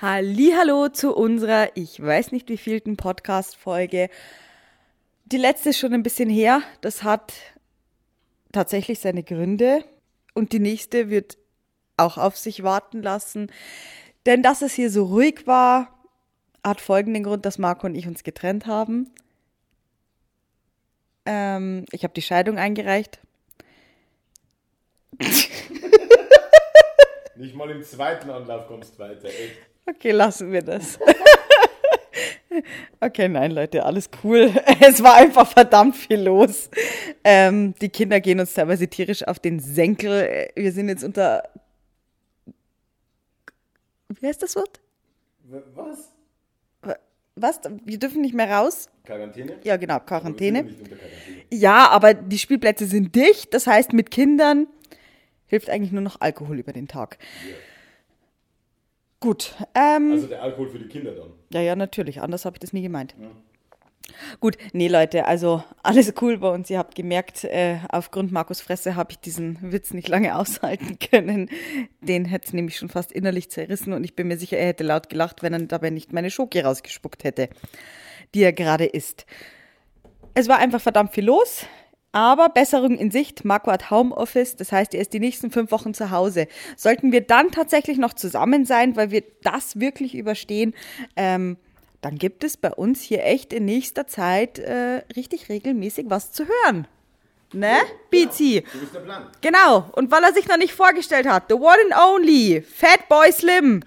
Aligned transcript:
Hallo 0.00 0.88
zu 0.90 1.12
unserer, 1.12 1.76
ich 1.76 2.00
weiß 2.00 2.30
nicht 2.30 2.48
wievielten 2.48 2.96
Podcast-Folge. 2.96 4.10
Die 5.24 5.36
letzte 5.36 5.70
ist 5.70 5.80
schon 5.80 5.92
ein 5.92 6.04
bisschen 6.04 6.30
her. 6.30 6.62
Das 6.82 7.02
hat 7.02 7.32
tatsächlich 8.52 9.00
seine 9.00 9.24
Gründe. 9.24 9.84
Und 10.34 10.52
die 10.52 10.60
nächste 10.60 11.10
wird 11.10 11.36
auch 11.96 12.16
auf 12.16 12.36
sich 12.36 12.62
warten 12.62 13.02
lassen. 13.02 13.50
Denn 14.24 14.40
dass 14.44 14.62
es 14.62 14.72
hier 14.72 14.88
so 14.88 15.06
ruhig 15.06 15.48
war, 15.48 15.92
hat 16.62 16.80
folgenden 16.80 17.24
Grund, 17.24 17.44
dass 17.44 17.58
Marco 17.58 17.88
und 17.88 17.96
ich 17.96 18.06
uns 18.06 18.22
getrennt 18.22 18.66
haben. 18.66 19.10
Ähm, 21.26 21.86
ich 21.90 22.04
habe 22.04 22.14
die 22.14 22.22
Scheidung 22.22 22.56
eingereicht. 22.56 23.18
Nicht 27.34 27.56
mal 27.56 27.68
im 27.68 27.82
zweiten 27.82 28.30
Anlauf 28.30 28.68
kommst 28.68 28.94
du 28.94 29.00
weiter, 29.00 29.26
echt. 29.26 29.67
Okay, 29.88 30.10
lassen 30.10 30.52
wir 30.52 30.62
das. 30.62 30.98
Okay, 33.00 33.28
nein, 33.28 33.52
Leute, 33.52 33.84
alles 33.84 34.10
cool. 34.24 34.52
Es 34.80 35.02
war 35.02 35.14
einfach 35.14 35.46
verdammt 35.46 35.94
viel 35.96 36.20
los. 36.20 36.68
Ähm, 37.22 37.74
die 37.80 37.88
Kinder 37.88 38.20
gehen 38.20 38.40
uns 38.40 38.54
teilweise 38.54 38.88
tierisch 38.88 39.22
auf 39.26 39.38
den 39.38 39.60
Senkel. 39.60 40.48
Wir 40.56 40.72
sind 40.72 40.88
jetzt 40.88 41.04
unter. 41.04 41.48
Wie 44.08 44.26
heißt 44.26 44.42
das 44.42 44.56
Wort? 44.56 44.80
Was? 45.74 46.08
Was? 47.36 47.60
Wir 47.84 47.98
dürfen 47.98 48.22
nicht 48.22 48.34
mehr 48.34 48.50
raus? 48.50 48.88
Quarantäne? 49.04 49.58
Ja, 49.62 49.76
genau, 49.76 50.00
Quarantäne. 50.00 50.68
Ja, 51.52 51.88
aber 51.90 52.14
die 52.14 52.38
Spielplätze 52.38 52.86
sind 52.86 53.14
dicht. 53.14 53.54
Das 53.54 53.68
heißt, 53.68 53.92
mit 53.92 54.10
Kindern 54.10 54.66
hilft 55.46 55.70
eigentlich 55.70 55.92
nur 55.92 56.02
noch 56.02 56.20
Alkohol 56.20 56.58
über 56.58 56.72
den 56.72 56.88
Tag. 56.88 57.18
Gut. 59.20 59.54
Ähm, 59.74 60.12
Also 60.12 60.26
der 60.28 60.42
Alkohol 60.42 60.68
für 60.70 60.78
die 60.78 60.88
Kinder 60.88 61.12
dann. 61.12 61.30
Ja, 61.52 61.60
ja, 61.60 61.74
natürlich. 61.76 62.20
Anders 62.20 62.44
habe 62.44 62.56
ich 62.56 62.60
das 62.60 62.72
nie 62.72 62.82
gemeint. 62.82 63.14
Gut, 64.40 64.56
nee, 64.72 64.88
Leute, 64.88 65.26
also 65.26 65.62
alles 65.82 66.12
cool 66.20 66.38
bei 66.38 66.48
uns. 66.48 66.70
Ihr 66.70 66.78
habt 66.78 66.94
gemerkt, 66.94 67.44
äh, 67.44 67.78
aufgrund 67.90 68.32
Markus 68.32 68.60
Fresse 68.60 68.96
habe 68.96 69.12
ich 69.12 69.18
diesen 69.18 69.58
Witz 69.72 69.92
nicht 69.92 70.08
lange 70.08 70.36
aushalten 70.38 70.98
können. 70.98 71.50
Den 72.00 72.24
hätte 72.24 72.46
es 72.46 72.52
nämlich 72.52 72.76
schon 72.78 72.88
fast 72.88 73.12
innerlich 73.12 73.50
zerrissen 73.50 73.92
und 73.92 74.04
ich 74.04 74.16
bin 74.16 74.28
mir 74.28 74.38
sicher, 74.38 74.56
er 74.56 74.68
hätte 74.68 74.84
laut 74.84 75.08
gelacht, 75.08 75.42
wenn 75.42 75.52
er 75.52 75.60
dabei 75.60 75.90
nicht 75.90 76.12
meine 76.12 76.30
Schoki 76.30 76.60
rausgespuckt 76.60 77.24
hätte, 77.24 77.48
die 78.34 78.42
er 78.42 78.52
gerade 78.52 78.86
isst. 78.86 79.26
Es 80.34 80.48
war 80.48 80.58
einfach 80.58 80.80
verdammt 80.80 81.12
viel 81.12 81.24
los. 81.24 81.66
Aber 82.12 82.48
Besserung 82.48 82.96
in 82.96 83.10
Sicht. 83.10 83.44
Marco 83.44 83.70
hat 83.70 83.90
Homeoffice, 83.90 84.56
das 84.56 84.72
heißt, 84.72 84.94
er 84.94 85.00
ist 85.00 85.12
die 85.12 85.20
nächsten 85.20 85.50
fünf 85.50 85.70
Wochen 85.70 85.92
zu 85.92 86.10
Hause. 86.10 86.48
Sollten 86.76 87.12
wir 87.12 87.20
dann 87.20 87.50
tatsächlich 87.50 87.98
noch 87.98 88.14
zusammen 88.14 88.64
sein, 88.64 88.96
weil 88.96 89.10
wir 89.10 89.22
das 89.42 89.78
wirklich 89.78 90.14
überstehen, 90.14 90.74
ähm, 91.16 91.58
dann 92.00 92.16
gibt 92.16 92.44
es 92.44 92.56
bei 92.56 92.70
uns 92.72 93.02
hier 93.02 93.24
echt 93.24 93.52
in 93.52 93.64
nächster 93.64 94.06
Zeit 94.06 94.58
äh, 94.58 95.02
richtig 95.16 95.48
regelmäßig 95.48 96.06
was 96.08 96.32
zu 96.32 96.44
hören. 96.46 96.86
Ne, 97.52 97.78
ist 98.82 98.94
der 98.94 99.00
Plan. 99.00 99.26
Genau. 99.40 99.90
Und 99.92 100.10
weil 100.10 100.22
er 100.22 100.34
sich 100.34 100.46
noch 100.48 100.58
nicht 100.58 100.74
vorgestellt 100.74 101.26
hat, 101.26 101.44
the 101.48 101.54
one 101.54 101.76
and 101.90 101.94
only, 101.98 102.62
Fat 102.62 103.08
Boy 103.08 103.32
Slim. 103.32 103.82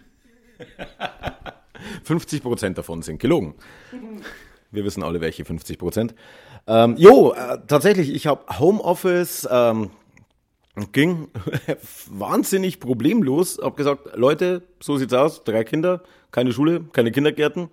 50 2.04 2.42
Prozent 2.42 2.78
davon 2.78 3.02
sind 3.02 3.20
gelogen. 3.20 3.56
Wir 4.72 4.86
wissen 4.86 5.04
alle, 5.04 5.22
welche 5.22 5.46
50 5.46 5.78
Prozent. 5.78 6.16
Ähm, 6.66 6.96
jo, 6.98 7.34
äh, 7.34 7.60
tatsächlich, 7.68 8.14
ich 8.14 8.28
habe 8.28 8.60
Homeoffice, 8.60 9.48
ähm, 9.52 9.92
ging 10.92 11.28
wahnsinnig 12.10 12.80
problemlos. 12.80 13.60
Hab 13.62 13.76
gesagt, 13.76 14.16
Leute, 14.16 14.64
so 14.80 14.98
sieht's 14.98 15.14
aus, 15.14 15.44
drei 15.44 15.64
Kinder, 15.64 16.02
keine 16.32 16.54
Schule, 16.54 16.86
keine 16.94 17.12
Kindergärten. 17.12 17.70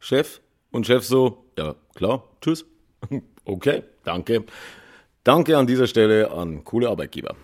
Chef 0.00 0.40
und 0.70 0.86
Chef 0.86 1.04
so, 1.04 1.44
ja 1.58 1.74
klar, 1.94 2.24
tschüss. 2.40 2.64
Okay, 3.44 3.82
danke. 4.04 4.44
Danke 5.24 5.56
an 5.56 5.66
dieser 5.66 5.86
Stelle 5.86 6.30
an 6.30 6.64
coole 6.64 6.90
Arbeitgeber. 6.90 7.34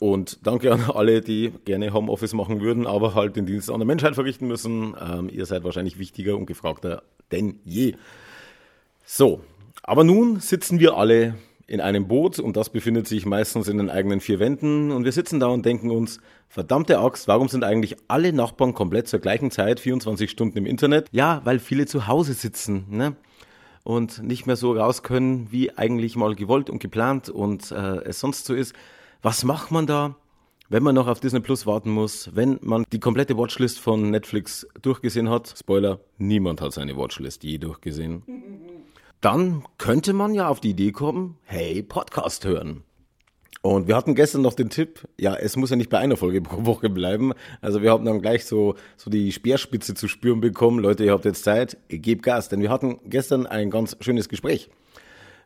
Und 0.00 0.44
danke 0.44 0.72
an 0.72 0.90
alle, 0.92 1.20
die 1.20 1.52
gerne 1.64 1.92
Homeoffice 1.92 2.34
machen 2.34 2.60
würden, 2.60 2.88
aber 2.88 3.14
halt 3.14 3.36
den 3.36 3.46
Dienst 3.46 3.70
an 3.70 3.78
der 3.78 3.86
Menschheit 3.86 4.16
verrichten 4.16 4.48
müssen. 4.48 4.96
Ähm, 5.00 5.28
ihr 5.28 5.46
seid 5.46 5.62
wahrscheinlich 5.62 5.96
wichtiger 5.96 6.36
und 6.36 6.46
gefragter 6.46 7.04
denn 7.30 7.60
je. 7.64 7.94
So, 9.06 9.40
aber 9.82 10.02
nun 10.02 10.40
sitzen 10.40 10.80
wir 10.80 10.96
alle 10.96 11.34
in 11.66 11.80
einem 11.80 12.08
Boot 12.08 12.38
und 12.38 12.56
das 12.56 12.70
befindet 12.70 13.06
sich 13.06 13.26
meistens 13.26 13.68
in 13.68 13.78
den 13.78 13.90
eigenen 13.90 14.20
vier 14.20 14.38
Wänden 14.38 14.90
und 14.90 15.04
wir 15.04 15.12
sitzen 15.12 15.40
da 15.40 15.46
und 15.48 15.64
denken 15.66 15.90
uns, 15.90 16.20
verdammte 16.48 16.98
Axt, 16.98 17.28
warum 17.28 17.48
sind 17.48 17.64
eigentlich 17.64 17.96
alle 18.08 18.32
Nachbarn 18.32 18.74
komplett 18.74 19.08
zur 19.08 19.20
gleichen 19.20 19.50
Zeit 19.50 19.80
24 19.80 20.30
Stunden 20.30 20.58
im 20.58 20.66
Internet? 20.66 21.08
Ja, 21.12 21.42
weil 21.44 21.58
viele 21.58 21.86
zu 21.86 22.06
Hause 22.06 22.34
sitzen, 22.34 22.86
ne? 22.88 23.16
Und 23.82 24.22
nicht 24.22 24.46
mehr 24.46 24.56
so 24.56 24.72
raus 24.72 25.02
können, 25.02 25.48
wie 25.50 25.76
eigentlich 25.76 26.16
mal 26.16 26.34
gewollt 26.34 26.70
und 26.70 26.78
geplant 26.78 27.28
und 27.28 27.70
äh, 27.70 27.98
es 28.04 28.20
sonst 28.20 28.46
so 28.46 28.54
ist. 28.54 28.74
Was 29.20 29.44
macht 29.44 29.70
man 29.70 29.86
da? 29.86 30.16
Wenn 30.70 30.82
man 30.82 30.94
noch 30.94 31.06
auf 31.06 31.20
Disney 31.20 31.40
Plus 31.40 31.66
warten 31.66 31.90
muss, 31.90 32.30
wenn 32.34 32.58
man 32.62 32.84
die 32.90 32.98
komplette 32.98 33.36
Watchlist 33.36 33.78
von 33.78 34.10
Netflix 34.10 34.66
durchgesehen 34.80 35.28
hat, 35.28 35.54
Spoiler, 35.58 36.00
niemand 36.16 36.62
hat 36.62 36.72
seine 36.72 36.96
Watchlist 36.96 37.44
je 37.44 37.58
durchgesehen, 37.58 38.22
dann 39.24 39.64
könnte 39.78 40.12
man 40.12 40.34
ja 40.34 40.48
auf 40.48 40.60
die 40.60 40.70
Idee 40.70 40.92
kommen, 40.92 41.38
hey, 41.44 41.82
Podcast 41.82 42.44
hören. 42.44 42.82
Und 43.62 43.88
wir 43.88 43.96
hatten 43.96 44.14
gestern 44.14 44.42
noch 44.42 44.52
den 44.52 44.68
Tipp, 44.68 45.08
ja, 45.18 45.34
es 45.34 45.56
muss 45.56 45.70
ja 45.70 45.76
nicht 45.76 45.88
bei 45.88 45.96
einer 45.96 46.18
Folge 46.18 46.40
pro 46.42 46.66
Woche 46.66 46.90
bleiben. 46.90 47.32
Also 47.62 47.80
wir 47.80 47.90
haben 47.90 48.04
dann 48.04 48.20
gleich 48.20 48.44
so, 48.44 48.74
so 48.98 49.08
die 49.08 49.32
Speerspitze 49.32 49.94
zu 49.94 50.08
spüren 50.08 50.42
bekommen. 50.42 50.78
Leute, 50.78 51.06
ihr 51.06 51.12
habt 51.12 51.24
jetzt 51.24 51.42
Zeit, 51.42 51.78
gebt 51.88 52.22
Gas. 52.22 52.50
Denn 52.50 52.60
wir 52.60 52.68
hatten 52.68 53.00
gestern 53.06 53.46
ein 53.46 53.70
ganz 53.70 53.96
schönes 54.00 54.28
Gespräch 54.28 54.68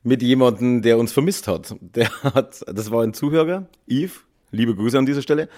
mit 0.03 0.25
jemandem, 0.25 0.83
der 0.83 0.99
uns 0.99 1.13
vermisst 1.13 1.47
hat. 1.47 1.77
Der 1.81 2.11
hat, 2.25 2.65
das 2.67 2.91
war 2.91 3.05
ein 3.05 3.15
Zuhörer, 3.15 3.69
Yves, 3.89 4.25
liebe 4.51 4.75
Grüße 4.75 4.99
an 4.99 5.07
dieser 5.07 5.23
Stelle. 5.23 5.49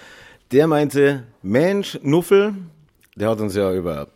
Der 0.51 0.67
meinte, 0.67 1.23
Mensch, 1.41 1.99
Nuffel, 2.03 2.53
der 3.15 3.29
hat 3.29 3.41
uns 3.41 3.55
ja 3.55 3.73
über, 3.73 4.09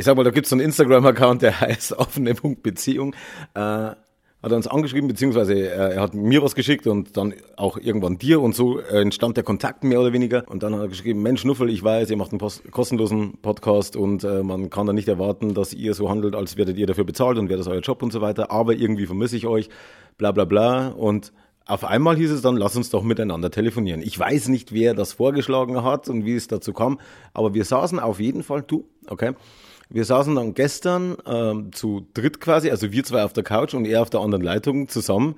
ich 0.00 0.06
sag 0.06 0.16
mal, 0.16 0.24
da 0.24 0.30
gibt's 0.30 0.48
so 0.48 0.56
einen 0.56 0.64
Instagram-Account, 0.64 1.42
der 1.42 1.60
heißt 1.60 1.92
offene.beziehung, 1.92 3.12
äh, 3.52 3.58
hat 3.58 3.96
er 4.42 4.56
uns 4.56 4.66
angeschrieben, 4.66 5.08
beziehungsweise 5.08 5.52
äh, 5.52 5.94
er 5.96 6.00
hat 6.00 6.14
mir 6.14 6.42
was 6.42 6.54
geschickt 6.54 6.86
und 6.86 7.18
dann 7.18 7.34
auch 7.58 7.76
irgendwann 7.76 8.16
dir 8.16 8.40
und 8.40 8.54
so 8.54 8.80
äh, 8.80 9.02
entstand 9.02 9.36
der 9.36 9.44
Kontakt 9.44 9.84
mehr 9.84 10.00
oder 10.00 10.14
weniger. 10.14 10.44
Und 10.48 10.62
dann 10.62 10.74
hat 10.74 10.80
er 10.80 10.88
geschrieben, 10.88 11.20
Mensch, 11.20 11.44
Nuffel, 11.44 11.68
ich 11.68 11.84
weiß, 11.84 12.08
ihr 12.08 12.16
macht 12.16 12.32
einen 12.32 12.38
post 12.38 12.62
kostenlosen 12.70 13.42
Podcast 13.42 13.94
und 13.94 14.24
äh, 14.24 14.42
man 14.42 14.70
kann 14.70 14.86
da 14.86 14.94
nicht 14.94 15.06
erwarten, 15.06 15.52
dass 15.52 15.74
ihr 15.74 15.92
so 15.92 16.08
handelt, 16.08 16.34
als 16.34 16.56
werdet 16.56 16.78
ihr 16.78 16.86
dafür 16.86 17.04
bezahlt 17.04 17.36
und 17.36 17.50
wäre 17.50 17.58
das 17.58 17.66
euer 17.66 17.80
Job 17.80 18.02
und 18.02 18.10
so 18.10 18.22
weiter. 18.22 18.50
Aber 18.50 18.72
irgendwie 18.72 19.04
vermisse 19.04 19.36
ich 19.36 19.46
euch, 19.46 19.68
bla 20.16 20.32
bla 20.32 20.46
bla. 20.46 20.88
Und 20.88 21.30
auf 21.66 21.84
einmal 21.84 22.16
hieß 22.16 22.30
es 22.30 22.40
dann, 22.40 22.56
lass 22.56 22.74
uns 22.74 22.88
doch 22.88 23.02
miteinander 23.02 23.50
telefonieren. 23.50 24.00
Ich 24.00 24.18
weiß 24.18 24.48
nicht, 24.48 24.72
wer 24.72 24.94
das 24.94 25.12
vorgeschlagen 25.12 25.84
hat 25.84 26.08
und 26.08 26.24
wie 26.24 26.36
es 26.36 26.48
dazu 26.48 26.72
kam, 26.72 26.98
aber 27.34 27.52
wir 27.52 27.66
saßen 27.66 28.00
auf 28.00 28.18
jeden 28.18 28.42
Fall, 28.42 28.62
du, 28.62 28.88
okay, 29.06 29.34
wir 29.90 30.04
saßen 30.04 30.34
dann 30.34 30.54
gestern 30.54 31.16
ähm, 31.26 31.72
zu 31.72 32.06
dritt 32.14 32.40
quasi, 32.40 32.70
also 32.70 32.92
wir 32.92 33.04
zwei 33.04 33.24
auf 33.24 33.32
der 33.32 33.44
Couch 33.44 33.74
und 33.74 33.84
er 33.84 34.02
auf 34.02 34.10
der 34.10 34.20
anderen 34.20 34.44
Leitung 34.44 34.88
zusammen, 34.88 35.34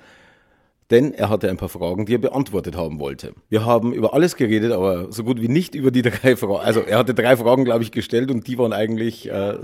denn 0.91 1.15
er 1.15 1.31
hatte 1.31 1.49
ein 1.49 1.57
paar 1.57 1.71
Fragen, 1.71 2.05
die 2.05 2.15
er 2.15 2.19
beantwortet 2.19 2.77
haben 2.77 3.01
wollte. 3.01 3.33
Wir 3.49 3.65
haben 3.65 3.95
über 3.95 4.13
alles 4.13 4.37
geredet, 4.37 4.73
aber 4.73 5.11
so 5.11 5.25
gut 5.25 5.41
wie 5.41 5.49
nicht 5.49 5.75
über 5.75 5.91
die 5.91 6.03
drei 6.03 6.37
Fragen. 6.37 6.65
Also 6.65 6.81
er 6.81 6.99
hatte 6.99 7.15
drei 7.15 7.37
Fragen, 7.37 7.65
glaube 7.65 7.83
ich, 7.83 7.93
gestellt 7.93 8.31
und 8.31 8.47
die 8.47 8.59
waren 8.59 8.75
eigentlich 8.75 9.31
äh, 9.31 9.57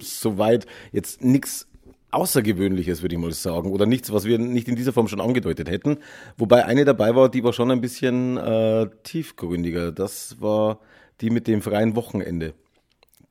soweit 0.00 0.66
jetzt 0.92 1.22
nichts 1.22 1.68
Außergewöhnliches, 2.10 3.00
würde 3.00 3.14
ich 3.14 3.20
mal 3.20 3.32
sagen, 3.32 3.72
oder 3.72 3.86
nichts, 3.86 4.12
was 4.12 4.26
wir 4.26 4.38
nicht 4.38 4.68
in 4.68 4.76
dieser 4.76 4.92
Form 4.92 5.08
schon 5.08 5.20
angedeutet 5.20 5.70
hätten. 5.70 5.98
Wobei 6.36 6.66
eine 6.66 6.84
dabei 6.84 7.14
war, 7.14 7.30
die 7.30 7.42
war 7.42 7.54
schon 7.54 7.70
ein 7.70 7.80
bisschen 7.80 8.36
äh, 8.36 8.88
tiefgründiger. 9.02 9.92
Das 9.92 10.40
war 10.40 10.78
die 11.22 11.30
mit 11.30 11.46
dem 11.46 11.62
freien 11.62 11.96
Wochenende. 11.96 12.52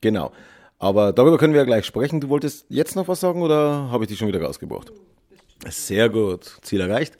Genau. 0.00 0.32
Aber 0.82 1.12
darüber 1.12 1.38
können 1.38 1.52
wir 1.52 1.60
ja 1.60 1.64
gleich 1.64 1.86
sprechen. 1.86 2.20
Du 2.20 2.28
wolltest 2.28 2.66
jetzt 2.68 2.96
noch 2.96 3.06
was 3.06 3.20
sagen 3.20 3.40
oder 3.40 3.88
habe 3.92 4.02
ich 4.02 4.08
dich 4.08 4.18
schon 4.18 4.26
wieder 4.26 4.42
rausgebracht? 4.42 4.92
Sehr 5.68 6.08
gut. 6.08 6.58
Ziel 6.62 6.80
erreicht. 6.80 7.16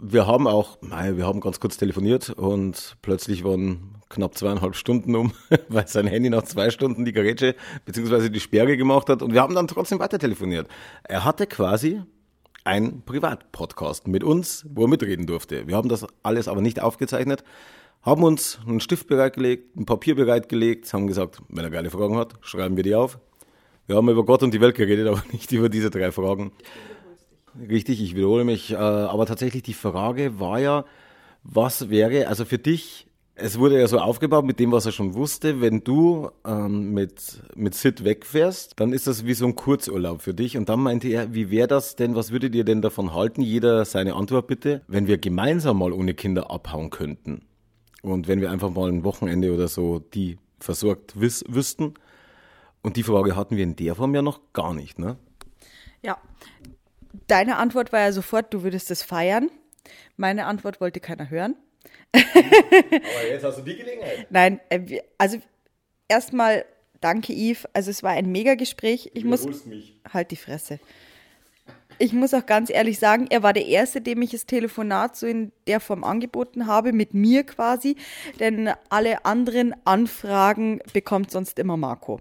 Wir 0.00 0.26
haben 0.26 0.48
auch, 0.48 0.78
mei, 0.80 1.14
wir 1.18 1.26
haben 1.26 1.40
ganz 1.40 1.60
kurz 1.60 1.76
telefoniert 1.76 2.30
und 2.30 2.96
plötzlich 3.02 3.44
waren 3.44 3.96
knapp 4.08 4.38
zweieinhalb 4.38 4.74
Stunden 4.74 5.14
um, 5.16 5.34
weil 5.68 5.86
sein 5.86 6.06
Handy 6.06 6.30
nach 6.30 6.44
zwei 6.44 6.70
Stunden 6.70 7.04
die 7.04 7.12
Gerätsche 7.12 7.56
bzw. 7.84 8.30
die 8.30 8.40
Sperre 8.40 8.78
gemacht 8.78 9.10
hat 9.10 9.20
und 9.20 9.34
wir 9.34 9.42
haben 9.42 9.54
dann 9.54 9.68
trotzdem 9.68 9.98
weiter 9.98 10.18
telefoniert. 10.18 10.66
Er 11.02 11.26
hatte 11.26 11.46
quasi 11.46 12.00
ein 12.64 13.02
Privatpodcast 13.04 14.08
mit 14.08 14.24
uns, 14.24 14.64
wo 14.70 14.84
er 14.84 14.88
mitreden 14.88 15.26
durfte. 15.26 15.66
Wir 15.66 15.76
haben 15.76 15.90
das 15.90 16.06
alles 16.22 16.48
aber 16.48 16.62
nicht 16.62 16.80
aufgezeichnet, 16.80 17.44
haben 18.04 18.22
uns 18.22 18.58
einen 18.66 18.80
Stift 18.80 19.08
bereitgelegt, 19.08 19.76
ein 19.76 19.86
Papier 19.86 20.14
bereitgelegt, 20.14 20.92
haben 20.92 21.06
gesagt, 21.06 21.40
wenn 21.48 21.64
er 21.64 21.70
geile 21.70 21.90
Fragen 21.90 22.16
hat, 22.16 22.34
schreiben 22.42 22.76
wir 22.76 22.84
die 22.84 22.94
auf. 22.94 23.18
Wir 23.86 23.96
haben 23.96 24.08
über 24.08 24.24
Gott 24.24 24.42
und 24.42 24.52
die 24.52 24.60
Welt 24.60 24.76
geredet, 24.76 25.08
aber 25.08 25.22
nicht 25.32 25.50
über 25.52 25.68
diese 25.68 25.90
drei 25.90 26.12
Fragen. 26.12 26.52
Richtig, 27.68 28.02
ich 28.02 28.14
wiederhole 28.14 28.44
mich. 28.44 28.72
Äh, 28.72 28.76
aber 28.76 29.26
tatsächlich 29.26 29.62
die 29.62 29.74
Frage 29.74 30.38
war 30.38 30.58
ja, 30.58 30.84
was 31.42 31.90
wäre, 31.90 32.28
also 32.28 32.44
für 32.44 32.58
dich 32.58 33.06
es 33.36 33.58
wurde 33.58 33.80
ja 33.80 33.88
so 33.88 33.98
aufgebaut 33.98 34.44
mit 34.44 34.60
dem, 34.60 34.70
was 34.70 34.86
er 34.86 34.92
schon 34.92 35.14
wusste. 35.14 35.60
Wenn 35.60 35.82
du 35.82 36.30
ähm, 36.46 36.92
mit, 36.92 37.42
mit 37.56 37.74
Sid 37.74 38.04
wegfährst, 38.04 38.74
dann 38.76 38.92
ist 38.92 39.06
das 39.06 39.26
wie 39.26 39.34
so 39.34 39.46
ein 39.46 39.56
Kurzurlaub 39.56 40.22
für 40.22 40.34
dich. 40.34 40.56
Und 40.56 40.68
dann 40.68 40.80
meinte 40.80 41.08
er, 41.08 41.34
wie 41.34 41.50
wäre 41.50 41.66
das 41.66 41.96
denn, 41.96 42.14
was 42.14 42.30
würdet 42.30 42.54
ihr 42.54 42.64
denn 42.64 42.80
davon 42.80 43.12
halten? 43.12 43.42
Jeder 43.42 43.84
seine 43.84 44.14
Antwort 44.14 44.46
bitte, 44.46 44.82
wenn 44.86 45.08
wir 45.08 45.18
gemeinsam 45.18 45.78
mal 45.78 45.92
ohne 45.92 46.14
Kinder 46.14 46.50
abhauen 46.50 46.90
könnten. 46.90 47.42
Und 48.04 48.28
wenn 48.28 48.42
wir 48.42 48.50
einfach 48.50 48.68
mal 48.68 48.90
ein 48.90 49.02
Wochenende 49.02 49.50
oder 49.50 49.66
so 49.66 49.98
die 49.98 50.38
versorgt 50.60 51.18
wiss, 51.18 51.42
wüssten. 51.48 51.94
Und 52.82 52.98
die 52.98 53.02
Frage 53.02 53.34
hatten 53.34 53.56
wir 53.56 53.64
in 53.64 53.76
der 53.76 53.94
Form 53.94 54.14
ja 54.14 54.20
noch 54.20 54.40
gar 54.52 54.74
nicht, 54.74 54.98
ne? 54.98 55.16
Ja. 56.02 56.18
Deine 57.28 57.56
Antwort 57.56 57.94
war 57.94 58.00
ja 58.00 58.12
sofort, 58.12 58.52
du 58.52 58.62
würdest 58.62 58.90
es 58.90 59.02
feiern. 59.02 59.48
Meine 60.18 60.44
Antwort 60.44 60.82
wollte 60.82 61.00
keiner 61.00 61.30
hören. 61.30 61.56
Aber 62.12 63.26
jetzt 63.26 63.42
hast 63.42 63.58
du 63.58 63.62
die 63.62 63.76
Gelegenheit. 63.76 64.26
Nein, 64.28 64.60
äh, 64.68 65.00
also 65.16 65.38
erstmal 66.06 66.66
danke 67.00 67.32
Yves. 67.32 67.66
Also 67.72 67.90
es 67.90 68.02
war 68.02 68.10
ein 68.10 68.30
mega 68.30 68.54
Gespräch. 68.54 69.12
Ich 69.14 69.24
muss 69.24 69.64
mich. 69.64 69.98
halt 70.12 70.30
die 70.30 70.36
Fresse. 70.36 70.78
Ich 71.98 72.12
muss 72.12 72.34
auch 72.34 72.46
ganz 72.46 72.70
ehrlich 72.70 72.98
sagen, 72.98 73.26
er 73.30 73.42
war 73.42 73.52
der 73.52 73.66
Erste, 73.66 74.00
dem 74.00 74.22
ich 74.22 74.30
das 74.30 74.46
Telefonat 74.46 75.16
so 75.16 75.26
in 75.26 75.52
der 75.66 75.80
Form 75.80 76.04
angeboten 76.04 76.66
habe, 76.66 76.92
mit 76.92 77.14
mir 77.14 77.44
quasi. 77.44 77.96
Denn 78.40 78.70
alle 78.88 79.24
anderen 79.24 79.74
Anfragen 79.84 80.80
bekommt 80.92 81.30
sonst 81.30 81.58
immer 81.58 81.76
Marco. 81.76 82.20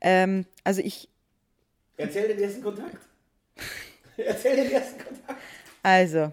Ähm, 0.00 0.46
also 0.62 0.80
ich. 0.82 1.08
Erzähl 1.96 2.28
den 2.28 2.38
ersten 2.38 2.62
Kontakt. 2.62 2.98
Erzähl 4.16 4.56
den 4.56 4.70
ersten 4.70 5.02
Kontakt. 5.02 5.40
Also, 5.82 6.32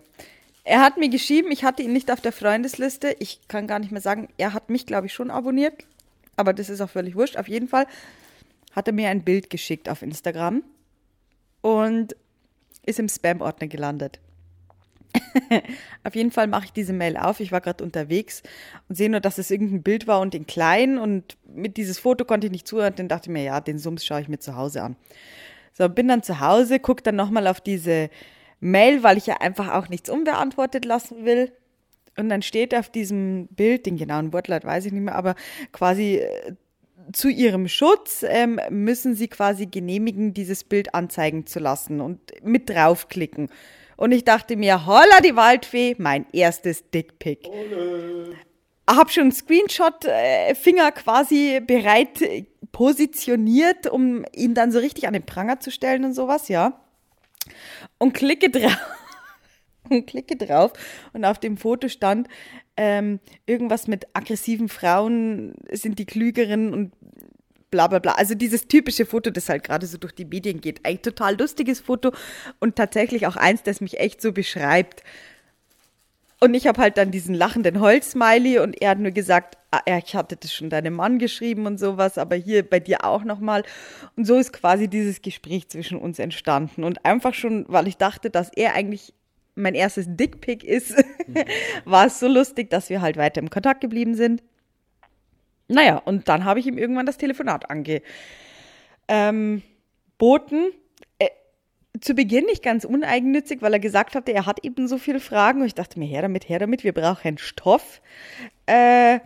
er 0.63 0.81
hat 0.81 0.97
mir 0.97 1.09
geschrieben, 1.09 1.51
ich 1.51 1.63
hatte 1.63 1.83
ihn 1.83 1.93
nicht 1.93 2.11
auf 2.11 2.21
der 2.21 2.31
Freundesliste. 2.31 3.15
Ich 3.19 3.47
kann 3.47 3.67
gar 3.67 3.79
nicht 3.79 3.91
mehr 3.91 4.01
sagen, 4.01 4.29
er 4.37 4.53
hat 4.53 4.69
mich, 4.69 4.85
glaube 4.85 5.07
ich, 5.07 5.13
schon 5.13 5.31
abonniert. 5.31 5.85
Aber 6.35 6.53
das 6.53 6.69
ist 6.69 6.81
auch 6.81 6.89
völlig 6.89 7.15
wurscht. 7.15 7.37
Auf 7.37 7.47
jeden 7.47 7.67
Fall 7.67 7.85
hat 8.73 8.87
er 8.87 8.93
mir 8.93 9.09
ein 9.09 9.23
Bild 9.23 9.49
geschickt 9.49 9.89
auf 9.89 10.01
Instagram 10.01 10.63
und 11.61 12.15
ist 12.85 12.99
im 12.99 13.09
Spam-Ordner 13.09 13.67
gelandet. 13.67 14.19
auf 16.03 16.15
jeden 16.15 16.31
Fall 16.31 16.47
mache 16.47 16.65
ich 16.65 16.73
diese 16.73 16.93
Mail 16.93 17.17
auf. 17.17 17.39
Ich 17.39 17.51
war 17.51 17.61
gerade 17.61 17.83
unterwegs 17.83 18.43
und 18.87 18.95
sehe 18.95 19.09
nur, 19.09 19.19
dass 19.19 19.37
es 19.37 19.51
irgendein 19.51 19.83
Bild 19.83 20.07
war 20.07 20.19
und 20.19 20.35
in 20.35 20.47
klein. 20.47 20.97
Und 20.97 21.37
mit 21.45 21.77
dieses 21.77 21.99
Foto 21.99 22.25
konnte 22.25 22.47
ich 22.47 22.51
nicht 22.51 22.67
zuhören. 22.67 22.93
Dann 22.95 23.07
dachte 23.07 23.29
ich 23.29 23.33
mir, 23.33 23.43
ja, 23.43 23.59
den 23.59 23.77
Sums 23.77 24.05
schaue 24.05 24.21
ich 24.21 24.27
mir 24.27 24.39
zu 24.39 24.55
Hause 24.55 24.83
an. 24.83 24.95
So, 25.73 25.87
bin 25.89 26.07
dann 26.07 26.23
zu 26.23 26.39
Hause, 26.39 26.79
gucke 26.79 27.03
dann 27.03 27.15
nochmal 27.15 27.47
auf 27.47 27.61
diese 27.61 28.09
Mail, 28.59 29.03
weil 29.03 29.17
ich 29.17 29.25
ja 29.25 29.37
einfach 29.39 29.73
auch 29.73 29.89
nichts 29.89 30.09
unbeantwortet 30.09 30.85
lassen 30.85 31.25
will. 31.25 31.51
Und 32.17 32.29
dann 32.29 32.41
steht 32.41 32.75
auf 32.75 32.89
diesem 32.89 33.47
Bild, 33.47 33.85
den 33.85 33.97
genauen 33.97 34.33
Wortlaut 34.33 34.65
weiß 34.65 34.85
ich 34.85 34.91
nicht 34.91 35.03
mehr, 35.03 35.15
aber 35.15 35.35
quasi 35.71 36.17
äh, 36.17 36.55
zu 37.11 37.29
ihrem 37.29 37.67
Schutz 37.67 38.23
ähm, 38.27 38.59
müssen 38.69 39.15
sie 39.15 39.27
quasi 39.27 39.65
genehmigen, 39.65 40.33
dieses 40.33 40.63
Bild 40.63 40.93
anzeigen 40.95 41.45
zu 41.45 41.59
lassen 41.59 42.01
und 42.01 42.19
mit 42.43 42.69
draufklicken. 42.69 43.49
Und 43.97 44.11
ich 44.11 44.23
dachte 44.23 44.55
mir, 44.55 44.85
holla 44.85 45.21
die 45.23 45.35
Waldfee, 45.35 45.95
mein 45.97 46.25
erstes 46.33 46.89
Dickpick. 46.89 47.47
Hab 48.87 49.11
schon 49.11 49.31
Screenshot-Finger 49.31 50.87
äh, 50.87 50.91
quasi 50.91 51.61
bereit 51.65 52.21
äh, 52.21 52.45
positioniert, 52.71 53.87
um 53.87 54.25
ihn 54.35 54.53
dann 54.53 54.71
so 54.71 54.79
richtig 54.79 55.07
an 55.07 55.13
den 55.13 55.25
Pranger 55.25 55.59
zu 55.59 55.71
stellen 55.71 56.03
und 56.03 56.13
sowas, 56.13 56.47
ja 56.47 56.81
und 57.97 58.13
klicke 58.13 58.49
drauf. 58.49 58.77
klicke 60.05 60.35
drauf 60.35 60.73
und 61.13 61.25
auf 61.25 61.39
dem 61.39 61.57
Foto 61.57 61.87
stand 61.87 62.27
ähm, 62.77 63.19
irgendwas 63.45 63.87
mit 63.87 64.07
aggressiven 64.13 64.69
Frauen 64.69 65.53
sind 65.71 65.99
die 65.99 66.05
klügeren 66.05 66.73
und 66.73 66.93
bla 67.69 67.87
bla 67.87 67.99
bla. 67.99 68.13
Also 68.13 68.35
dieses 68.35 68.67
typische 68.67 69.05
Foto, 69.05 69.29
das 69.29 69.49
halt 69.49 69.63
gerade 69.63 69.87
so 69.87 69.97
durch 69.97 70.13
die 70.13 70.25
Medien 70.25 70.61
geht. 70.61 70.85
Ein 70.85 71.01
total 71.01 71.37
lustiges 71.39 71.79
Foto 71.79 72.11
und 72.59 72.75
tatsächlich 72.75 73.27
auch 73.27 73.37
eins, 73.37 73.63
das 73.63 73.81
mich 73.81 73.99
echt 73.99 74.21
so 74.21 74.31
beschreibt. 74.31 75.03
Und 76.39 76.55
ich 76.55 76.65
habe 76.65 76.81
halt 76.81 76.97
dann 76.97 77.11
diesen 77.11 77.35
lachenden 77.35 77.79
Holzsmiley 77.79 78.57
und 78.59 78.81
er 78.81 78.89
hat 78.89 78.99
nur 78.99 79.11
gesagt, 79.11 79.57
ah, 79.69 79.81
ich 79.85 80.15
hatte 80.15 80.35
das 80.37 80.51
schon 80.51 80.71
deinem 80.71 80.95
Mann 80.95 81.19
geschrieben 81.19 81.67
und 81.67 81.79
sowas, 81.79 82.17
aber 82.17 82.35
hier 82.35 82.67
bei 82.67 82.79
dir 82.79 83.05
auch 83.05 83.23
nochmal. 83.23 83.63
Und 84.15 84.25
so 84.25 84.37
ist 84.37 84.51
quasi 84.51 84.87
dieses 84.87 85.21
Gespräch 85.21 85.69
zwischen 85.69 85.99
uns 85.99 86.17
entstanden. 86.17 86.83
Und 86.83 87.05
einfach 87.05 87.35
schon, 87.35 87.65
weil 87.67 87.87
ich 87.87 87.97
dachte, 87.97 88.31
dass 88.31 88.49
er 88.55 88.73
eigentlich 88.73 89.13
mein 89.55 89.75
erstes 89.75 90.05
Dickpick 90.07 90.63
ist, 90.63 90.95
war 91.85 92.07
es 92.07 92.19
so 92.19 92.27
lustig, 92.27 92.69
dass 92.69 92.89
wir 92.89 93.01
halt 93.01 93.17
weiter 93.17 93.41
im 93.41 93.49
Kontakt 93.49 93.81
geblieben 93.81 94.15
sind. 94.15 94.43
Naja, 95.67 95.97
und 95.97 96.27
dann 96.27 96.45
habe 96.45 96.59
ich 96.59 96.67
ihm 96.67 96.77
irgendwann 96.77 97.05
das 97.05 97.17
Telefonat 97.17 97.69
angeboten. 97.69 98.03
Ähm, 99.07 99.63
zu 101.99 102.15
Beginn 102.15 102.45
nicht 102.45 102.63
ganz 102.63 102.83
uneigennützig, 102.83 103.61
weil 103.61 103.73
er 103.73 103.79
gesagt 103.79 104.15
hatte, 104.15 104.33
er 104.33 104.45
hat 104.45 104.63
eben 104.65 104.87
so 104.87 104.97
viele 104.97 105.19
Fragen. 105.19 105.61
Und 105.61 105.67
ich 105.67 105.75
dachte 105.75 105.99
mir, 105.99 106.07
her 106.07 106.21
damit, 106.21 106.49
her 106.49 106.59
damit, 106.59 106.83
wir 106.83 106.93
brauchen 106.93 107.37
Stoff. 107.37 108.01
Äh, 108.65 109.19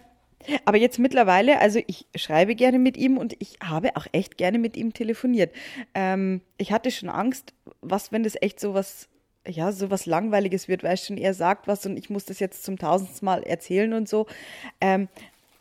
aber 0.66 0.78
jetzt 0.78 1.00
mittlerweile, 1.00 1.60
also 1.60 1.80
ich 1.88 2.06
schreibe 2.16 2.54
gerne 2.56 2.78
mit 2.78 2.98
ihm 2.98 3.18
und 3.18 3.36
ich 3.40 3.58
habe 3.64 3.96
auch 3.96 4.06
echt 4.12 4.38
gerne 4.38 4.60
mit 4.60 4.78
ihm 4.78 4.94
telefoniert. 4.94 5.54
Ähm, 5.94 6.42
ich 6.58 6.72
hatte 6.72 6.92
schon 6.92 7.10
Angst, 7.10 7.54
was, 7.82 8.12
wenn 8.12 8.24
das 8.24 8.36
echt 8.42 8.60
so 8.60 8.74
was, 8.74 9.08
ja, 9.48 9.72
so 9.72 9.92
was 9.92 10.06
Langweiliges 10.06 10.68
wird, 10.68 10.84
weil 10.84 10.98
schon, 10.98 11.18
er 11.18 11.34
sagt 11.34 11.68
was 11.68 11.86
und 11.86 11.98
ich 11.98 12.10
muss 12.10 12.26
das 12.26 12.40
jetzt 12.40 12.64
zum 12.64 12.78
tausendsten 12.78 13.26
Mal 13.26 13.44
erzählen 13.44 13.94
und 13.94 14.10
so. 14.10 14.28
Ähm, 14.82 15.08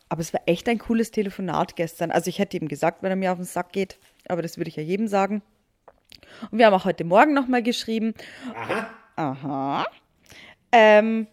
aber 0.09 0.21
es 0.21 0.33
war 0.33 0.41
echt 0.45 0.69
ein 0.69 0.77
cooles 0.77 1.11
Telefonat 1.11 1.75
gestern. 1.75 2.11
Also 2.11 2.29
ich 2.29 2.39
hätte 2.39 2.57
ihm 2.57 2.67
gesagt, 2.67 3.03
wenn 3.03 3.11
er 3.11 3.15
mir 3.15 3.31
auf 3.31 3.37
den 3.37 3.45
Sack 3.45 3.71
geht, 3.71 3.97
aber 4.27 4.41
das 4.41 4.57
würde 4.57 4.69
ich 4.69 4.75
ja 4.75 4.83
jedem 4.83 5.07
sagen. 5.07 5.41
Und 6.51 6.59
wir 6.59 6.65
haben 6.65 6.73
auch 6.73 6.85
heute 6.85 7.03
Morgen 7.03 7.33
nochmal 7.33 7.63
geschrieben. 7.63 8.13
Aha. 8.53 8.89
Aha. 9.15 9.85
Ähm, 10.71 11.27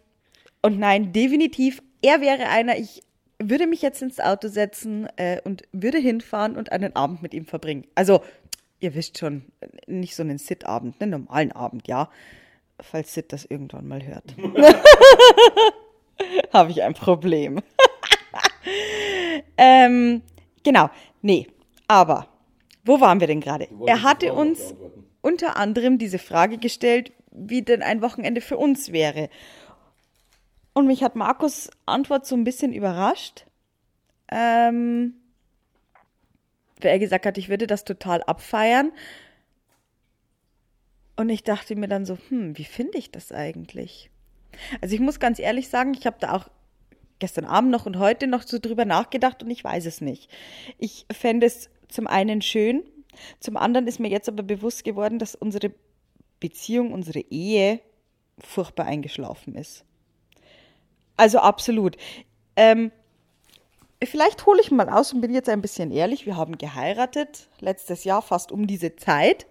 und 0.63 0.79
nein, 0.79 1.13
definitiv, 1.13 1.83
er 2.03 2.21
wäre 2.21 2.49
einer, 2.49 2.79
ich 2.79 3.03
würde 3.39 3.67
mich 3.67 3.83
jetzt 3.83 4.03
ins 4.03 4.21
Auto 4.21 4.49
setzen 4.49 5.09
äh, 5.17 5.41
und 5.43 5.63
würde 5.73 5.99
hinfahren 5.99 6.57
und 6.57 6.71
einen 6.73 6.95
Abend 6.95 7.23
mit 7.23 7.35
ihm 7.35 7.47
verbringen. 7.47 7.85
Also, 7.95 8.23
ihr 8.81 8.95
wisst 8.95 9.19
schon, 9.19 9.45
nicht 9.87 10.15
so 10.15 10.23
einen 10.23 10.39
Sit-Abend, 10.39 11.01
einen 11.01 11.11
normalen 11.11 11.53
Abend, 11.53 11.89
ja. 11.89 12.09
Falls 12.81 13.15
Sit 13.15 13.33
das 13.33 13.45
irgendwann 13.45 13.87
mal 13.87 14.05
hört. 14.05 14.35
Habe 16.53 16.71
ich 16.71 16.83
ein 16.83 16.95
Problem. 16.95 17.61
ähm, 19.57 20.23
genau, 20.63 20.91
nee, 21.21 21.47
aber 21.89 22.29
wo 22.85 23.01
waren 23.01 23.21
wir 23.21 23.27
denn 23.27 23.41
gerade? 23.41 23.69
Er 23.87 24.03
hatte 24.03 24.33
uns 24.33 24.75
unter 25.21 25.57
anderem 25.57 25.99
diese 25.99 26.19
Frage 26.19 26.59
gestellt, 26.59 27.13
wie 27.31 27.63
denn 27.63 27.83
ein 27.83 28.03
Wochenende 28.03 28.41
für 28.41 28.59
uns 28.59 28.93
wäre. 28.93 29.29
Und 30.75 30.87
mich 30.87 31.03
hat 31.03 31.17
Markus 31.17 31.71
Antwort 31.87 32.27
so 32.27 32.35
ein 32.35 32.45
bisschen 32.45 32.73
überrascht. 32.73 33.47
Ähm, 34.29 35.15
weil 36.81 36.93
er 36.93 36.99
gesagt 36.99 37.27
hat, 37.27 37.39
ich 37.39 37.49
würde 37.49 37.67
das 37.67 37.85
total 37.85 38.23
abfeiern. 38.23 38.93
Und 41.23 41.29
ich 41.29 41.45
dachte 41.45 41.77
mir 41.77 41.87
dann 41.87 42.05
so, 42.05 42.19
hm, 42.31 42.59
wie 42.59 42.65
finde 42.65 42.99
ich 42.99 43.13
das 43.13 43.31
eigentlich? 43.31 44.11
Also 44.81 44.97
ich 44.97 45.01
muss 45.01 45.21
ganz 45.21 45.39
ehrlich 45.39 45.69
sagen, 45.69 45.95
ich 45.95 46.05
habe 46.05 46.17
da 46.19 46.33
auch 46.33 46.49
gestern 47.21 47.45
Abend 47.45 47.71
noch 47.71 47.87
und 47.87 48.01
heute 48.01 48.27
noch 48.27 48.43
so 48.43 48.59
drüber 48.59 48.85
nachgedacht 48.87 49.41
und 49.41 49.49
ich 49.49 49.63
weiß 49.63 49.87
es 49.87 50.01
nicht. 50.01 50.29
Ich 50.79 51.07
fände 51.13 51.47
es 51.47 51.71
zum 51.87 52.09
einen 52.09 52.43
schön, 52.43 52.83
zum 53.39 53.57
anderen 53.57 53.87
ist 53.87 54.01
mir 54.01 54.09
jetzt 54.09 54.29
aber 54.29 54.43
bewusst 54.43 54.83
geworden, 54.83 55.21
dass 55.21 55.37
unsere 55.37 55.73
Beziehung, 56.41 56.93
unsere 56.93 57.21
Ehe 57.21 57.79
furchtbar 58.41 58.87
eingeschlafen 58.87 59.55
ist. 59.55 59.85
Also 61.17 61.39
absolut. 61.39 61.99
Ähm, 62.57 62.91
vielleicht 64.03 64.45
hole 64.45 64.61
ich 64.61 64.73
mal 64.73 64.89
aus 64.89 65.13
und 65.13 65.21
bin 65.21 65.33
jetzt 65.33 65.49
ein 65.49 65.63
bisschen 65.63 65.93
ehrlich. 65.93 66.27
Wir 66.27 66.37
haben 66.37 66.59
geheiratet, 66.59 67.49
letztes 67.61 68.03
Jahr 68.03 68.23
fast 68.23 68.51
um 68.51 68.67
diese 68.67 68.97
Zeit. 68.97 69.47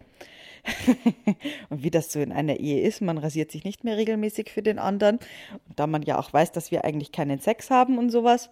und 1.70 1.84
wie 1.84 1.92
das 1.92 2.12
so 2.12 2.20
in 2.20 2.32
einer 2.32 2.60
Ehe 2.60 2.82
ist, 2.82 3.02
man 3.02 3.18
rasiert 3.18 3.52
sich 3.52 3.64
nicht 3.64 3.84
mehr 3.84 3.98
regelmäßig 3.98 4.52
für 4.52 4.62
den 4.62 4.80
anderen. 4.80 5.20
Und 5.68 5.80
da 5.80 5.88
man 5.88 6.04
ja 6.04 6.20
auch 6.20 6.32
weiß, 6.32 6.52
dass 6.52 6.72
wir 6.72 6.86
eigentlich 6.86 7.12
keinen 7.12 7.40
Sex 7.40 7.70
haben 7.70 7.98
und 7.98 8.10
sowas, 8.10 8.50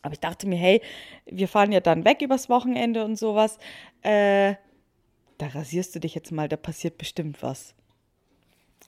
aber 0.00 0.14
ich 0.14 0.20
dachte 0.20 0.48
mir, 0.48 0.56
hey, 0.56 0.80
wir 1.26 1.48
fahren 1.48 1.72
ja 1.72 1.80
dann 1.80 2.04
weg 2.04 2.22
übers 2.22 2.48
Wochenende 2.48 3.04
und 3.04 3.16
sowas. 3.16 3.58
Äh, 4.02 4.54
da 5.38 5.46
rasierst 5.48 5.94
du 5.94 6.00
dich 6.00 6.14
jetzt 6.14 6.32
mal, 6.32 6.48
da 6.48 6.56
passiert 6.56 6.98
bestimmt 6.98 7.42
was. 7.42 7.74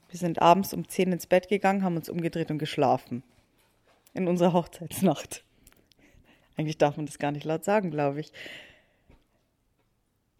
Wir 0.09 0.19
sind 0.19 0.41
abends 0.41 0.73
um 0.73 0.89
10 0.89 1.13
ins 1.13 1.27
Bett 1.27 1.49
gegangen, 1.49 1.83
haben 1.83 1.97
uns 1.97 2.09
umgedreht 2.09 2.51
und 2.51 2.59
geschlafen. 2.59 3.23
In 4.13 4.29
unserer 4.29 4.53
Hochzeitsnacht. 4.53 5.45
Eigentlich 6.57 6.79
darf 6.79 6.97
man 6.97 7.07
das 7.07 7.19
gar 7.19 7.33
nicht 7.33 7.45
laut 7.45 7.65
sagen, 7.65 7.91
glaube 7.91 8.21
ich. 8.21 8.33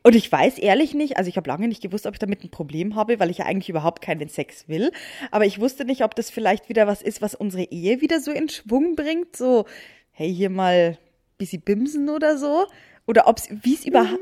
Und 0.07 0.15
ich 0.15 0.31
weiß 0.31 0.59
ehrlich 0.59 0.93
nicht, 0.93 1.17
also 1.17 1.31
ich 1.31 1.39
habe 1.39 1.49
lange 1.49 1.67
nicht 1.67 1.83
gewusst, 1.83 2.07
ob 2.07 2.13
ich 2.13 2.19
damit 2.19 2.45
ein 2.45 2.51
Problem 2.51 2.95
habe, 2.95 3.19
weil 3.19 3.31
ich 3.31 3.39
ja 3.39 3.47
eigentlich 3.47 3.71
überhaupt 3.71 4.03
keinen 4.03 4.29
Sex 4.29 4.69
will. 4.69 4.93
Aber 5.31 5.47
ich 5.47 5.61
wusste 5.61 5.87
nicht, 5.87 6.05
ob 6.05 6.15
das 6.15 6.29
vielleicht 6.29 6.69
wieder 6.69 6.87
was 6.87 7.01
ist, 7.01 7.23
was 7.23 7.35
unsere 7.35 7.65
Ehe 7.65 8.03
wieder 8.03 8.21
so 8.21 8.31
in 8.31 8.51
Schwung 8.51 8.97
bringt. 8.97 9.35
So, 9.35 9.65
hey, 10.13 10.33
hier 10.33 10.51
mal 10.51 10.99
bisschen 11.39 11.63
bimsen 11.63 12.11
oder 12.11 12.37
so. 12.37 12.67
Oder 13.07 13.27
ob's, 13.27 13.49
wie 13.51 13.75
es 13.75 13.87
überhaupt. 13.87 14.21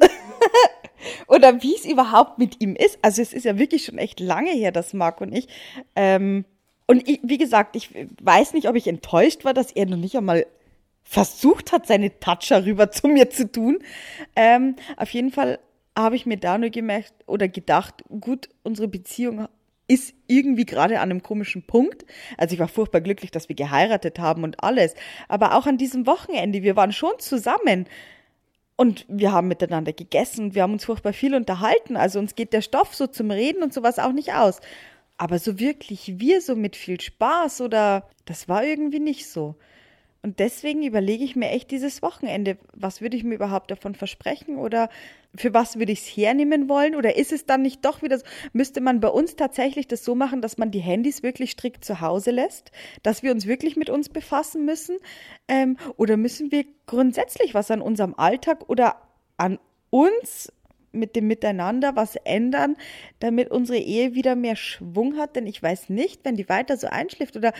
oder 1.26 1.60
wie 1.64 1.74
es 1.74 1.84
überhaupt 1.84 2.38
mit 2.38 2.62
ihm 2.62 2.76
ist. 2.76 3.00
Also 3.02 3.20
es 3.20 3.32
ist 3.32 3.44
ja 3.44 3.58
wirklich 3.58 3.84
schon 3.84 3.98
echt 3.98 4.20
lange 4.20 4.52
her, 4.52 4.70
dass 4.70 4.92
Marc 4.92 5.20
und 5.20 5.32
ich. 5.32 5.48
Ähm, 5.96 6.44
und 6.86 7.08
ich, 7.08 7.18
wie 7.24 7.38
gesagt, 7.38 7.74
ich 7.74 7.90
weiß 8.22 8.52
nicht, 8.52 8.68
ob 8.68 8.76
ich 8.76 8.86
enttäuscht 8.86 9.44
war, 9.44 9.52
dass 9.52 9.72
er 9.72 9.86
noch 9.86 9.96
nicht 9.96 10.16
einmal 10.16 10.46
versucht 11.04 11.72
hat, 11.72 11.86
seine 11.86 12.18
Toucher 12.18 12.64
rüber 12.64 12.90
zu 12.90 13.06
mir 13.08 13.30
zu 13.30 13.50
tun. 13.50 13.78
Ähm, 14.34 14.76
auf 14.96 15.10
jeden 15.10 15.30
Fall 15.30 15.60
habe 15.96 16.16
ich 16.16 16.26
mir 16.26 16.38
da 16.38 16.58
nur 16.58 16.70
gemerkt 16.70 17.12
oder 17.26 17.46
gedacht, 17.46 18.02
gut, 18.08 18.48
unsere 18.64 18.88
Beziehung 18.88 19.46
ist 19.86 20.14
irgendwie 20.26 20.64
gerade 20.64 20.98
an 21.00 21.10
einem 21.10 21.22
komischen 21.22 21.62
Punkt. 21.62 22.04
Also 22.38 22.54
ich 22.54 22.60
war 22.60 22.68
furchtbar 22.68 23.02
glücklich, 23.02 23.30
dass 23.30 23.48
wir 23.48 23.56
geheiratet 23.56 24.18
haben 24.18 24.42
und 24.42 24.64
alles. 24.64 24.94
Aber 25.28 25.54
auch 25.54 25.66
an 25.66 25.76
diesem 25.76 26.06
Wochenende, 26.06 26.62
wir 26.62 26.74
waren 26.74 26.92
schon 26.92 27.18
zusammen. 27.18 27.86
Und 28.76 29.04
wir 29.08 29.30
haben 29.30 29.46
miteinander 29.46 29.92
gegessen, 29.92 30.54
wir 30.54 30.62
haben 30.62 30.72
uns 30.72 30.86
furchtbar 30.86 31.12
viel 31.12 31.34
unterhalten. 31.34 31.96
Also 31.96 32.18
uns 32.18 32.34
geht 32.34 32.52
der 32.52 32.62
Stoff 32.62 32.94
so 32.94 33.06
zum 33.06 33.30
Reden 33.30 33.62
und 33.62 33.72
sowas 33.72 33.98
auch 33.98 34.12
nicht 34.12 34.32
aus. 34.32 34.60
Aber 35.16 35.38
so 35.38 35.60
wirklich 35.60 36.18
wir 36.18 36.40
so 36.40 36.56
mit 36.56 36.74
viel 36.74 37.00
Spaß 37.00 37.60
oder 37.60 38.08
das 38.24 38.48
war 38.48 38.64
irgendwie 38.64 38.98
nicht 38.98 39.28
so. 39.28 39.54
Und 40.24 40.38
deswegen 40.38 40.82
überlege 40.82 41.22
ich 41.22 41.36
mir 41.36 41.50
echt 41.50 41.70
dieses 41.70 42.00
Wochenende, 42.00 42.56
was 42.72 43.02
würde 43.02 43.14
ich 43.14 43.24
mir 43.24 43.34
überhaupt 43.34 43.70
davon 43.70 43.94
versprechen 43.94 44.56
oder 44.56 44.88
für 45.34 45.52
was 45.52 45.78
würde 45.78 45.92
ich 45.92 45.98
es 45.98 46.06
hernehmen 46.06 46.66
wollen? 46.66 46.94
Oder 46.94 47.16
ist 47.16 47.30
es 47.30 47.44
dann 47.44 47.60
nicht 47.60 47.84
doch 47.84 48.00
wieder 48.00 48.16
so, 48.16 48.24
müsste 48.54 48.80
man 48.80 49.00
bei 49.00 49.08
uns 49.08 49.36
tatsächlich 49.36 49.86
das 49.86 50.02
so 50.02 50.14
machen, 50.14 50.40
dass 50.40 50.56
man 50.56 50.70
die 50.70 50.78
Handys 50.78 51.22
wirklich 51.22 51.50
strikt 51.50 51.84
zu 51.84 52.00
Hause 52.00 52.30
lässt, 52.30 52.72
dass 53.02 53.22
wir 53.22 53.32
uns 53.32 53.46
wirklich 53.46 53.76
mit 53.76 53.90
uns 53.90 54.08
befassen 54.08 54.64
müssen? 54.64 54.96
Ähm, 55.46 55.76
oder 55.98 56.16
müssen 56.16 56.50
wir 56.50 56.64
grundsätzlich 56.86 57.52
was 57.52 57.70
an 57.70 57.82
unserem 57.82 58.14
Alltag 58.14 58.70
oder 58.70 59.02
an 59.36 59.58
uns 59.90 60.50
mit 60.90 61.16
dem 61.16 61.26
Miteinander 61.26 61.96
was 61.96 62.16
ändern, 62.16 62.76
damit 63.18 63.50
unsere 63.50 63.78
Ehe 63.78 64.14
wieder 64.14 64.36
mehr 64.36 64.56
Schwung 64.56 65.18
hat? 65.18 65.36
Denn 65.36 65.46
ich 65.46 65.62
weiß 65.62 65.90
nicht, 65.90 66.24
wenn 66.24 66.36
die 66.36 66.48
weiter 66.48 66.78
so 66.78 66.86
einschläft 66.86 67.36
oder 67.36 67.52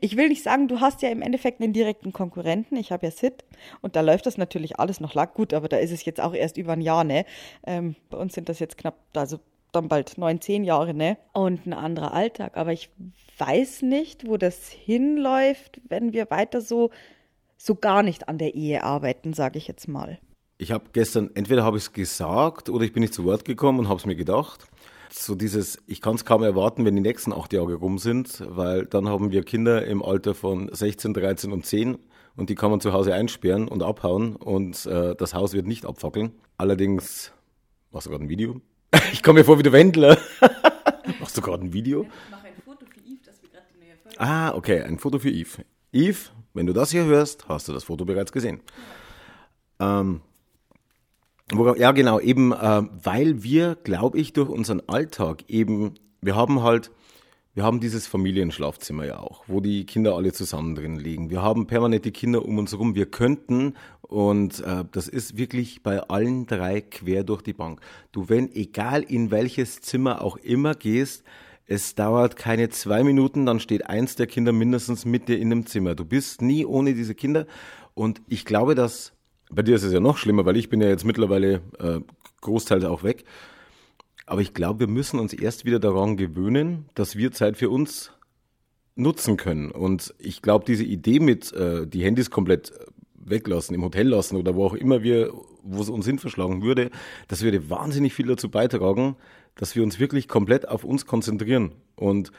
ich 0.00 0.16
will 0.16 0.28
nicht 0.28 0.42
sagen, 0.42 0.68
du 0.68 0.80
hast 0.80 1.02
ja 1.02 1.08
im 1.08 1.22
Endeffekt 1.22 1.60
einen 1.60 1.72
direkten 1.72 2.12
Konkurrenten. 2.12 2.76
Ich 2.76 2.92
habe 2.92 3.06
ja 3.06 3.12
SIT 3.12 3.44
und 3.80 3.96
da 3.96 4.00
läuft 4.00 4.26
das 4.26 4.36
natürlich 4.36 4.78
alles 4.78 5.00
noch 5.00 5.14
lang 5.14 5.30
gut, 5.32 5.54
aber 5.54 5.68
da 5.68 5.78
ist 5.78 5.90
es 5.90 6.04
jetzt 6.04 6.20
auch 6.20 6.34
erst 6.34 6.56
über 6.56 6.72
ein 6.72 6.80
Jahr, 6.80 7.04
ne? 7.04 7.24
Ähm, 7.66 7.96
bei 8.10 8.18
uns 8.18 8.34
sind 8.34 8.48
das 8.48 8.58
jetzt 8.58 8.76
knapp, 8.76 8.98
also 9.14 9.40
dann 9.72 9.88
bald 9.88 10.18
neun, 10.18 10.40
zehn 10.40 10.64
Jahre, 10.64 10.94
ne? 10.94 11.16
Und 11.32 11.66
ein 11.66 11.72
anderer 11.72 12.12
Alltag. 12.12 12.56
Aber 12.56 12.72
ich 12.72 12.90
weiß 13.38 13.82
nicht, 13.82 14.26
wo 14.26 14.36
das 14.36 14.68
hinläuft, 14.68 15.80
wenn 15.88 16.12
wir 16.12 16.30
weiter 16.30 16.60
so, 16.60 16.90
so 17.56 17.74
gar 17.74 18.02
nicht 18.02 18.28
an 18.28 18.38
der 18.38 18.54
Ehe 18.54 18.84
arbeiten, 18.84 19.32
sage 19.32 19.58
ich 19.58 19.68
jetzt 19.68 19.88
mal. 19.88 20.18
Ich 20.58 20.72
habe 20.72 20.84
gestern, 20.92 21.30
entweder 21.34 21.64
habe 21.64 21.78
ich 21.78 21.84
es 21.84 21.92
gesagt 21.92 22.68
oder 22.68 22.84
ich 22.84 22.92
bin 22.92 23.00
nicht 23.00 23.14
zu 23.14 23.24
Wort 23.24 23.46
gekommen 23.46 23.78
und 23.78 23.88
habe 23.88 23.98
es 23.98 24.04
mir 24.04 24.16
gedacht 24.16 24.68
so 25.12 25.34
dieses, 25.34 25.78
ich 25.86 26.00
kann 26.00 26.14
es 26.14 26.24
kaum 26.24 26.42
erwarten, 26.42 26.84
wenn 26.84 26.94
die 26.94 27.02
nächsten 27.02 27.32
acht 27.32 27.52
Jahre 27.52 27.74
rum 27.74 27.98
sind, 27.98 28.42
weil 28.46 28.86
dann 28.86 29.08
haben 29.08 29.30
wir 29.30 29.42
Kinder 29.42 29.84
im 29.86 30.02
Alter 30.02 30.34
von 30.34 30.68
16, 30.72 31.14
13 31.14 31.52
und 31.52 31.66
10 31.66 31.98
und 32.36 32.50
die 32.50 32.54
kann 32.54 32.70
man 32.70 32.80
zu 32.80 32.92
Hause 32.92 33.14
einsperren 33.14 33.68
und 33.68 33.82
abhauen 33.82 34.36
und 34.36 34.86
äh, 34.86 35.14
das 35.16 35.34
Haus 35.34 35.52
wird 35.52 35.66
nicht 35.66 35.86
abfackeln. 35.86 36.32
Allerdings, 36.58 37.32
machst 37.90 38.06
du 38.06 38.10
gerade 38.10 38.24
ein 38.24 38.28
Video? 38.28 38.60
ich 39.12 39.22
komme 39.22 39.40
mir 39.40 39.44
vor 39.44 39.58
wie 39.58 39.62
der 39.62 39.72
Wendler. 39.72 40.18
machst 41.20 41.36
du 41.36 41.40
gerade 41.42 41.64
ein 41.64 41.72
Video? 41.72 42.02
Ich 42.02 42.30
mache 42.30 42.46
ein 42.46 42.54
Foto 42.64 42.86
für 42.86 43.00
Yves, 43.00 43.22
dass 43.24 43.42
wir 43.42 43.50
gerade 43.50 43.66
die 43.74 43.84
neue 43.84 43.96
Folge 43.96 44.20
Ah, 44.20 44.54
okay, 44.54 44.82
ein 44.82 44.98
Foto 44.98 45.18
für 45.18 45.30
Yves. 45.30 45.58
Yves, 45.92 46.32
wenn 46.54 46.66
du 46.66 46.72
das 46.72 46.90
hier 46.90 47.04
hörst, 47.04 47.48
hast 47.48 47.68
du 47.68 47.72
das 47.72 47.84
Foto 47.84 48.04
bereits 48.04 48.32
gesehen. 48.32 48.60
Ähm, 49.78 50.20
ja, 51.52 51.92
genau, 51.92 52.20
eben 52.20 52.52
äh, 52.52 52.82
weil 53.02 53.42
wir, 53.42 53.76
glaube 53.82 54.18
ich, 54.18 54.32
durch 54.32 54.48
unseren 54.48 54.82
Alltag 54.86 55.44
eben, 55.48 55.94
wir 56.20 56.36
haben 56.36 56.62
halt, 56.62 56.90
wir 57.54 57.64
haben 57.64 57.80
dieses 57.80 58.06
Familienschlafzimmer 58.06 59.04
ja 59.04 59.18
auch, 59.18 59.44
wo 59.48 59.60
die 59.60 59.84
Kinder 59.84 60.14
alle 60.14 60.32
zusammen 60.32 60.74
drin 60.74 60.96
liegen. 60.96 61.30
Wir 61.30 61.42
haben 61.42 61.66
permanent 61.66 62.04
die 62.04 62.12
Kinder 62.12 62.44
um 62.44 62.58
uns 62.58 62.72
herum. 62.72 62.94
Wir 62.94 63.06
könnten, 63.06 63.74
und 64.02 64.60
äh, 64.60 64.84
das 64.92 65.08
ist 65.08 65.36
wirklich 65.36 65.82
bei 65.82 66.00
allen 66.00 66.46
drei 66.46 66.80
quer 66.80 67.24
durch 67.24 67.42
die 67.42 67.52
Bank. 67.52 67.80
Du, 68.12 68.28
wenn, 68.28 68.52
egal 68.54 69.02
in 69.02 69.30
welches 69.30 69.80
Zimmer 69.80 70.22
auch 70.22 70.36
immer 70.36 70.74
gehst, 70.74 71.24
es 71.66 71.94
dauert 71.94 72.34
keine 72.34 72.68
zwei 72.70 73.04
Minuten, 73.04 73.46
dann 73.46 73.60
steht 73.60 73.86
eins 73.86 74.16
der 74.16 74.26
Kinder 74.26 74.52
mindestens 74.52 75.04
mit 75.04 75.28
dir 75.28 75.38
in 75.38 75.50
dem 75.50 75.66
Zimmer. 75.66 75.94
Du 75.94 76.04
bist 76.04 76.42
nie 76.42 76.64
ohne 76.64 76.94
diese 76.94 77.14
Kinder. 77.14 77.46
Und 77.94 78.20
ich 78.28 78.44
glaube, 78.44 78.74
dass 78.74 79.12
bei 79.50 79.62
dir 79.62 79.76
ist 79.76 79.82
es 79.82 79.92
ja 79.92 80.00
noch 80.00 80.16
schlimmer, 80.16 80.44
weil 80.44 80.56
ich 80.56 80.68
bin 80.68 80.80
ja 80.80 80.88
jetzt 80.88 81.04
mittlerweile 81.04 81.60
äh, 81.78 82.00
großteils 82.40 82.84
auch 82.84 83.02
weg. 83.02 83.24
Aber 84.26 84.40
ich 84.40 84.54
glaube, 84.54 84.80
wir 84.80 84.86
müssen 84.86 85.18
uns 85.18 85.32
erst 85.32 85.64
wieder 85.64 85.80
daran 85.80 86.16
gewöhnen, 86.16 86.86
dass 86.94 87.16
wir 87.16 87.32
Zeit 87.32 87.56
für 87.56 87.68
uns 87.68 88.12
nutzen 88.94 89.36
können. 89.36 89.70
Und 89.70 90.14
ich 90.18 90.42
glaube, 90.42 90.64
diese 90.64 90.84
Idee 90.84 91.20
mit 91.20 91.52
äh, 91.52 91.86
die 91.86 92.04
Handys 92.04 92.30
komplett 92.30 92.72
weglassen, 93.14 93.74
im 93.74 93.82
Hotel 93.82 94.08
lassen 94.08 94.36
oder 94.36 94.54
wo 94.54 94.66
auch 94.66 94.74
immer 94.74 95.02
wir, 95.02 95.32
wo 95.62 95.82
es 95.82 95.88
uns 95.88 96.06
hin 96.06 96.18
verschlagen 96.18 96.62
würde, 96.62 96.90
das 97.28 97.42
würde 97.42 97.70
wahnsinnig 97.70 98.14
viel 98.14 98.26
dazu 98.26 98.50
beitragen, 98.50 99.16
dass 99.56 99.76
wir 99.76 99.82
uns 99.82 99.98
wirklich 99.98 100.28
komplett 100.28 100.68
auf 100.68 100.84
uns 100.84 101.06
konzentrieren. 101.06 101.72
Und 101.96 102.32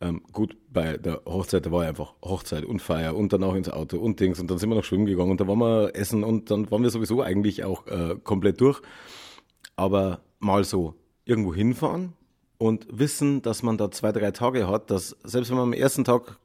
ähm, 0.00 0.22
gut, 0.32 0.56
bei 0.70 0.96
der 0.96 1.22
Hochzeit, 1.26 1.66
da 1.66 1.72
war 1.72 1.84
einfach 1.84 2.14
Hochzeit 2.22 2.64
und 2.64 2.80
Feier 2.80 3.14
und 3.16 3.32
dann 3.32 3.44
auch 3.44 3.54
ins 3.54 3.68
Auto 3.68 3.98
und 3.98 4.18
Dings 4.18 4.40
und 4.40 4.50
dann 4.50 4.58
sind 4.58 4.70
wir 4.70 4.76
noch 4.76 4.84
schwimmen 4.84 5.06
gegangen 5.06 5.30
und 5.30 5.40
da 5.40 5.46
waren 5.46 5.58
wir 5.58 5.94
essen 5.94 6.24
und 6.24 6.50
dann 6.50 6.70
waren 6.70 6.82
wir 6.82 6.90
sowieso 6.90 7.22
eigentlich 7.22 7.64
auch 7.64 7.86
äh, 7.86 8.16
komplett 8.24 8.60
durch. 8.60 8.80
Aber 9.76 10.20
mal 10.38 10.64
so 10.64 10.94
irgendwo 11.24 11.54
hinfahren 11.54 12.14
und 12.56 12.86
wissen, 12.90 13.42
dass 13.42 13.62
man 13.62 13.76
da 13.76 13.90
zwei, 13.90 14.12
drei 14.12 14.30
Tage 14.30 14.68
hat, 14.68 14.90
dass 14.90 15.16
selbst 15.22 15.50
wenn 15.50 15.58
man 15.58 15.68
am 15.68 15.72
ersten 15.74 16.04
Tag 16.04 16.38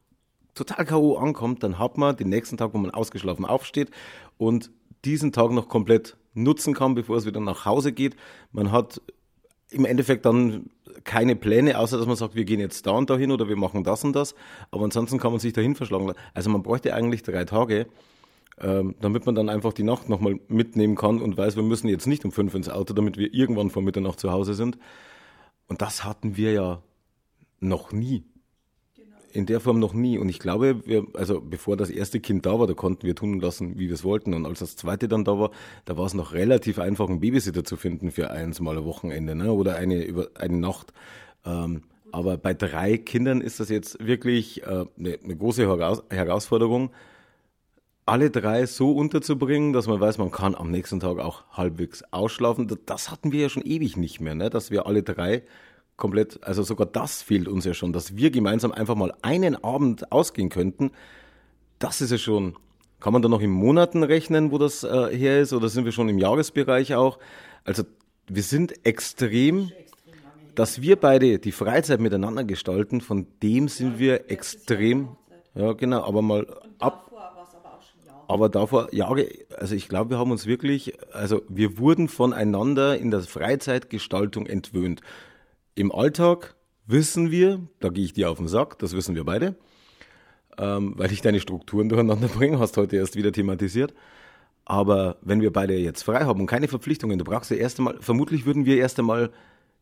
total 0.53 0.85
K.O. 0.85 1.15
ankommt, 1.15 1.63
dann 1.63 1.79
hat 1.79 1.97
man 1.97 2.15
den 2.17 2.29
nächsten 2.29 2.57
Tag, 2.57 2.73
wo 2.73 2.77
man 2.77 2.91
ausgeschlafen 2.91 3.45
aufsteht 3.45 3.89
und 4.37 4.71
diesen 5.05 5.31
Tag 5.31 5.51
noch 5.51 5.69
komplett 5.69 6.17
nutzen 6.33 6.73
kann, 6.73 6.95
bevor 6.95 7.17
es 7.17 7.25
wieder 7.25 7.39
nach 7.39 7.65
Hause 7.65 7.93
geht. 7.93 8.15
Man 8.51 8.71
hat 8.71 9.01
im 9.71 9.85
Endeffekt 9.85 10.25
dann 10.25 10.69
keine 11.03 11.35
Pläne, 11.35 11.77
außer 11.77 11.97
dass 11.97 12.07
man 12.07 12.15
sagt, 12.15 12.35
wir 12.35 12.45
gehen 12.45 12.59
jetzt 12.59 12.85
da 12.87 12.91
und 12.91 13.09
dahin 13.09 13.31
oder 13.31 13.47
wir 13.47 13.55
machen 13.55 13.83
das 13.83 14.03
und 14.03 14.15
das. 14.15 14.35
Aber 14.71 14.85
ansonsten 14.85 15.19
kann 15.19 15.31
man 15.31 15.39
sich 15.39 15.53
dahin 15.53 15.75
verschlagen. 15.75 16.13
Also 16.33 16.49
man 16.49 16.63
bräuchte 16.63 16.93
eigentlich 16.93 17.23
drei 17.23 17.45
Tage, 17.45 17.87
ähm, 18.59 18.95
damit 19.01 19.25
man 19.25 19.35
dann 19.35 19.49
einfach 19.49 19.73
die 19.73 19.83
Nacht 19.83 20.09
nochmal 20.09 20.39
mitnehmen 20.47 20.95
kann 20.95 21.21
und 21.21 21.37
weiß, 21.37 21.55
wir 21.55 21.63
müssen 21.63 21.89
jetzt 21.89 22.07
nicht 22.07 22.25
um 22.25 22.31
fünf 22.31 22.55
ins 22.55 22.69
Auto, 22.69 22.93
damit 22.93 23.17
wir 23.17 23.33
irgendwann 23.33 23.69
vor 23.69 23.81
Mitternacht 23.81 24.19
zu 24.19 24.31
Hause 24.31 24.53
sind. 24.53 24.77
Und 25.67 25.81
das 25.81 26.03
hatten 26.03 26.37
wir 26.37 26.53
ja 26.53 26.81
noch 27.59 27.91
nie 27.91 28.23
in 29.35 29.45
der 29.45 29.59
Form 29.59 29.79
noch 29.79 29.93
nie. 29.93 30.17
Und 30.17 30.29
ich 30.29 30.39
glaube, 30.39 30.85
wir, 30.85 31.05
also 31.13 31.41
bevor 31.41 31.75
das 31.75 31.89
erste 31.89 32.19
Kind 32.19 32.45
da 32.45 32.57
war, 32.57 32.67
da 32.67 32.73
konnten 32.73 33.05
wir 33.05 33.15
tun 33.15 33.39
lassen, 33.39 33.77
wie 33.77 33.87
wir 33.87 33.95
es 33.95 34.03
wollten. 34.03 34.33
Und 34.33 34.45
als 34.45 34.59
das 34.59 34.75
zweite 34.75 35.07
dann 35.07 35.25
da 35.25 35.37
war, 35.37 35.51
da 35.83 35.97
war 35.97 36.05
es 36.05 36.13
noch 36.13 36.33
relativ 36.33 36.79
einfach, 36.79 37.09
einen 37.09 37.19
Babysitter 37.19 37.63
zu 37.63 37.75
finden 37.75 38.11
für 38.11 38.31
eins 38.31 38.61
mal 38.61 38.77
ein 38.77 38.85
Wochenende 38.85 39.35
ne? 39.35 39.51
oder 39.51 39.75
eine, 39.75 40.03
über, 40.03 40.29
eine 40.35 40.57
Nacht. 40.57 40.93
Ähm, 41.45 41.83
aber 42.11 42.37
bei 42.37 42.53
drei 42.53 42.97
Kindern 42.97 43.41
ist 43.41 43.59
das 43.59 43.69
jetzt 43.69 44.05
wirklich 44.05 44.63
äh, 44.63 44.85
eine, 44.97 45.19
eine 45.21 45.35
große 45.35 45.63
Heraus 45.63 46.01
Herausforderung, 46.09 46.91
alle 48.05 48.29
drei 48.29 48.65
so 48.67 48.91
unterzubringen, 48.91 49.73
dass 49.73 49.87
man 49.87 49.99
weiß, 49.99 50.17
man 50.19 50.31
kann 50.31 50.55
am 50.55 50.71
nächsten 50.71 50.99
Tag 51.01 51.19
auch 51.19 51.43
halbwegs 51.51 52.03
ausschlafen. 52.11 52.71
Das 52.85 53.11
hatten 53.11 53.31
wir 53.33 53.41
ja 53.41 53.49
schon 53.49 53.65
ewig 53.65 53.97
nicht 53.97 54.21
mehr, 54.21 54.35
ne? 54.35 54.49
dass 54.49 54.71
wir 54.71 54.85
alle 54.85 55.03
drei 55.03 55.43
komplett, 55.97 56.43
also 56.43 56.63
sogar 56.63 56.87
das 56.87 57.21
fehlt 57.21 57.47
uns 57.47 57.65
ja 57.65 57.73
schon, 57.73 57.93
dass 57.93 58.15
wir 58.15 58.31
gemeinsam 58.31 58.71
einfach 58.71 58.95
mal 58.95 59.13
einen 59.21 59.63
Abend 59.63 60.11
ausgehen 60.11 60.49
könnten. 60.49 60.91
Das 61.79 62.01
ist 62.01 62.11
ja 62.11 62.17
schon, 62.17 62.55
kann 62.99 63.13
man 63.13 63.21
da 63.21 63.29
noch 63.29 63.41
in 63.41 63.51
Monaten 63.51 64.03
rechnen, 64.03 64.51
wo 64.51 64.57
das 64.57 64.83
äh, 64.83 65.15
her 65.15 65.41
ist, 65.41 65.53
oder 65.53 65.69
sind 65.69 65.85
wir 65.85 65.91
schon 65.91 66.09
im 66.09 66.17
Jahresbereich 66.17 66.95
auch? 66.95 67.19
Also 67.63 67.83
wir 68.27 68.43
sind 68.43 68.85
extrem, 68.85 69.71
dass 70.55 70.81
wir 70.81 70.95
beide 70.95 71.39
die 71.39 71.51
Freizeit 71.51 71.99
miteinander 71.99 72.43
gestalten, 72.43 73.01
von 73.01 73.27
dem 73.43 73.67
sind 73.67 73.99
wir 73.99 74.31
extrem, 74.31 75.09
ja 75.53 75.73
genau, 75.73 76.03
aber 76.03 76.21
mal 76.21 76.47
ab. 76.79 77.11
Aber 78.27 78.49
davor 78.49 78.91
Jahre, 78.91 79.27
also 79.55 79.75
ich 79.75 79.87
glaube, 79.87 80.09
wir 80.09 80.17
haben 80.17 80.31
uns 80.31 80.47
wirklich, 80.47 80.97
also 81.13 81.43
wir 81.47 81.77
wurden 81.77 82.07
voneinander 82.07 82.97
in 82.97 83.11
der 83.11 83.21
Freizeitgestaltung 83.21 84.47
entwöhnt. 84.47 85.01
Im 85.77 85.91
Alltag 85.91 86.55
wissen 86.87 87.31
wir, 87.31 87.59
da 87.81 87.89
gehe 87.89 88.05
ich 88.05 88.13
dir 88.13 88.29
auf 88.29 88.37
den 88.37 88.47
Sack, 88.47 88.79
das 88.79 88.95
wissen 88.95 89.13
wir 89.13 89.25
beide, 89.25 89.55
ähm, 90.57 90.93
weil 90.95 91.11
ich 91.11 91.21
deine 91.21 91.41
Strukturen 91.41 91.89
durcheinander 91.89 92.29
bringe, 92.29 92.59
hast 92.59 92.77
heute 92.77 92.95
erst 92.95 93.17
wieder 93.17 93.33
thematisiert. 93.33 93.93
Aber 94.63 95.17
wenn 95.21 95.41
wir 95.41 95.51
beide 95.51 95.75
jetzt 95.75 96.03
frei 96.03 96.23
haben 96.23 96.39
und 96.39 96.47
keine 96.47 96.69
Verpflichtungen, 96.69 97.19
du 97.19 97.25
brauchst 97.25 97.51
ja 97.51 97.57
erst 97.57 97.79
einmal, 97.79 97.97
vermutlich 97.99 98.45
würden 98.45 98.65
wir 98.65 98.77
erst 98.77 98.99
einmal, 98.99 99.31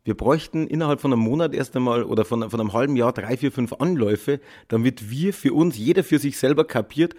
wir 0.03 0.17
bräuchten 0.17 0.65
innerhalb 0.65 0.99
von 0.99 1.13
einem 1.13 1.21
Monat 1.21 1.53
erst 1.53 1.75
einmal 1.75 2.03
oder 2.03 2.25
von, 2.25 2.49
von 2.49 2.59
einem 2.59 2.73
halben 2.73 2.95
Jahr 2.95 3.13
drei, 3.13 3.37
vier, 3.37 3.51
fünf 3.51 3.73
Anläufe, 3.73 4.39
damit 4.69 5.11
wir 5.11 5.31
für 5.31 5.53
uns, 5.53 5.77
jeder 5.77 6.03
für 6.03 6.17
sich 6.17 6.39
selber 6.39 6.65
kapiert, 6.65 7.13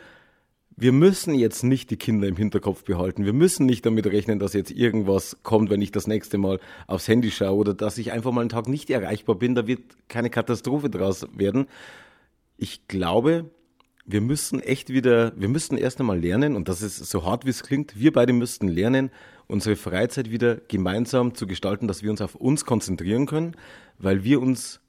wir 0.77 0.93
müssen 0.93 1.35
jetzt 1.35 1.63
nicht 1.63 1.91
die 1.91 1.97
Kinder 1.97 2.27
im 2.27 2.37
Hinterkopf 2.37 2.85
behalten. 2.85 3.25
Wir 3.25 3.33
müssen 3.33 3.67
nicht 3.67 3.87
damit 3.87 4.07
rechnen, 4.07 4.39
dass 4.39 4.55
jetzt 4.55 4.73
irgendwas 4.73 5.37
kommt, 5.43 5.71
wenn 5.71 5.81
ich 5.81 5.93
das 5.93 6.07
nächste 6.07 6.37
Mal 6.37 6.59
aufs 6.87 7.07
Handy 7.07 7.31
schaue 7.31 7.57
oder 7.57 7.75
dass 7.75 7.99
ich 7.99 8.13
einfach 8.13 8.33
mal 8.33 8.41
einen 8.41 8.51
Tag 8.51 8.69
nicht 8.69 8.91
erreichbar 8.91 9.37
bin. 9.37 9.55
Da 9.55 9.67
wird 9.67 9.83
keine 10.09 10.31
Katastrophe 10.31 10.91
draus 10.91 11.27
werden. 11.33 11.67
Ich 12.57 12.89
glaube, 12.89 13.51
wir 14.05 14.21
müssen 14.21 14.61
echt 14.61 14.91
wieder, 14.91 15.33
wir 15.37 15.49
müssten 15.49 15.77
erst 15.77 16.01
einmal 16.01 16.21
lernen, 16.21 16.57
und 16.57 16.69
das 16.69 16.83
ist 16.83 16.99
so 16.99 17.25
hart 17.25 17.47
wie 17.47 17.51
es 17.51 17.63
klingt, 17.63 17.99
wir 17.99 18.13
beide 18.13 18.33
müssten 18.33 18.69
lernen, 18.69 19.11
unsere 19.47 19.77
Freizeit 19.77 20.31
wieder 20.31 20.57
gemeinsam 20.57 21.35
zu 21.35 21.47
gestalten, 21.47 21.89
dass 21.89 22.03
wir 22.03 22.11
uns 22.11 22.21
auf 22.21 22.35
uns 22.35 22.65
konzentrieren 22.65 23.27
können, 23.27 23.57
weil 23.99 24.25
wir 24.25 24.41
uns 24.41 24.81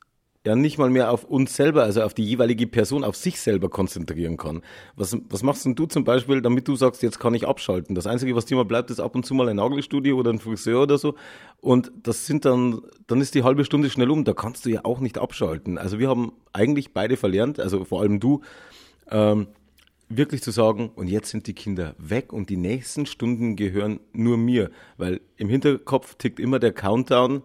ja 0.45 0.55
nicht 0.55 0.77
mal 0.77 0.89
mehr 0.89 1.11
auf 1.11 1.23
uns 1.23 1.55
selber, 1.55 1.83
also 1.83 2.03
auf 2.03 2.13
die 2.13 2.23
jeweilige 2.23 2.67
Person, 2.67 3.03
auf 3.03 3.15
sich 3.15 3.39
selber 3.39 3.69
konzentrieren 3.69 4.37
kann. 4.37 4.61
Was, 4.95 5.17
was 5.29 5.43
machst 5.43 5.65
denn 5.65 5.75
du 5.75 5.87
zum 5.87 6.03
Beispiel, 6.03 6.41
damit 6.41 6.67
du 6.67 6.75
sagst, 6.75 7.01
jetzt 7.01 7.19
kann 7.19 7.33
ich 7.33 7.47
abschalten? 7.47 7.95
Das 7.95 8.05
Einzige, 8.05 8.35
was 8.35 8.45
dir 8.45 8.55
mal 8.55 8.65
bleibt, 8.65 8.91
ist 8.91 8.99
ab 8.99 9.15
und 9.15 9.25
zu 9.25 9.33
mal 9.33 9.49
ein 9.49 9.55
Nagelstudio 9.55 10.17
oder 10.17 10.31
ein 10.31 10.39
Friseur 10.39 10.83
oder 10.83 10.97
so. 10.97 11.15
Und 11.61 11.91
das 12.03 12.27
sind 12.27 12.45
dann, 12.45 12.81
dann 13.07 13.21
ist 13.21 13.33
die 13.33 13.43
halbe 13.43 13.65
Stunde 13.65 13.89
schnell 13.89 14.11
um. 14.11 14.23
Da 14.23 14.33
kannst 14.33 14.65
du 14.65 14.69
ja 14.69 14.81
auch 14.85 14.99
nicht 14.99 15.17
abschalten. 15.17 15.77
Also 15.79 15.97
wir 15.97 16.09
haben 16.09 16.33
eigentlich 16.53 16.93
beide 16.93 17.17
verlernt, 17.17 17.59
also 17.59 17.83
vor 17.83 18.01
allem 18.01 18.19
du, 18.19 18.41
ähm, 19.09 19.47
wirklich 20.09 20.43
zu 20.43 20.51
sagen, 20.51 20.91
und 20.95 21.07
jetzt 21.07 21.31
sind 21.31 21.47
die 21.47 21.53
Kinder 21.53 21.95
weg 21.97 22.31
und 22.31 22.49
die 22.49 22.57
nächsten 22.57 23.07
Stunden 23.07 23.55
gehören 23.55 23.99
nur 24.13 24.37
mir, 24.37 24.69
weil 24.97 25.21
im 25.37 25.49
Hinterkopf 25.49 26.15
tickt 26.15 26.39
immer 26.39 26.59
der 26.59 26.71
Countdown 26.71 27.41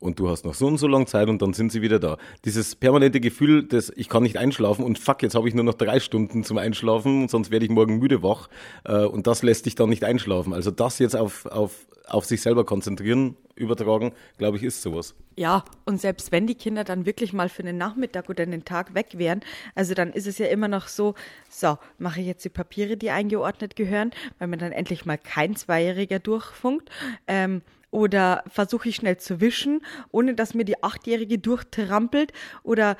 und 0.00 0.18
du 0.18 0.28
hast 0.28 0.44
noch 0.44 0.54
so 0.54 0.66
und 0.66 0.78
so 0.78 0.86
lange 0.86 1.06
Zeit 1.06 1.28
und 1.28 1.40
dann 1.42 1.52
sind 1.52 1.70
sie 1.70 1.82
wieder 1.82 1.98
da. 1.98 2.16
Dieses 2.44 2.74
permanente 2.74 3.20
Gefühl, 3.20 3.62
dass 3.62 3.92
ich 3.94 4.08
kann 4.08 4.22
nicht 4.22 4.38
einschlafen 4.38 4.84
und 4.84 4.98
fuck, 4.98 5.22
jetzt 5.22 5.34
habe 5.34 5.48
ich 5.48 5.54
nur 5.54 5.64
noch 5.64 5.74
drei 5.74 6.00
Stunden 6.00 6.42
zum 6.42 6.58
Einschlafen 6.58 7.22
und 7.22 7.30
sonst 7.30 7.50
werde 7.50 7.64
ich 7.64 7.70
morgen 7.70 7.98
müde 7.98 8.22
wach 8.22 8.48
äh, 8.84 9.04
und 9.04 9.26
das 9.26 9.42
lässt 9.42 9.66
dich 9.66 9.74
dann 9.74 9.90
nicht 9.90 10.02
einschlafen. 10.02 10.52
Also 10.52 10.70
das 10.70 10.98
jetzt 10.98 11.14
auf, 11.14 11.46
auf, 11.46 11.86
auf 12.08 12.24
sich 12.24 12.40
selber 12.40 12.64
konzentrieren, 12.64 13.36
übertragen, 13.54 14.12
glaube 14.38 14.56
ich, 14.56 14.62
ist 14.62 14.82
sowas. 14.82 15.14
Ja, 15.36 15.64
und 15.84 16.00
selbst 16.00 16.32
wenn 16.32 16.46
die 16.46 16.54
Kinder 16.54 16.82
dann 16.82 17.06
wirklich 17.06 17.32
mal 17.32 17.48
für 17.48 17.62
einen 17.62 17.76
Nachmittag 17.76 18.28
oder 18.28 18.42
einen 18.42 18.64
Tag 18.64 18.94
weg 18.94 19.18
wären, 19.18 19.40
also 19.74 19.94
dann 19.94 20.12
ist 20.12 20.26
es 20.26 20.38
ja 20.38 20.46
immer 20.46 20.68
noch 20.68 20.88
so, 20.88 21.14
so, 21.50 21.78
mache 21.98 22.20
ich 22.20 22.26
jetzt 22.26 22.44
die 22.44 22.48
Papiere, 22.48 22.96
die 22.96 23.10
eingeordnet 23.10 23.76
gehören, 23.76 24.12
weil 24.38 24.48
mir 24.48 24.56
dann 24.56 24.72
endlich 24.72 25.04
mal 25.04 25.18
kein 25.18 25.56
Zweijähriger 25.56 26.18
durchfunkt. 26.18 26.90
Ähm, 27.26 27.62
oder 27.90 28.44
versuche 28.48 28.88
ich 28.88 28.96
schnell 28.96 29.16
zu 29.16 29.40
wischen, 29.40 29.84
ohne 30.10 30.34
dass 30.34 30.54
mir 30.54 30.64
die 30.64 30.82
Achtjährige 30.82 31.38
durchtrampelt? 31.38 32.32
Oder 32.62 32.96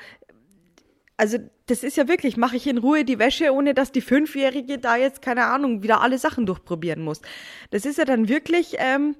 also 1.17 1.37
das 1.67 1.83
ist 1.83 1.97
ja 1.97 2.07
wirklich, 2.07 2.35
mache 2.35 2.55
ich 2.55 2.67
in 2.67 2.79
Ruhe 2.79 3.05
die 3.05 3.19
Wäsche, 3.19 3.53
ohne 3.53 3.73
dass 3.73 3.91
die 3.91 4.01
Fünfjährige 4.01 4.79
da 4.79 4.95
jetzt, 4.95 5.21
keine 5.21 5.45
Ahnung, 5.45 5.83
wieder 5.83 6.01
alle 6.01 6.17
Sachen 6.17 6.45
durchprobieren 6.45 7.03
muss. 7.03 7.21
Das 7.69 7.85
ist 7.85 7.97
ja 7.97 8.05
dann 8.05 8.27
wirklich, 8.27 8.75
ähm, 8.79 9.15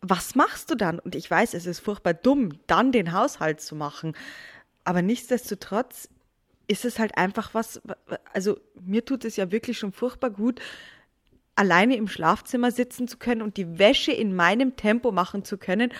was 0.00 0.34
machst 0.34 0.70
du 0.70 0.74
dann? 0.74 0.98
Und 0.98 1.14
ich 1.14 1.30
weiß, 1.30 1.54
es 1.54 1.66
ist 1.66 1.80
furchtbar 1.80 2.14
dumm, 2.14 2.58
dann 2.66 2.92
den 2.92 3.12
Haushalt 3.12 3.60
zu 3.60 3.76
machen. 3.76 4.16
Aber 4.84 5.02
nichtsdestotrotz 5.02 6.08
ist 6.66 6.84
es 6.84 6.98
halt 6.98 7.16
einfach 7.16 7.54
was, 7.54 7.80
also 8.32 8.58
mir 8.80 9.04
tut 9.04 9.24
es 9.24 9.36
ja 9.36 9.52
wirklich 9.52 9.78
schon 9.78 9.92
furchtbar 9.92 10.30
gut, 10.30 10.60
alleine 11.56 11.96
im 11.96 12.08
Schlafzimmer 12.08 12.70
sitzen 12.70 13.08
zu 13.08 13.18
können 13.18 13.42
und 13.42 13.56
die 13.56 13.78
Wäsche 13.78 14.12
in 14.12 14.34
meinem 14.34 14.76
Tempo 14.76 15.12
machen 15.12 15.44
zu 15.44 15.58
können, 15.58 15.92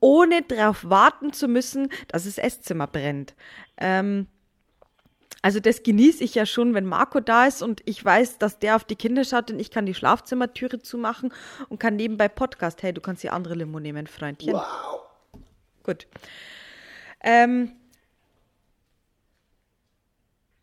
ohne 0.00 0.42
darauf 0.42 0.88
warten 0.88 1.32
zu 1.32 1.48
müssen, 1.48 1.88
dass 2.08 2.24
das 2.24 2.38
Esszimmer 2.38 2.86
brennt. 2.86 3.34
Ähm, 3.76 4.26
also 5.42 5.60
das 5.60 5.82
genieße 5.82 6.24
ich 6.24 6.34
ja 6.34 6.44
schon, 6.44 6.74
wenn 6.74 6.86
Marco 6.86 7.20
da 7.20 7.46
ist 7.46 7.62
und 7.62 7.80
ich 7.84 8.04
weiß, 8.04 8.38
dass 8.38 8.58
der 8.58 8.76
auf 8.76 8.84
die 8.84 8.96
Kinder 8.96 9.24
schaut 9.24 9.50
und 9.50 9.60
ich 9.60 9.70
kann 9.70 9.86
die 9.86 9.94
Schlafzimmertüre 9.94 10.80
zumachen 10.80 11.32
und 11.68 11.78
kann 11.78 11.96
nebenbei 11.96 12.28
Podcast. 12.28 12.82
Hey, 12.82 12.92
du 12.92 13.00
kannst 13.00 13.22
die 13.22 13.30
andere 13.30 13.54
Limo 13.54 13.78
nehmen, 13.78 14.06
Freundchen. 14.06 14.54
Wow. 14.54 15.02
Gut. 15.84 16.08
Ähm, 17.20 17.72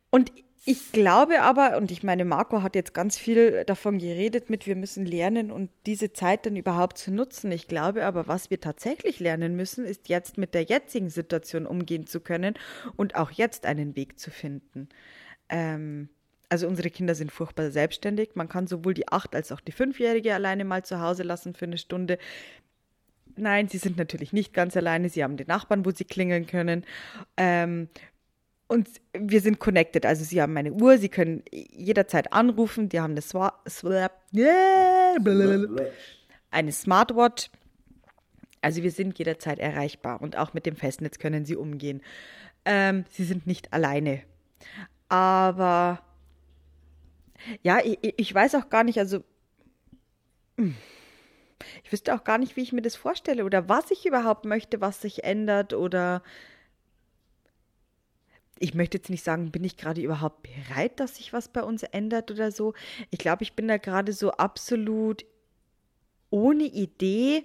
und 0.09 0.31
ich 0.65 0.93
glaube 0.93 1.41
aber, 1.41 1.77
und 1.77 1.91
ich 1.91 2.03
meine, 2.03 2.23
Marco 2.23 2.61
hat 2.61 2.75
jetzt 2.75 2.93
ganz 2.93 3.17
viel 3.17 3.65
davon 3.65 3.97
geredet 3.97 4.49
mit, 4.49 4.65
wir 4.65 4.77
müssen 4.77 5.05
lernen 5.05 5.51
und 5.51 5.69
diese 5.85 6.13
Zeit 6.13 6.45
dann 6.45 6.55
überhaupt 6.55 6.97
zu 6.97 7.11
nutzen. 7.11 7.51
Ich 7.51 7.67
glaube 7.67 8.05
aber, 8.05 8.27
was 8.27 8.49
wir 8.49 8.61
tatsächlich 8.61 9.19
lernen 9.19 9.57
müssen, 9.57 9.83
ist 9.83 10.07
jetzt 10.07 10.37
mit 10.37 10.53
der 10.53 10.63
jetzigen 10.63 11.09
Situation 11.09 11.65
umgehen 11.65 12.07
zu 12.07 12.21
können 12.21 12.53
und 12.95 13.15
auch 13.15 13.31
jetzt 13.31 13.65
einen 13.65 13.97
Weg 13.97 14.19
zu 14.19 14.31
finden. 14.31 14.87
Ähm, 15.49 16.07
also 16.47 16.67
unsere 16.67 16.89
Kinder 16.89 17.15
sind 17.15 17.31
furchtbar 17.31 17.71
selbstständig. 17.71 18.35
Man 18.35 18.47
kann 18.47 18.67
sowohl 18.67 18.93
die 18.93 19.09
acht 19.09 19.35
als 19.35 19.51
auch 19.51 19.59
die 19.59 19.71
fünfjährige 19.71 20.33
alleine 20.33 20.63
mal 20.63 20.85
zu 20.85 21.01
Hause 21.01 21.23
lassen 21.23 21.55
für 21.55 21.65
eine 21.65 21.77
Stunde. 21.77 22.17
Nein, 23.35 23.67
sie 23.67 23.79
sind 23.79 23.97
natürlich 23.97 24.31
nicht 24.31 24.53
ganz 24.53 24.77
alleine. 24.77 25.09
Sie 25.09 25.23
haben 25.23 25.35
den 25.35 25.47
Nachbarn, 25.47 25.83
wo 25.85 25.91
sie 25.91 26.05
klingeln 26.05 26.45
können. 26.45 26.85
Ähm, 27.35 27.89
und 28.67 28.89
wir 29.13 29.41
sind 29.41 29.59
connected. 29.59 30.05
Also 30.05 30.23
sie 30.23 30.41
haben 30.41 30.53
meine 30.53 30.71
Uhr, 30.71 30.97
sie 30.97 31.09
können 31.09 31.43
jederzeit 31.51 32.33
anrufen, 32.33 32.89
die 32.89 32.99
haben 32.99 33.15
eine, 36.49 36.71
Smartwatch. 36.71 37.49
Also 38.61 38.81
wir 38.81 38.91
sind 38.91 39.19
jederzeit 39.19 39.59
erreichbar 39.59 40.21
und 40.21 40.37
auch 40.37 40.53
mit 40.53 40.65
dem 40.65 40.75
Festnetz 40.75 41.19
können 41.19 41.45
sie 41.45 41.55
umgehen. 41.55 42.01
Ähm, 42.65 43.03
sie 43.09 43.25
sind 43.25 43.45
nicht 43.45 43.73
alleine. 43.73 44.21
Aber 45.09 46.01
ja, 47.61 47.79
ich, 47.83 47.99
ich 48.01 48.33
weiß 48.33 48.55
auch 48.55 48.69
gar 48.69 48.83
nicht, 48.83 48.99
also 48.99 49.23
hm, 50.57 50.75
ich 51.83 51.91
wüsste 51.91 52.13
auch 52.15 52.23
gar 52.23 52.37
nicht, 52.37 52.55
wie 52.55 52.61
ich 52.61 52.73
mir 52.73 52.81
das 52.81 52.95
vorstelle 52.95 53.45
oder 53.45 53.69
was 53.69 53.91
ich 53.91 54.05
überhaupt 54.05 54.45
möchte, 54.45 54.81
was 54.81 55.01
sich 55.01 55.23
ändert 55.23 55.73
oder 55.73 56.23
ich 58.63 58.73
möchte 58.73 58.97
jetzt 58.97 59.09
nicht 59.09 59.25
sagen, 59.25 59.51
bin 59.51 59.65
ich 59.65 59.75
gerade 59.75 60.01
überhaupt 60.01 60.43
bereit, 60.43 61.01
dass 61.01 61.17
sich 61.17 61.33
was 61.33 61.49
bei 61.49 61.61
uns 61.61 61.83
ändert 61.83 62.31
oder 62.31 62.49
so. 62.49 62.73
Ich 63.09 63.19
glaube, 63.19 63.43
ich 63.43 63.57
bin 63.57 63.67
da 63.67 63.75
gerade 63.75 64.13
so 64.13 64.31
absolut 64.31 65.25
ohne 66.29 66.63
Idee, 66.63 67.43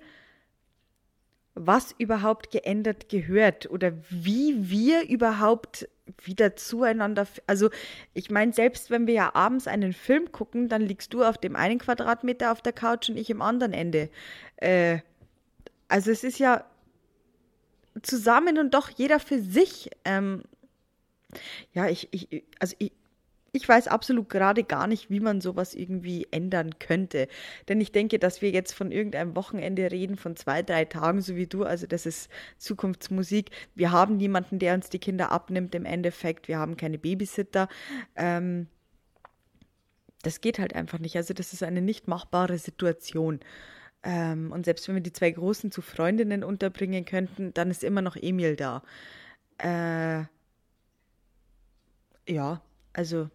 was 1.56 1.92
überhaupt 1.98 2.52
geändert 2.52 3.08
gehört 3.08 3.68
oder 3.68 3.94
wie 4.10 4.70
wir 4.70 5.08
überhaupt 5.08 5.88
wieder 6.22 6.54
zueinander. 6.54 7.26
Also, 7.48 7.68
ich 8.14 8.30
meine, 8.30 8.52
selbst 8.52 8.88
wenn 8.92 9.08
wir 9.08 9.14
ja 9.14 9.34
abends 9.34 9.66
einen 9.66 9.94
Film 9.94 10.30
gucken, 10.30 10.68
dann 10.68 10.82
liegst 10.82 11.12
du 11.14 11.24
auf 11.24 11.36
dem 11.36 11.56
einen 11.56 11.80
Quadratmeter 11.80 12.52
auf 12.52 12.62
der 12.62 12.72
Couch 12.72 13.10
und 13.10 13.16
ich 13.16 13.28
im 13.28 13.42
anderen 13.42 13.72
Ende. 13.72 14.08
Äh, 14.54 15.00
also, 15.88 16.12
es 16.12 16.22
ist 16.22 16.38
ja 16.38 16.64
zusammen 18.02 18.56
und 18.56 18.72
doch 18.72 18.88
jeder 18.88 19.18
für 19.18 19.40
sich. 19.42 19.90
Ähm, 20.04 20.44
ja, 21.72 21.88
ich, 21.88 22.08
ich, 22.12 22.44
also 22.58 22.74
ich, 22.78 22.92
ich 23.52 23.68
weiß 23.68 23.88
absolut 23.88 24.28
gerade 24.28 24.62
gar 24.62 24.86
nicht, 24.86 25.10
wie 25.10 25.20
man 25.20 25.40
sowas 25.40 25.74
irgendwie 25.74 26.26
ändern 26.30 26.78
könnte. 26.78 27.28
Denn 27.68 27.80
ich 27.80 27.92
denke, 27.92 28.18
dass 28.18 28.42
wir 28.42 28.50
jetzt 28.50 28.72
von 28.72 28.92
irgendeinem 28.92 29.34
Wochenende 29.36 29.90
reden, 29.90 30.16
von 30.16 30.36
zwei, 30.36 30.62
drei 30.62 30.84
Tagen, 30.84 31.22
so 31.22 31.34
wie 31.34 31.46
du. 31.46 31.64
Also 31.64 31.86
das 31.86 32.06
ist 32.06 32.30
Zukunftsmusik. 32.58 33.50
Wir 33.74 33.90
haben 33.90 34.16
niemanden, 34.16 34.58
der 34.58 34.74
uns 34.74 34.90
die 34.90 34.98
Kinder 34.98 35.32
abnimmt 35.32 35.74
im 35.74 35.86
Endeffekt. 35.86 36.48
Wir 36.48 36.58
haben 36.58 36.76
keine 36.76 36.98
Babysitter. 36.98 37.68
Ähm, 38.16 38.68
das 40.22 40.40
geht 40.40 40.58
halt 40.58 40.74
einfach 40.74 40.98
nicht. 40.98 41.16
Also 41.16 41.32
das 41.32 41.52
ist 41.52 41.62
eine 41.62 41.80
nicht 41.80 42.06
machbare 42.06 42.58
Situation. 42.58 43.40
Ähm, 44.02 44.52
und 44.52 44.66
selbst 44.66 44.86
wenn 44.88 44.96
wir 44.96 45.02
die 45.02 45.12
zwei 45.12 45.30
Großen 45.30 45.72
zu 45.72 45.80
Freundinnen 45.80 46.44
unterbringen 46.44 47.04
könnten, 47.04 47.54
dann 47.54 47.70
ist 47.70 47.82
immer 47.82 48.02
noch 48.02 48.16
Emil 48.16 48.56
da. 48.56 48.82
Äh, 49.58 50.24
ja, 52.28 52.60
also, 52.92 53.28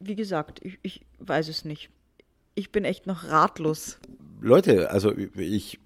wie 0.00 0.16
gesagt, 0.16 0.60
ich, 0.62 0.78
ich 0.82 1.06
weiß 1.18 1.48
es 1.48 1.64
nicht. 1.64 1.90
Ich 2.54 2.72
bin 2.72 2.84
echt 2.84 3.06
noch 3.06 3.24
ratlos. 3.24 3.98
Leute, 4.40 4.90
also 4.90 5.12
ich, 5.16 5.80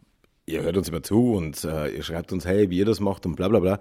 ihr 0.47 0.63
hört 0.63 0.77
uns 0.77 0.89
immer 0.89 1.03
zu 1.03 1.35
und 1.35 1.65
äh, 1.65 1.89
ihr 1.89 2.03
schreibt 2.03 2.33
uns, 2.33 2.45
hey, 2.45 2.71
wie 2.71 2.79
ihr 2.79 2.85
das 2.85 3.01
macht 3.01 3.27
und 3.27 3.37
bla 3.37 3.49
bla 3.49 3.61
bla. 3.61 3.81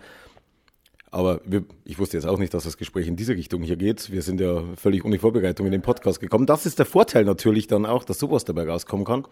Aber 1.09 1.41
wir, 1.45 1.63
ich 1.85 1.99
wusste 1.99 2.17
jetzt 2.17 2.25
auch 2.25 2.37
nicht, 2.37 2.53
dass 2.53 2.65
das 2.65 2.77
Gespräch 2.77 3.07
in 3.07 3.15
diese 3.15 3.33
Richtung 3.33 3.63
hier 3.63 3.77
geht. 3.77 4.11
Wir 4.11 4.21
sind 4.21 4.41
ja 4.41 4.61
völlig 4.75 5.05
ohne 5.05 5.17
Vorbereitung 5.19 5.65
in 5.65 5.71
den 5.71 5.81
Podcast 5.81 6.19
gekommen. 6.19 6.45
Das 6.45 6.65
ist 6.65 6.79
der 6.79 6.85
Vorteil 6.85 7.23
natürlich 7.23 7.67
dann 7.67 7.85
auch, 7.85 8.03
dass 8.03 8.19
sowas 8.19 8.43
dabei 8.43 8.67
rauskommen 8.67 9.05
kann. 9.05 9.25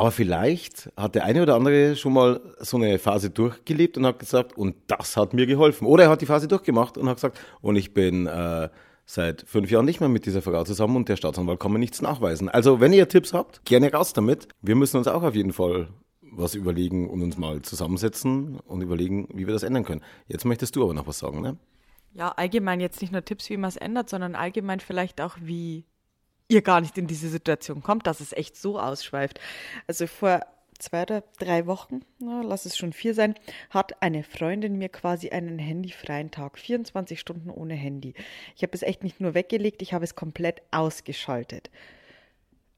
Aber 0.00 0.12
vielleicht 0.12 0.90
hat 0.96 1.14
der 1.14 1.26
eine 1.26 1.42
oder 1.42 1.56
andere 1.56 1.94
schon 1.94 2.14
mal 2.14 2.40
so 2.58 2.78
eine 2.78 2.98
Phase 2.98 3.28
durchgelebt 3.28 3.98
und 3.98 4.06
hat 4.06 4.18
gesagt, 4.18 4.56
und 4.56 4.74
das 4.86 5.14
hat 5.18 5.34
mir 5.34 5.44
geholfen. 5.44 5.86
Oder 5.86 6.04
er 6.04 6.08
hat 6.08 6.22
die 6.22 6.26
Phase 6.26 6.48
durchgemacht 6.48 6.96
und 6.96 7.06
hat 7.06 7.18
gesagt, 7.18 7.38
und 7.60 7.76
ich 7.76 7.92
bin 7.92 8.26
äh, 8.26 8.70
seit 9.04 9.42
fünf 9.46 9.70
Jahren 9.70 9.84
nicht 9.84 10.00
mehr 10.00 10.08
mit 10.08 10.24
dieser 10.24 10.40
Frau 10.40 10.64
zusammen 10.64 10.96
und 10.96 11.10
der 11.10 11.16
Staatsanwalt 11.16 11.60
kann 11.60 11.72
mir 11.72 11.78
nichts 11.78 12.00
nachweisen. 12.00 12.48
Also, 12.48 12.80
wenn 12.80 12.94
ihr 12.94 13.10
Tipps 13.10 13.34
habt, 13.34 13.62
gerne 13.66 13.92
raus 13.92 14.14
damit. 14.14 14.48
Wir 14.62 14.74
müssen 14.74 14.96
uns 14.96 15.06
auch 15.06 15.22
auf 15.22 15.34
jeden 15.34 15.52
Fall 15.52 15.88
was 16.22 16.54
überlegen 16.54 17.10
und 17.10 17.20
uns 17.20 17.36
mal 17.36 17.60
zusammensetzen 17.60 18.58
und 18.60 18.80
überlegen, 18.80 19.28
wie 19.34 19.46
wir 19.46 19.52
das 19.52 19.64
ändern 19.64 19.84
können. 19.84 20.00
Jetzt 20.28 20.46
möchtest 20.46 20.76
du 20.76 20.82
aber 20.82 20.94
noch 20.94 21.08
was 21.08 21.18
sagen, 21.18 21.42
ne? 21.42 21.58
Ja, 22.14 22.30
allgemein 22.30 22.80
jetzt 22.80 23.02
nicht 23.02 23.12
nur 23.12 23.22
Tipps, 23.22 23.50
wie 23.50 23.58
man 23.58 23.68
es 23.68 23.76
ändert, 23.76 24.08
sondern 24.08 24.34
allgemein 24.34 24.80
vielleicht 24.80 25.20
auch, 25.20 25.36
wie 25.42 25.84
ihr 26.50 26.62
gar 26.62 26.80
nicht 26.80 26.98
in 26.98 27.06
diese 27.06 27.28
Situation 27.28 27.82
kommt, 27.82 28.06
dass 28.06 28.20
es 28.20 28.32
echt 28.32 28.56
so 28.56 28.78
ausschweift. 28.78 29.40
Also 29.86 30.06
vor 30.06 30.40
zwei 30.78 31.02
oder 31.02 31.22
drei 31.38 31.66
Wochen, 31.66 32.00
na, 32.18 32.42
lass 32.42 32.66
es 32.66 32.76
schon 32.76 32.92
vier 32.92 33.14
sein, 33.14 33.34
hat 33.68 34.02
eine 34.02 34.24
Freundin 34.24 34.76
mir 34.76 34.88
quasi 34.88 35.30
einen 35.30 35.58
handyfreien 35.58 36.30
Tag, 36.30 36.58
24 36.58 37.20
Stunden 37.20 37.50
ohne 37.50 37.74
Handy. 37.74 38.14
Ich 38.56 38.62
habe 38.62 38.72
es 38.72 38.82
echt 38.82 39.04
nicht 39.04 39.20
nur 39.20 39.34
weggelegt, 39.34 39.82
ich 39.82 39.92
habe 39.92 40.04
es 40.04 40.14
komplett 40.14 40.62
ausgeschaltet. 40.70 41.70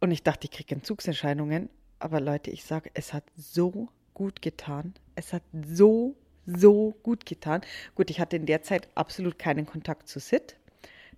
Und 0.01 0.11
ich 0.11 0.23
dachte, 0.23 0.47
ich 0.47 0.51
kriege 0.51 0.75
Entzugserscheinungen. 0.75 1.71
Aber 2.01 2.21
Leute, 2.21 2.51
ich 2.51 2.65
sage, 2.65 2.91
es 2.95 3.13
hat 3.13 3.23
so 3.37 3.89
gut 4.15 4.43
getan. 4.43 4.95
Es 5.15 5.33
hat 5.33 5.45
so, 5.53 6.17
so 6.45 6.97
gut 7.05 7.25
getan. 7.25 7.61
Gut, 7.95 8.11
ich 8.11 8.19
hatte 8.19 8.35
in 8.35 8.47
der 8.47 8.63
Zeit 8.63 8.89
absolut 8.97 9.39
keinen 9.39 9.65
Kontakt 9.65 10.09
zu 10.09 10.19
Sid. 10.19 10.57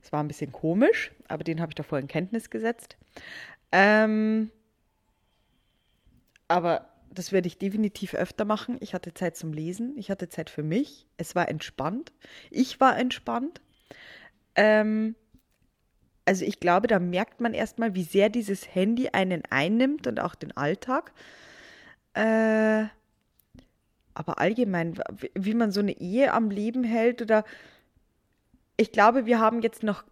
Es 0.04 0.12
war 0.12 0.22
ein 0.22 0.28
bisschen 0.28 0.52
komisch, 0.52 1.12
aber 1.28 1.44
den 1.44 1.62
habe 1.62 1.70
ich 1.70 1.76
davor 1.76 1.98
in 1.98 2.08
Kenntnis 2.08 2.50
gesetzt. 2.50 2.98
Ähm, 3.72 4.50
aber 6.46 6.90
das 7.10 7.32
werde 7.32 7.46
ich 7.48 7.56
definitiv 7.56 8.12
öfter 8.14 8.44
machen. 8.44 8.76
Ich 8.80 8.92
hatte 8.92 9.14
Zeit 9.14 9.34
zum 9.34 9.54
Lesen, 9.54 9.96
ich 9.96 10.10
hatte 10.10 10.28
Zeit 10.28 10.50
für 10.50 10.62
mich. 10.62 11.06
Es 11.16 11.34
war 11.34 11.48
entspannt. 11.48 12.12
Ich 12.50 12.80
war 12.80 12.98
entspannt. 12.98 13.62
Ähm, 14.56 15.14
also 16.26 16.44
ich 16.44 16.60
glaube, 16.60 16.86
da 16.86 16.98
merkt 16.98 17.40
man 17.40 17.54
erstmal, 17.54 17.94
wie 17.94 18.02
sehr 18.02 18.28
dieses 18.28 18.74
Handy 18.74 19.08
einen 19.08 19.42
einnimmt 19.48 20.06
und 20.06 20.20
auch 20.20 20.34
den 20.34 20.54
Alltag. 20.54 21.14
Äh, 22.12 22.84
aber 24.12 24.38
allgemein, 24.38 25.00
wie 25.34 25.54
man 25.54 25.72
so 25.72 25.80
eine 25.80 25.98
Ehe 25.98 26.34
am 26.34 26.50
Leben 26.50 26.84
hält 26.84 27.22
oder 27.22 27.42
ich 28.76 28.92
glaube, 28.92 29.26
wir 29.26 29.38
haben 29.38 29.62
jetzt 29.62 29.82
noch 29.82 30.04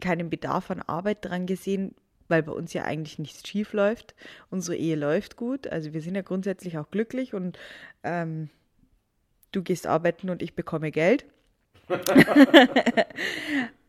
keinen 0.00 0.30
Bedarf 0.30 0.70
an 0.70 0.82
Arbeit 0.82 1.24
dran 1.24 1.46
gesehen, 1.46 1.94
weil 2.28 2.42
bei 2.42 2.52
uns 2.52 2.72
ja 2.72 2.84
eigentlich 2.84 3.18
nichts 3.18 3.46
schief 3.48 3.72
läuft. 3.72 4.14
Unsere 4.50 4.76
Ehe 4.76 4.96
läuft 4.96 5.36
gut, 5.36 5.66
also 5.66 5.92
wir 5.92 6.02
sind 6.02 6.14
ja 6.14 6.22
grundsätzlich 6.22 6.78
auch 6.78 6.90
glücklich 6.90 7.34
und 7.34 7.58
ähm, 8.02 8.50
du 9.52 9.62
gehst 9.62 9.86
arbeiten 9.86 10.30
und 10.30 10.42
ich 10.42 10.54
bekomme 10.54 10.90
Geld. 10.90 11.26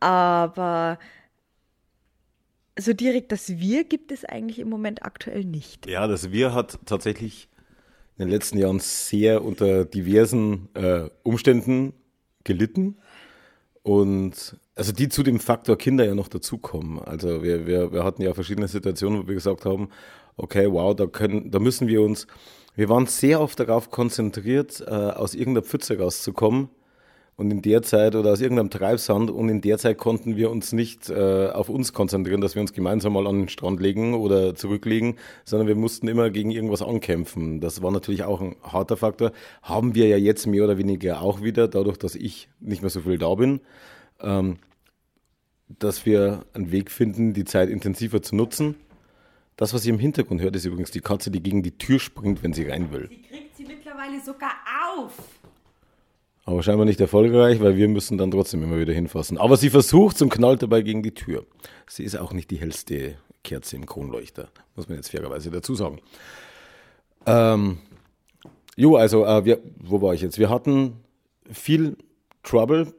Aber 0.00 0.98
so 2.78 2.94
direkt 2.94 3.30
das 3.30 3.48
Wir 3.58 3.84
gibt 3.84 4.10
es 4.10 4.24
eigentlich 4.24 4.58
im 4.58 4.70
Moment 4.70 5.02
aktuell 5.04 5.44
nicht. 5.44 5.86
Ja, 5.86 6.06
das 6.06 6.32
Wir 6.32 6.54
hat 6.54 6.78
tatsächlich 6.86 7.48
in 8.16 8.26
den 8.26 8.30
letzten 8.30 8.58
Jahren 8.58 8.80
sehr 8.80 9.44
unter 9.44 9.84
diversen 9.84 10.74
äh, 10.74 11.10
Umständen 11.22 11.92
gelitten. 12.44 12.96
Und 13.82 14.56
also 14.74 14.92
die 14.92 15.08
zu 15.08 15.22
dem 15.22 15.40
Faktor 15.40 15.76
Kinder 15.76 16.04
ja 16.04 16.14
noch 16.14 16.28
dazukommen. 16.28 16.98
Also 16.98 17.42
wir, 17.42 17.66
wir, 17.66 17.92
wir 17.92 18.04
hatten 18.04 18.22
ja 18.22 18.34
verschiedene 18.34 18.68
Situationen, 18.68 19.22
wo 19.22 19.28
wir 19.28 19.34
gesagt 19.34 19.64
haben, 19.64 19.88
okay, 20.36 20.70
wow, 20.70 20.94
da 20.94 21.06
können, 21.06 21.50
da 21.50 21.58
müssen 21.58 21.88
wir 21.88 22.02
uns, 22.02 22.26
wir 22.76 22.88
waren 22.88 23.06
sehr 23.06 23.40
oft 23.40 23.58
darauf 23.60 23.90
konzentriert, 23.90 24.82
äh, 24.86 24.90
aus 24.90 25.34
irgendeiner 25.34 25.66
Pfütze 25.66 25.98
rauszukommen 25.98 26.68
und 27.40 27.50
in 27.50 27.62
der 27.62 27.80
Zeit 27.80 28.16
oder 28.16 28.32
aus 28.32 28.42
irgendeinem 28.42 28.68
Treibsand 28.68 29.30
und 29.30 29.48
in 29.48 29.62
der 29.62 29.78
Zeit 29.78 29.96
konnten 29.96 30.36
wir 30.36 30.50
uns 30.50 30.72
nicht 30.72 31.08
äh, 31.08 31.48
auf 31.48 31.70
uns 31.70 31.94
konzentrieren, 31.94 32.42
dass 32.42 32.54
wir 32.54 32.60
uns 32.60 32.74
gemeinsam 32.74 33.14
mal 33.14 33.26
an 33.26 33.38
den 33.38 33.48
Strand 33.48 33.80
legen 33.80 34.12
oder 34.12 34.54
zurücklegen, 34.54 35.16
sondern 35.46 35.66
wir 35.66 35.74
mussten 35.74 36.06
immer 36.06 36.28
gegen 36.28 36.50
irgendwas 36.50 36.82
ankämpfen. 36.82 37.62
Das 37.62 37.80
war 37.80 37.92
natürlich 37.92 38.24
auch 38.24 38.42
ein 38.42 38.56
harter 38.62 38.98
Faktor. 38.98 39.32
Haben 39.62 39.94
wir 39.94 40.06
ja 40.06 40.18
jetzt 40.18 40.46
mehr 40.46 40.64
oder 40.64 40.76
weniger 40.76 41.22
auch 41.22 41.40
wieder, 41.42 41.66
dadurch, 41.66 41.96
dass 41.96 42.14
ich 42.14 42.50
nicht 42.60 42.82
mehr 42.82 42.90
so 42.90 43.00
viel 43.00 43.16
da 43.16 43.34
bin, 43.34 43.60
ähm, 44.20 44.58
dass 45.78 46.04
wir 46.04 46.44
einen 46.52 46.72
Weg 46.72 46.90
finden, 46.90 47.32
die 47.32 47.46
Zeit 47.46 47.70
intensiver 47.70 48.20
zu 48.20 48.36
nutzen. 48.36 48.74
Das, 49.56 49.72
was 49.72 49.86
ihr 49.86 49.94
im 49.94 49.98
Hintergrund 49.98 50.42
hört, 50.42 50.56
ist 50.56 50.66
übrigens 50.66 50.90
die 50.90 51.00
Katze, 51.00 51.30
die 51.30 51.42
gegen 51.42 51.62
die 51.62 51.78
Tür 51.78 52.00
springt, 52.00 52.42
wenn 52.42 52.52
sie 52.52 52.68
rein 52.68 52.92
will. 52.92 53.08
Sie 53.08 53.22
kriegt 53.22 53.56
sie 53.56 53.64
mittlerweile 53.64 54.20
sogar 54.20 54.52
auf. 54.94 55.39
Aber 56.50 56.64
scheinbar 56.64 56.84
nicht 56.84 57.00
erfolgreich, 57.00 57.60
weil 57.60 57.76
wir 57.76 57.86
müssen 57.86 58.18
dann 58.18 58.32
trotzdem 58.32 58.64
immer 58.64 58.76
wieder 58.76 58.92
hinfassen. 58.92 59.38
Aber 59.38 59.56
sie 59.56 59.70
versucht 59.70 60.20
und 60.20 60.30
knallt 60.30 60.62
dabei 60.62 60.82
gegen 60.82 61.00
die 61.00 61.14
Tür. 61.14 61.46
Sie 61.88 62.02
ist 62.02 62.18
auch 62.18 62.32
nicht 62.32 62.50
die 62.50 62.56
hellste 62.56 63.14
Kerze 63.44 63.76
im 63.76 63.86
Kronleuchter, 63.86 64.48
muss 64.74 64.88
man 64.88 64.96
jetzt 64.96 65.12
fairerweise 65.12 65.52
dazu 65.52 65.76
sagen. 65.76 66.00
Ähm, 67.24 67.78
jo, 68.74 68.96
also, 68.96 69.24
äh, 69.24 69.44
wir, 69.44 69.60
wo 69.78 70.02
war 70.02 70.12
ich 70.12 70.22
jetzt? 70.22 70.40
Wir 70.40 70.50
hatten 70.50 70.94
viel 71.48 71.96
Trouble 72.42 72.94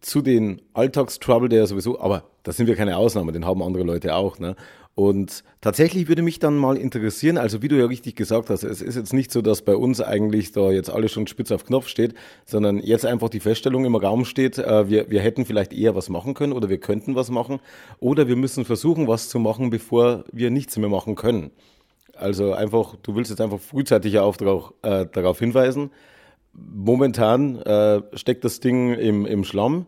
zu 0.00 0.20
den 0.20 0.60
Alltagstrouble, 0.72 1.48
der 1.48 1.68
sowieso, 1.68 2.00
aber 2.00 2.24
da 2.42 2.50
sind 2.50 2.66
wir 2.66 2.74
keine 2.74 2.96
Ausnahme, 2.96 3.30
den 3.30 3.46
haben 3.46 3.62
andere 3.62 3.84
Leute 3.84 4.16
auch. 4.16 4.40
Ne? 4.40 4.56
Und 4.98 5.44
tatsächlich 5.60 6.08
würde 6.08 6.22
mich 6.22 6.40
dann 6.40 6.56
mal 6.56 6.76
interessieren, 6.76 7.38
also 7.38 7.62
wie 7.62 7.68
du 7.68 7.78
ja 7.78 7.86
richtig 7.86 8.16
gesagt 8.16 8.50
hast, 8.50 8.64
es 8.64 8.82
ist 8.82 8.96
jetzt 8.96 9.12
nicht 9.12 9.30
so, 9.30 9.42
dass 9.42 9.62
bei 9.62 9.76
uns 9.76 10.00
eigentlich 10.00 10.50
da 10.50 10.72
jetzt 10.72 10.90
alles 10.90 11.12
schon 11.12 11.28
spitz 11.28 11.52
auf 11.52 11.64
Knopf 11.64 11.86
steht, 11.86 12.14
sondern 12.44 12.80
jetzt 12.80 13.06
einfach 13.06 13.28
die 13.28 13.38
Feststellung 13.38 13.84
im 13.84 13.94
Raum 13.94 14.24
steht, 14.24 14.58
äh, 14.58 14.88
wir, 14.88 15.08
wir 15.08 15.20
hätten 15.20 15.46
vielleicht 15.46 15.72
eher 15.72 15.94
was 15.94 16.08
machen 16.08 16.34
können 16.34 16.52
oder 16.52 16.68
wir 16.68 16.78
könnten 16.78 17.14
was 17.14 17.30
machen 17.30 17.60
oder 18.00 18.26
wir 18.26 18.34
müssen 18.34 18.64
versuchen, 18.64 19.06
was 19.06 19.28
zu 19.28 19.38
machen, 19.38 19.70
bevor 19.70 20.24
wir 20.32 20.50
nichts 20.50 20.76
mehr 20.76 20.88
machen 20.88 21.14
können. 21.14 21.52
Also 22.16 22.52
einfach, 22.52 22.96
du 23.00 23.14
willst 23.14 23.30
jetzt 23.30 23.40
einfach 23.40 23.60
frühzeitig 23.60 24.18
auf, 24.18 24.40
äh, 24.82 25.06
darauf 25.12 25.38
hinweisen. 25.38 25.92
Momentan 26.52 27.62
äh, 27.62 28.02
steckt 28.14 28.42
das 28.42 28.58
Ding 28.58 28.94
im, 28.94 29.26
im 29.26 29.44
Schlamm 29.44 29.86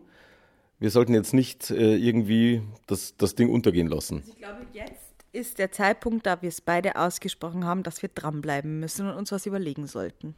wir 0.81 0.89
sollten 0.89 1.13
jetzt 1.13 1.33
nicht 1.33 1.69
äh, 1.69 1.95
irgendwie 1.95 2.63
das, 2.87 3.15
das 3.15 3.35
Ding 3.35 3.49
untergehen 3.49 3.87
lassen. 3.87 4.17
Also 4.17 4.31
ich 4.31 4.37
glaube, 4.39 4.65
jetzt 4.73 5.13
ist 5.31 5.59
der 5.59 5.71
Zeitpunkt, 5.71 6.25
da 6.25 6.41
wir 6.41 6.49
es 6.49 6.59
beide 6.59 6.95
ausgesprochen 6.95 7.65
haben, 7.65 7.83
dass 7.83 8.01
wir 8.01 8.09
dranbleiben 8.09 8.79
müssen 8.79 9.07
und 9.07 9.15
uns 9.15 9.31
was 9.31 9.45
überlegen 9.45 9.85
sollten. 9.85 10.35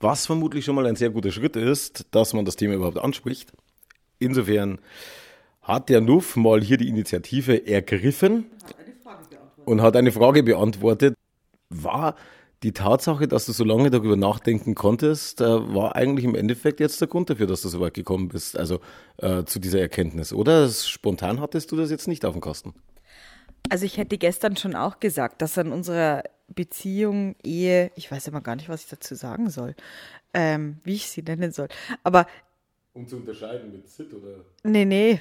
Was 0.00 0.24
vermutlich 0.24 0.64
schon 0.64 0.76
mal 0.76 0.86
ein 0.86 0.96
sehr 0.96 1.10
guter 1.10 1.30
Schritt 1.30 1.56
ist, 1.56 2.06
dass 2.10 2.32
man 2.32 2.46
das 2.46 2.56
Thema 2.56 2.74
überhaupt 2.74 2.98
anspricht. 2.98 3.52
Insofern 4.18 4.78
hat 5.60 5.90
der 5.90 6.00
Nuff 6.00 6.36
mal 6.36 6.62
hier 6.62 6.78
die 6.78 6.88
Initiative 6.88 7.66
ergriffen 7.66 8.46
und 9.66 9.82
hat 9.82 9.94
eine 9.94 10.10
Frage 10.10 10.42
beantwortet. 10.42 11.14
War 11.68 12.16
die 12.62 12.72
Tatsache, 12.72 13.26
dass 13.26 13.46
du 13.46 13.52
so 13.52 13.64
lange 13.64 13.90
darüber 13.90 14.16
nachdenken 14.16 14.74
konntest, 14.74 15.40
äh, 15.40 15.44
war 15.74 15.96
eigentlich 15.96 16.24
im 16.24 16.34
Endeffekt 16.34 16.80
jetzt 16.80 17.00
der 17.00 17.08
Grund 17.08 17.30
dafür, 17.30 17.46
dass 17.46 17.62
du 17.62 17.68
so 17.68 17.80
weit 17.80 17.94
gekommen 17.94 18.28
bist, 18.28 18.56
also 18.56 18.80
äh, 19.18 19.44
zu 19.44 19.58
dieser 19.58 19.80
Erkenntnis. 19.80 20.32
Oder 20.32 20.68
spontan 20.68 21.40
hattest 21.40 21.72
du 21.72 21.76
das 21.76 21.90
jetzt 21.90 22.08
nicht 22.08 22.24
auf 22.24 22.32
dem 22.32 22.40
Kasten? 22.40 22.74
Also 23.68 23.84
ich 23.84 23.96
hätte 23.96 24.18
gestern 24.18 24.56
schon 24.56 24.74
auch 24.74 25.00
gesagt, 25.00 25.42
dass 25.42 25.58
an 25.58 25.72
unserer 25.72 26.24
Beziehung, 26.48 27.36
Ehe, 27.42 27.90
ich 27.96 28.10
weiß 28.10 28.28
immer 28.28 28.40
gar 28.40 28.56
nicht, 28.56 28.68
was 28.68 28.84
ich 28.84 28.90
dazu 28.90 29.14
sagen 29.14 29.50
soll, 29.50 29.74
ähm, 30.34 30.78
wie 30.84 30.94
ich 30.94 31.08
sie 31.08 31.22
nennen 31.22 31.52
soll. 31.52 31.68
Aber 32.02 32.26
um 32.94 33.06
zu 33.06 33.16
unterscheiden 33.16 33.72
mit 33.72 33.88
Sid 33.88 34.12
oder? 34.12 34.44
Nee, 34.64 34.84
nee. 34.84 35.20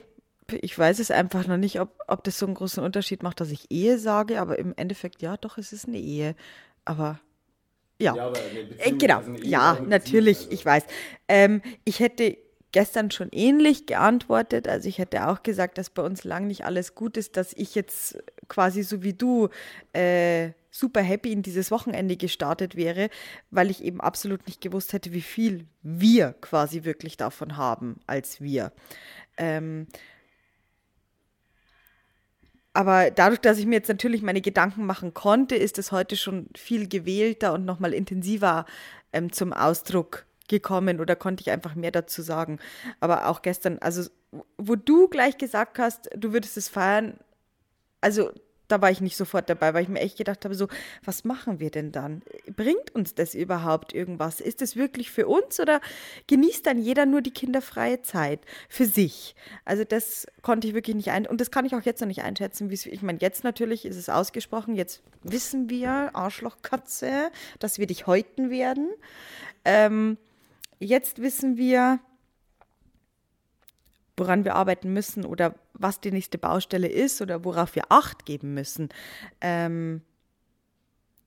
Ich 0.62 0.78
weiß 0.78 1.00
es 1.00 1.12
einfach 1.12 1.48
noch 1.48 1.58
nicht, 1.58 1.80
ob, 1.80 1.98
ob 2.08 2.26
das 2.26 2.38
so 2.38 2.46
einen 2.46 2.56
großen 2.56 2.84
Unterschied 2.84 3.24
macht, 3.24 3.40
dass 3.40 3.52
ich 3.52 3.72
Ehe 3.72 3.98
sage, 3.98 4.42
aber 4.42 4.60
im 4.60 4.74
Endeffekt, 4.76 5.22
ja, 5.22 5.38
doch, 5.38 5.58
es 5.58 5.72
ist 5.72 5.88
eine 5.88 6.00
Ehe. 6.00 6.36
Aber 6.84 7.22
ja, 8.02 8.16
ja 8.16 8.34
äh, 8.80 8.92
genau. 8.92 9.22
Ja, 9.44 9.78
natürlich, 9.86 10.40
also. 10.40 10.52
ich 10.52 10.66
weiß. 10.66 10.84
Ähm, 11.28 11.62
ich 11.86 12.00
hätte 12.00 12.38
gestern 12.72 13.12
schon 13.12 13.30
ähnlich 13.32 13.86
geantwortet. 13.86 14.68
Also 14.68 14.88
ich 14.88 14.98
hätte 14.98 15.28
auch 15.28 15.44
gesagt, 15.44 15.78
dass 15.78 15.90
bei 15.90 16.02
uns 16.04 16.24
lang 16.24 16.48
nicht 16.48 16.66
alles 16.66 16.96
gut 16.96 17.18
ist, 17.18 17.38
dass 17.38 17.54
ich 17.54 17.76
jetzt 17.76 18.18
quasi 18.48 18.84
so 18.84 19.04
wie 19.04 19.14
du 19.14 19.50
äh, 19.94 20.52
super 20.72 21.02
happy 21.02 21.32
in 21.32 21.42
dieses 21.42 21.70
Wochenende 21.70 22.16
gestartet 22.16 22.76
wäre, 22.76 23.10
weil 23.50 23.70
ich 23.70 23.84
eben 23.84 24.00
absolut 24.00 24.48
nicht 24.48 24.62
gewusst 24.62 24.94
hätte, 24.94 25.12
wie 25.12 25.22
viel 25.22 25.68
wir 25.84 26.34
quasi 26.40 26.86
wirklich 26.86 27.18
davon 27.18 27.58
haben 27.58 28.00
als 28.08 28.40
wir. 28.40 28.72
Ähm, 29.38 29.88
aber 32.74 33.12
dadurch, 33.12 33.40
dass 33.42 33.58
ich 33.58 33.66
mir 33.66 33.76
jetzt 33.76 33.90
natürlich 33.90 34.22
meine 34.22 34.42
Gedanken 34.42 34.86
machen 34.86 35.14
konnte, 35.14 35.56
ist 35.56 35.78
es 35.78 35.92
heute 35.92 36.16
schon 36.16 36.48
viel 36.56 36.88
gewählter 36.88 37.54
und 37.54 37.66
nochmal 37.66 37.94
intensiver 37.94 38.66
ähm, 39.12 39.32
zum 39.32 39.52
Ausdruck 39.52 40.26
gekommen 40.48 41.00
oder 41.00 41.16
konnte 41.16 41.42
ich 41.42 41.52
einfach 41.52 41.76
mehr 41.76 41.92
dazu 41.92 42.22
sagen. 42.22 42.60
Aber 43.00 43.28
auch 43.28 43.42
gestern, 43.42 43.78
also 43.80 44.10
wo 44.58 44.76
du 44.76 45.10
gleich 45.10 45.38
gesagt 45.38 45.80
hast, 45.80 46.10
du 46.16 46.32
würdest 46.32 46.56
es 46.58 46.70
feiern, 46.70 47.18
also 48.00 48.32
da 48.72 48.82
war 48.82 48.92
ich 48.92 49.02
nicht 49.02 49.18
sofort 49.18 49.50
dabei, 49.50 49.74
weil 49.74 49.84
ich 49.84 49.90
mir 49.90 50.00
echt 50.00 50.18
gedacht 50.18 50.46
habe, 50.46 50.56
so, 50.56 50.68
was 51.04 51.24
machen 51.24 51.60
wir 51.60 51.72
denn 51.72 51.92
dann? 51.92 52.22
Bringt 52.56 52.94
uns 52.96 53.14
das 53.16 53.36
überhaupt 53.36 53.94
irgendwas? 53.94 54.40
Ist 54.40 54.62
es 54.62 54.76
wirklich 54.76 55.12
für 55.12 55.28
uns 55.28 55.60
oder 55.60 55.82
genießt 56.28 56.66
dann 56.66 56.80
jeder 56.80 57.06
nur 57.06 57.22
die 57.22 57.32
kinderfreie 57.32 58.02
Zeit 58.02 58.42
für 58.70 58.86
sich? 58.86 59.36
Also 59.66 59.84
das 59.84 60.28
konnte 60.42 60.68
ich 60.68 60.74
wirklich 60.74 60.96
nicht 60.96 61.12
ein 61.12 61.28
und 61.28 61.42
das 61.42 61.52
kann 61.52 61.66
ich 61.66 61.76
auch 61.76 61.82
jetzt 61.82 62.02
noch 62.02 62.08
nicht 62.08 62.24
einschätzen, 62.24 62.70
wie 62.70 62.76
ich 62.90 63.02
meine, 63.02 63.20
jetzt 63.22 63.44
natürlich 63.44 63.86
ist 63.86 63.98
es 63.98 64.10
ausgesprochen, 64.10 64.76
jetzt 64.76 65.02
wissen 65.24 65.70
wir, 65.70 66.12
Arschlochkatze, 66.14 67.32
dass 67.60 67.78
wir 67.78 67.88
dich 67.88 68.08
häuten 68.08 68.50
werden. 68.50 68.90
Ähm, 69.66 70.18
jetzt 70.80 71.22
wissen 71.22 71.58
wir, 71.58 72.00
woran 74.22 74.46
wir 74.46 74.56
arbeiten 74.56 74.94
müssen 74.94 75.26
oder 75.26 75.56
was 75.74 76.00
die 76.00 76.12
nächste 76.12 76.38
Baustelle 76.38 76.88
ist 76.88 77.24
oder 77.24 77.44
worauf 77.44 77.76
wir 77.76 77.86
Acht 77.90 78.24
geben 78.24 78.54
müssen. 78.54 78.90
Ähm, 79.42 80.02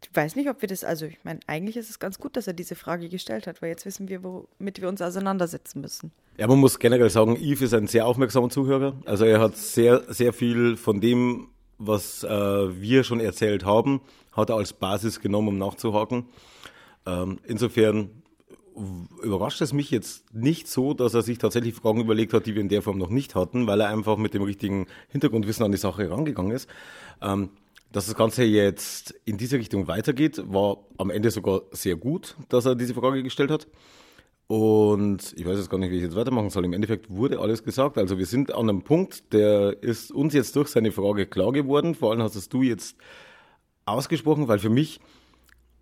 ich 0.01 0.15
weiß 0.15 0.37
nicht, 0.37 0.49
ob 0.49 0.63
wir 0.63 0.69
das, 0.69 0.85
also 0.85 1.07
ich 1.07 1.19
meine, 1.25 1.41
eigentlich 1.49 1.77
ist 1.77 1.91
es 1.91 1.99
ganz 1.99 2.21
gut, 2.21 2.37
dass 2.37 2.47
er 2.47 2.53
diese 2.53 2.77
Frage 2.77 3.09
gestellt 3.09 3.49
hat, 3.49 3.63
weil 3.63 3.71
jetzt 3.71 3.85
wissen 3.85 4.09
wir, 4.09 4.23
womit 4.23 4.81
wir 4.81 4.89
uns 4.89 5.03
auseinandersetzen 5.03 5.81
müssen. 5.81 6.13
Ja, 6.39 6.47
man 6.47 6.59
muss 6.59 6.79
generell 6.79 7.11
sagen, 7.11 7.37
Yves 7.37 7.63
ist 7.63 7.75
ein 7.75 7.89
sehr 7.89 8.07
aufmerksamer 8.07 8.49
Zuhörer. 8.49 8.95
Also 9.07 9.25
er 9.25 9.41
hat 9.41 9.57
sehr, 9.57 10.05
sehr 10.13 10.33
viel 10.33 10.77
von 10.77 11.01
dem, 11.01 11.49
was 11.79 12.23
äh, 12.23 12.29
wir 12.29 13.03
schon 13.03 13.19
erzählt 13.19 13.65
haben, 13.65 14.03
hat 14.31 14.51
er 14.51 14.57
als 14.57 14.73
Basis 14.73 15.21
genommen, 15.21 15.49
um 15.49 15.59
nachzuhaken. 15.59 16.27
Ähm, 17.07 17.41
insofern 17.45 18.23
überrascht 19.23 19.61
es 19.61 19.73
mich 19.73 19.91
jetzt 19.91 20.35
nicht 20.35 20.69
so, 20.69 20.95
dass 20.95 21.15
er 21.15 21.23
sich 21.23 21.39
tatsächlich 21.39 21.75
Fragen 21.75 22.01
überlegt 22.01 22.33
hat, 22.33 22.47
die 22.47 22.55
wir 22.55 22.61
in 22.61 22.69
der 22.69 22.83
Form 22.83 22.99
noch 22.99 23.11
nicht 23.11 23.35
hatten, 23.35 23.67
weil 23.67 23.81
er 23.81 23.89
einfach 23.89 24.17
mit 24.17 24.35
dem 24.35 24.43
richtigen 24.43 24.87
Hintergrundwissen 25.09 25.65
an 25.65 25.73
die 25.73 25.79
Sache 25.79 26.11
rangegangen 26.11 26.53
ist. 26.53 26.69
Ähm, 27.23 27.51
dass 27.93 28.07
das 28.07 28.17
Ganze 28.17 28.43
jetzt 28.43 29.15
in 29.25 29.39
diese 29.39 29.57
Richtung 29.57 29.87
weitergeht, 29.87 30.43
war 30.47 30.79
am 30.99 31.11
Ende 31.11 31.31
sogar 31.31 31.63
sehr 31.71 31.95
gut, 31.95 32.37
dass 32.49 32.67
er 32.67 32.75
diese 32.75 32.95
Frage 32.95 33.23
gestellt 33.23 33.53
hat. 33.53 33.69
Und 34.47 35.33
ich 35.37 35.47
weiß 35.47 35.57
jetzt 35.57 35.71
gar 35.71 35.79
nicht, 35.79 35.91
wie 35.91 35.97
ich 35.97 36.03
jetzt 36.03 36.17
weitermachen 36.17 36.51
soll. 36.51 36.65
Im 36.65 36.73
Endeffekt 36.73 37.09
wurde 37.09 37.39
alles 37.39 37.63
gesagt. 37.63 37.97
Also 37.97 38.19
wir 38.19 38.27
sind 38.27 38.53
an 38.53 38.69
einem 38.69 38.83
Punkt, 38.83 39.33
der 39.33 39.83
ist 39.83 40.11
uns 40.11 40.35
jetzt 40.35 40.55
durch 40.57 40.69
seine 40.69 40.93
Frage 40.93 41.27
klar 41.27 41.53
geworden. 41.53 41.95
Vor 41.95 42.11
allem 42.11 42.23
hast 42.23 42.35
es 42.35 42.49
du 42.49 42.63
jetzt 42.63 42.97
ausgesprochen, 43.87 44.49
weil 44.49 44.59
für 44.59 44.71
mich, 44.71 45.01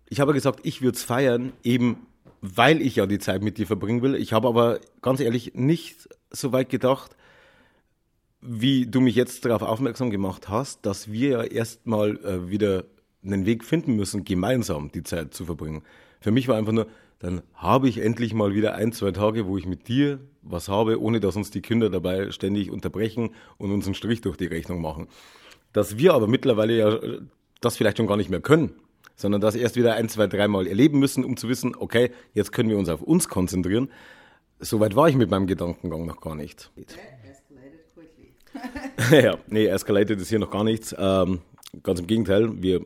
ich 0.07 0.19
habe 0.19 0.33
gesagt, 0.33 0.59
ich 0.63 0.81
würde 0.81 0.95
es 0.95 1.03
feiern, 1.03 1.51
eben 1.63 2.05
weil 2.45 2.81
ich 2.81 2.97
ja 2.97 3.05
die 3.05 3.19
Zeit 3.19 3.41
mit 3.41 3.57
dir 3.57 3.65
verbringen 3.65 4.01
will. 4.01 4.15
Ich 4.15 4.33
habe 4.33 4.49
aber 4.49 4.81
ganz 5.01 5.21
ehrlich 5.21 5.53
nicht 5.55 6.09
so 6.29 6.51
weit 6.51 6.67
gedacht, 6.67 7.15
wie 8.41 8.85
du 8.85 8.99
mich 8.99 9.15
jetzt 9.15 9.45
darauf 9.45 9.61
aufmerksam 9.61 10.09
gemacht 10.09 10.49
hast, 10.49 10.85
dass 10.85 11.09
wir 11.09 11.29
ja 11.29 11.43
erstmal 11.43 12.17
äh, 12.17 12.49
wieder 12.49 12.83
einen 13.23 13.45
Weg 13.45 13.63
finden 13.63 13.95
müssen, 13.95 14.25
gemeinsam 14.25 14.91
die 14.91 15.03
Zeit 15.03 15.33
zu 15.33 15.45
verbringen. 15.45 15.83
Für 16.19 16.31
mich 16.31 16.49
war 16.49 16.57
einfach 16.57 16.73
nur, 16.73 16.87
dann 17.19 17.43
habe 17.53 17.87
ich 17.87 17.99
endlich 17.99 18.33
mal 18.33 18.53
wieder 18.53 18.75
ein, 18.75 18.91
zwei 18.91 19.11
Tage, 19.11 19.47
wo 19.47 19.57
ich 19.57 19.65
mit 19.65 19.87
dir 19.87 20.19
was 20.41 20.67
habe, 20.67 21.01
ohne 21.01 21.21
dass 21.21 21.37
uns 21.37 21.49
die 21.49 21.61
Kinder 21.61 21.89
dabei 21.89 22.31
ständig 22.31 22.69
unterbrechen 22.69 23.29
und 23.57 23.71
uns 23.71 23.85
einen 23.85 23.95
Strich 23.95 24.19
durch 24.19 24.35
die 24.35 24.47
Rechnung 24.47 24.81
machen. 24.81 25.07
Dass 25.71 25.97
wir 25.97 26.13
aber 26.13 26.27
mittlerweile 26.27 26.77
ja 26.77 26.99
das 27.61 27.77
vielleicht 27.77 27.95
schon 27.95 28.07
gar 28.07 28.17
nicht 28.17 28.29
mehr 28.29 28.41
können, 28.41 28.73
sondern 29.15 29.41
das 29.41 29.55
erst 29.55 29.75
wieder 29.75 29.93
ein, 29.95 30.09
zwei, 30.09 30.27
dreimal 30.27 30.67
erleben 30.67 30.99
müssen, 30.99 31.23
um 31.23 31.37
zu 31.37 31.49
wissen, 31.49 31.75
okay, 31.77 32.11
jetzt 32.33 32.51
können 32.51 32.69
wir 32.69 32.77
uns 32.77 32.89
auf 32.89 33.01
uns 33.01 33.27
konzentrieren. 33.27 33.89
Soweit 34.59 34.95
war 34.95 35.09
ich 35.09 35.15
mit 35.15 35.29
meinem 35.29 35.47
Gedankengang 35.47 36.05
noch 36.05 36.21
gar 36.21 36.35
nicht. 36.35 36.71
ja, 39.11 39.37
nee, 39.47 39.65
escalated 39.65 40.19
ist 40.19 40.29
hier 40.29 40.39
noch 40.39 40.51
gar 40.51 40.63
nichts. 40.63 40.95
Ähm, 40.97 41.41
ganz 41.81 41.99
im 41.99 42.07
Gegenteil, 42.07 42.61
wir 42.61 42.81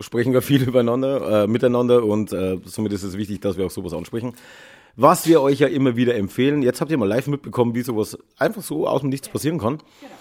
sprechen 0.00 0.32
ja 0.32 0.40
viel 0.40 0.62
übereinander, 0.68 1.44
äh, 1.44 1.46
miteinander 1.46 2.04
und 2.04 2.32
äh, 2.32 2.58
somit 2.64 2.92
ist 2.92 3.02
es 3.02 3.16
wichtig, 3.16 3.40
dass 3.40 3.56
wir 3.56 3.66
auch 3.66 3.70
sowas 3.70 3.92
ansprechen. 3.92 4.34
Was 4.94 5.26
wir 5.26 5.40
euch 5.40 5.58
ja 5.58 5.68
immer 5.68 5.96
wieder 5.96 6.14
empfehlen, 6.16 6.62
jetzt 6.62 6.80
habt 6.80 6.90
ihr 6.90 6.98
mal 6.98 7.08
live 7.08 7.26
mitbekommen, 7.26 7.74
wie 7.74 7.82
sowas 7.82 8.18
einfach 8.36 8.62
so 8.62 8.86
aus 8.86 9.00
dem 9.00 9.08
Nichts 9.08 9.28
passieren 9.28 9.58
kann. 9.58 9.78
Genau. 9.78 10.12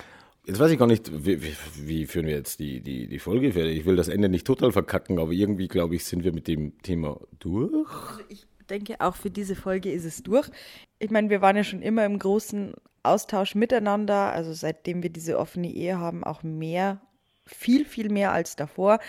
Jetzt 0.45 0.59
weiß 0.59 0.71
ich 0.71 0.79
gar 0.79 0.87
nicht, 0.87 1.25
wie, 1.25 1.41
wie, 1.43 1.55
wie, 1.75 2.07
führen 2.07 2.25
wir 2.25 2.35
jetzt 2.35 2.59
die, 2.59 2.81
die, 2.81 3.07
die 3.07 3.19
Folge 3.19 3.53
fertig? 3.53 3.77
Ich 3.77 3.85
will 3.85 3.95
das 3.95 4.07
Ende 4.07 4.27
nicht 4.27 4.47
total 4.47 4.71
verkacken, 4.71 5.19
aber 5.19 5.31
irgendwie, 5.31 5.67
glaube 5.67 5.95
ich, 5.95 6.03
sind 6.03 6.23
wir 6.23 6.33
mit 6.33 6.47
dem 6.47 6.81
Thema 6.81 7.19
durch. 7.39 7.71
Also 7.73 8.23
ich 8.27 8.47
denke, 8.67 8.99
auch 8.99 9.15
für 9.15 9.29
diese 9.29 9.55
Folge 9.55 9.91
ist 9.91 10.05
es 10.05 10.23
durch. 10.23 10.49
Ich 10.97 11.11
meine, 11.11 11.29
wir 11.29 11.41
waren 11.41 11.57
ja 11.57 11.63
schon 11.63 11.83
immer 11.83 12.05
im 12.05 12.17
großen 12.17 12.73
Austausch 13.03 13.53
miteinander, 13.53 14.31
also 14.33 14.53
seitdem 14.53 15.03
wir 15.03 15.11
diese 15.11 15.37
offene 15.37 15.71
Ehe 15.71 15.99
haben, 15.99 16.23
auch 16.23 16.41
mehr, 16.41 17.01
viel, 17.45 17.85
viel 17.85 18.09
mehr 18.09 18.31
als 18.31 18.55
davor. 18.55 18.99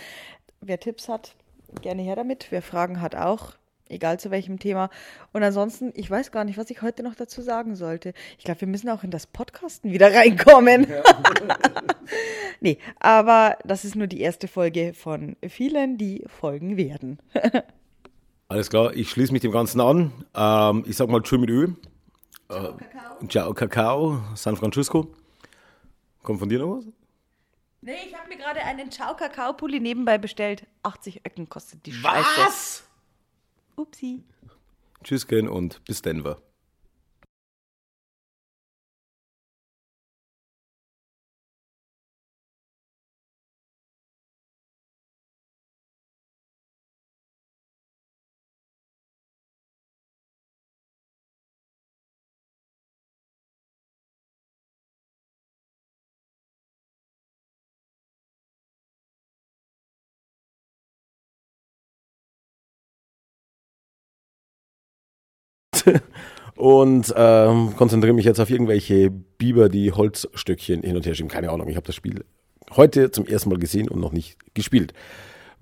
Wer 0.60 0.80
Tipps 0.80 1.08
hat, 1.08 1.34
gerne 1.80 2.02
her 2.02 2.16
damit. 2.16 2.48
Wer 2.50 2.62
Fragen 2.62 3.00
hat, 3.00 3.14
auch 3.14 3.54
egal 3.92 4.18
zu 4.18 4.31
welchem 4.31 4.59
Thema. 4.59 4.90
Und 5.33 5.42
ansonsten, 5.42 5.92
ich 5.94 6.11
weiß 6.11 6.33
gar 6.33 6.44
nicht, 6.44 6.59
was 6.59 6.70
ich 6.70 6.83
heute 6.83 7.02
noch 7.02 7.14
dazu 7.14 7.42
sagen 7.42 7.76
sollte. 7.76 8.14
Ich 8.38 8.44
glaube, 8.44 8.62
wir 8.62 8.68
müssen 8.68 8.88
auch 8.88 9.05
in 9.05 9.11
das 9.11 9.26
Podcasten 9.26 9.92
wieder 9.92 10.12
reinkommen. 10.14 10.87
Ja. 10.88 11.02
nee, 12.61 12.78
aber 12.98 13.59
das 13.64 13.85
ist 13.85 13.94
nur 13.94 14.07
die 14.07 14.20
erste 14.20 14.48
Folge 14.48 14.94
von 14.94 15.37
vielen, 15.48 15.98
die 15.98 16.24
folgen 16.26 16.76
werden. 16.76 17.18
Alles 18.48 18.68
klar, 18.68 18.94
ich 18.94 19.09
schließe 19.11 19.33
mich 19.33 19.40
dem 19.40 19.52
Ganzen 19.52 19.81
an. 19.81 20.12
Ähm, 20.35 20.85
ich 20.87 20.96
sag 20.96 21.09
mal 21.09 21.22
Tschö 21.22 21.38
mit 21.38 21.48
Ö. 21.48 21.68
Ciao, 22.48 22.68
äh, 22.68 22.72
Kakao. 22.76 23.28
Ciao, 23.28 23.55
Kakao, 23.55 24.18
San 24.35 24.57
Francisco. 24.57 25.09
Kommt 26.22 26.38
von 26.38 26.48
dir 26.48 26.59
noch 26.59 26.76
was? 26.76 26.85
Nee, 27.81 27.96
ich 28.07 28.14
habe 28.14 28.28
mir 28.28 28.37
gerade 28.37 28.61
einen 28.61 28.92
Ciao 28.92 29.16
Kakao 29.16 29.55
Pulli 29.55 29.81
nebenbei 29.81 30.16
bestellt. 30.16 30.66
80 30.85 31.26
Öcken 31.26 31.48
kostet 31.48 31.85
die 31.85 31.92
Scheiße. 31.92 32.28
Was? 32.37 32.85
Upsi. 33.76 34.22
Tschüss, 35.04 35.26
Ken 35.26 35.48
und 35.48 35.85
bis 35.85 36.02
Denver. 36.02 36.40
Und 66.56 67.12
ähm, 67.16 67.74
konzentriere 67.76 68.14
mich 68.14 68.24
jetzt 68.24 68.40
auf 68.40 68.50
irgendwelche 68.50 69.10
Biber, 69.10 69.68
die 69.68 69.92
Holzstöckchen 69.92 70.82
hin 70.82 70.96
und 70.96 71.06
her 71.06 71.14
schieben. 71.14 71.30
Keine 71.30 71.50
Ahnung, 71.50 71.68
ich 71.68 71.76
habe 71.76 71.86
das 71.86 71.94
Spiel 71.94 72.24
heute 72.76 73.10
zum 73.10 73.26
ersten 73.26 73.50
Mal 73.50 73.58
gesehen 73.58 73.88
und 73.88 74.00
noch 74.00 74.12
nicht 74.12 74.36
gespielt. 74.54 74.92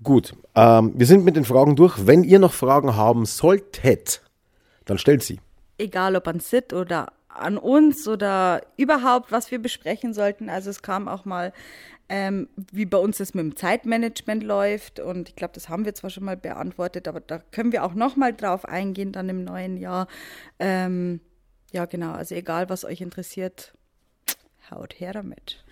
Gut, 0.03 0.33
ähm, 0.55 0.93
wir 0.95 1.05
sind 1.05 1.23
mit 1.23 1.35
den 1.35 1.45
Fragen 1.45 1.75
durch. 1.75 2.07
Wenn 2.07 2.23
ihr 2.23 2.39
noch 2.39 2.53
Fragen 2.53 2.95
haben 2.95 3.25
solltet, 3.25 4.21
dann 4.85 4.97
stellt 4.97 5.23
sie. 5.23 5.39
Egal 5.77 6.15
ob 6.15 6.27
an 6.27 6.39
Sid 6.39 6.73
oder 6.73 7.13
an 7.29 7.57
uns 7.57 8.07
oder 8.07 8.61
überhaupt, 8.77 9.31
was 9.31 9.51
wir 9.51 9.61
besprechen 9.61 10.13
sollten. 10.13 10.49
Also 10.49 10.69
es 10.69 10.81
kam 10.81 11.07
auch 11.07 11.25
mal 11.25 11.53
ähm, 12.13 12.49
wie 12.73 12.85
bei 12.85 12.97
uns 12.97 13.19
das 13.19 13.33
mit 13.33 13.45
dem 13.45 13.55
Zeitmanagement 13.55 14.43
läuft. 14.43 14.99
Und 14.99 15.29
ich 15.29 15.35
glaube, 15.37 15.53
das 15.53 15.69
haben 15.69 15.85
wir 15.85 15.95
zwar 15.95 16.09
schon 16.09 16.25
mal 16.25 16.35
beantwortet, 16.35 17.07
aber 17.07 17.21
da 17.21 17.39
können 17.51 17.71
wir 17.71 17.85
auch 17.85 17.93
noch 17.93 18.17
mal 18.17 18.33
drauf 18.33 18.65
eingehen 18.65 19.13
dann 19.13 19.29
im 19.29 19.45
neuen 19.45 19.77
Jahr. 19.77 20.07
Ähm, 20.59 21.21
ja, 21.71 21.85
genau. 21.85 22.11
Also 22.11 22.35
egal, 22.35 22.69
was 22.69 22.83
euch 22.83 22.99
interessiert, 22.99 23.73
haut 24.69 24.99
her 24.99 25.13
damit. 25.13 25.63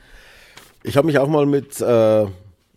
Ich 0.84 0.95
habe 0.95 1.08
mich 1.08 1.19
auch 1.19 1.28
mal 1.28 1.45
mit, 1.45 1.82
äh, 1.82 2.25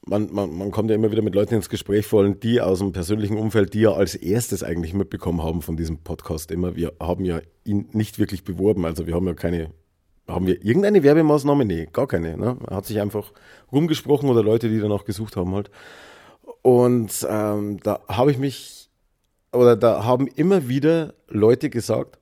man, 0.06 0.32
man, 0.32 0.58
man 0.58 0.72
kommt 0.72 0.90
ja 0.90 0.96
immer 0.96 1.12
wieder 1.12 1.22
mit 1.22 1.36
Leuten 1.36 1.54
ins 1.54 1.68
Gespräch, 1.68 2.04
vor 2.04 2.22
allem 2.22 2.40
die 2.40 2.60
aus 2.60 2.80
dem 2.80 2.90
persönlichen 2.90 3.38
Umfeld, 3.38 3.74
die 3.74 3.82
ja 3.82 3.92
als 3.92 4.16
erstes 4.16 4.64
eigentlich 4.64 4.92
mitbekommen 4.92 5.40
haben 5.40 5.62
von 5.62 5.76
diesem 5.76 5.98
Podcast 5.98 6.50
immer. 6.50 6.74
Wir 6.74 6.94
haben 6.98 7.24
ja 7.24 7.40
ihn 7.62 7.88
nicht 7.92 8.18
wirklich 8.18 8.42
beworben, 8.42 8.84
also 8.84 9.06
wir 9.06 9.14
haben 9.14 9.28
ja 9.28 9.34
keine 9.34 9.70
haben 10.32 10.46
wir 10.46 10.64
irgendeine 10.64 11.02
Werbemaßnahme? 11.02 11.64
Nee, 11.64 11.88
gar 11.92 12.06
keine. 12.06 12.36
Ne? 12.36 12.56
Hat 12.70 12.86
sich 12.86 13.00
einfach 13.00 13.32
rumgesprochen 13.70 14.28
oder 14.28 14.42
Leute, 14.42 14.68
die 14.68 14.80
danach 14.80 15.04
gesucht 15.04 15.36
haben 15.36 15.54
halt. 15.54 15.70
Und 16.62 17.26
ähm, 17.28 17.80
da 17.82 18.00
habe 18.08 18.30
ich 18.30 18.38
mich, 18.38 18.88
oder 19.52 19.76
da 19.76 20.04
haben 20.04 20.26
immer 20.28 20.68
wieder 20.68 21.14
Leute 21.28 21.70
gesagt, 21.70 22.18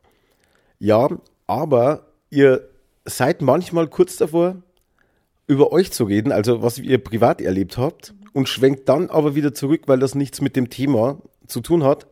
ja, 0.79 1.09
aber 1.47 2.07
ihr 2.31 2.69
seid 3.05 3.43
manchmal 3.43 3.89
kurz 3.89 4.17
davor, 4.17 4.57
über 5.47 5.73
euch 5.73 5.91
zu 5.93 6.05
reden, 6.05 6.33
also 6.33 6.63
was 6.63 6.79
ihr 6.79 7.03
privat 7.03 7.41
erlebt 7.41 7.77
habt, 7.77 8.15
und 8.33 8.49
schwenkt 8.49 8.89
dann 8.89 9.11
aber 9.11 9.35
wieder 9.35 9.53
zurück, 9.53 9.83
weil 9.87 9.99
das 9.99 10.15
nichts 10.15 10.41
mit 10.41 10.55
dem 10.55 10.71
Thema 10.71 11.19
zu 11.47 11.61
tun 11.61 11.83
hat. 11.83 12.07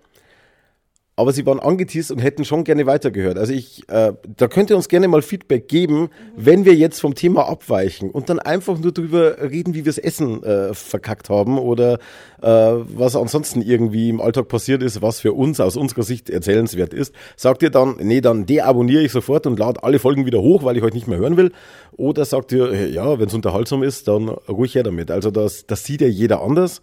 Aber 1.18 1.32
sie 1.32 1.44
waren 1.46 1.58
angeteased 1.58 2.12
und 2.12 2.20
hätten 2.20 2.44
schon 2.44 2.62
gerne 2.62 2.86
weitergehört. 2.86 3.38
Also 3.38 3.52
ich, 3.52 3.82
äh, 3.88 4.12
da 4.36 4.46
könnt 4.46 4.70
ihr 4.70 4.76
uns 4.76 4.88
gerne 4.88 5.08
mal 5.08 5.20
Feedback 5.20 5.66
geben, 5.66 6.10
wenn 6.36 6.64
wir 6.64 6.76
jetzt 6.76 7.00
vom 7.00 7.16
Thema 7.16 7.48
abweichen 7.48 8.12
und 8.12 8.28
dann 8.28 8.38
einfach 8.38 8.78
nur 8.78 8.92
drüber 8.92 9.36
reden, 9.50 9.74
wie 9.74 9.78
wir 9.78 9.90
das 9.90 9.98
Essen 9.98 10.44
äh, 10.44 10.72
verkackt 10.74 11.28
haben 11.28 11.58
oder 11.58 11.94
äh, 12.40 12.46
was 12.46 13.16
ansonsten 13.16 13.62
irgendwie 13.62 14.10
im 14.10 14.20
Alltag 14.20 14.46
passiert 14.46 14.80
ist, 14.80 15.02
was 15.02 15.18
für 15.18 15.32
uns 15.32 15.58
aus 15.58 15.76
unserer 15.76 16.04
Sicht 16.04 16.30
erzählenswert 16.30 16.94
ist. 16.94 17.12
Sagt 17.34 17.64
ihr 17.64 17.70
dann, 17.70 17.96
nee, 17.98 18.20
dann 18.20 18.46
deabonniere 18.46 19.02
ich 19.02 19.10
sofort 19.10 19.48
und 19.48 19.58
lade 19.58 19.82
alle 19.82 19.98
Folgen 19.98 20.24
wieder 20.24 20.40
hoch, 20.40 20.62
weil 20.62 20.76
ich 20.76 20.84
euch 20.84 20.94
nicht 20.94 21.08
mehr 21.08 21.18
hören 21.18 21.36
will. 21.36 21.50
Oder 21.96 22.26
sagt 22.26 22.52
ihr, 22.52 22.90
ja, 22.90 23.18
wenn 23.18 23.26
es 23.26 23.34
unterhaltsam 23.34 23.82
ist, 23.82 24.06
dann 24.06 24.28
ruhig 24.28 24.76
her 24.76 24.84
damit. 24.84 25.10
Also 25.10 25.32
das, 25.32 25.66
das 25.66 25.82
sieht 25.82 26.00
ja 26.00 26.06
jeder 26.06 26.42
anders. 26.42 26.80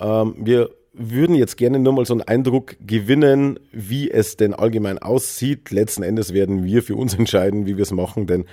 Ähm, 0.00 0.34
wir 0.38 0.70
würden 0.94 1.34
jetzt 1.34 1.56
gerne 1.56 1.78
nur 1.78 1.92
mal 1.92 2.06
so 2.06 2.14
einen 2.14 2.22
Eindruck 2.22 2.76
gewinnen, 2.80 3.58
wie 3.72 4.10
es 4.10 4.36
denn 4.36 4.54
allgemein 4.54 4.98
aussieht. 4.98 5.70
Letzten 5.70 6.02
Endes 6.02 6.32
werden 6.32 6.64
wir 6.64 6.82
für 6.82 6.96
uns 6.96 7.14
entscheiden, 7.18 7.66
wie 7.66 7.76
wir 7.76 7.82
es 7.82 7.92
machen, 7.92 8.26
denn 8.26 8.44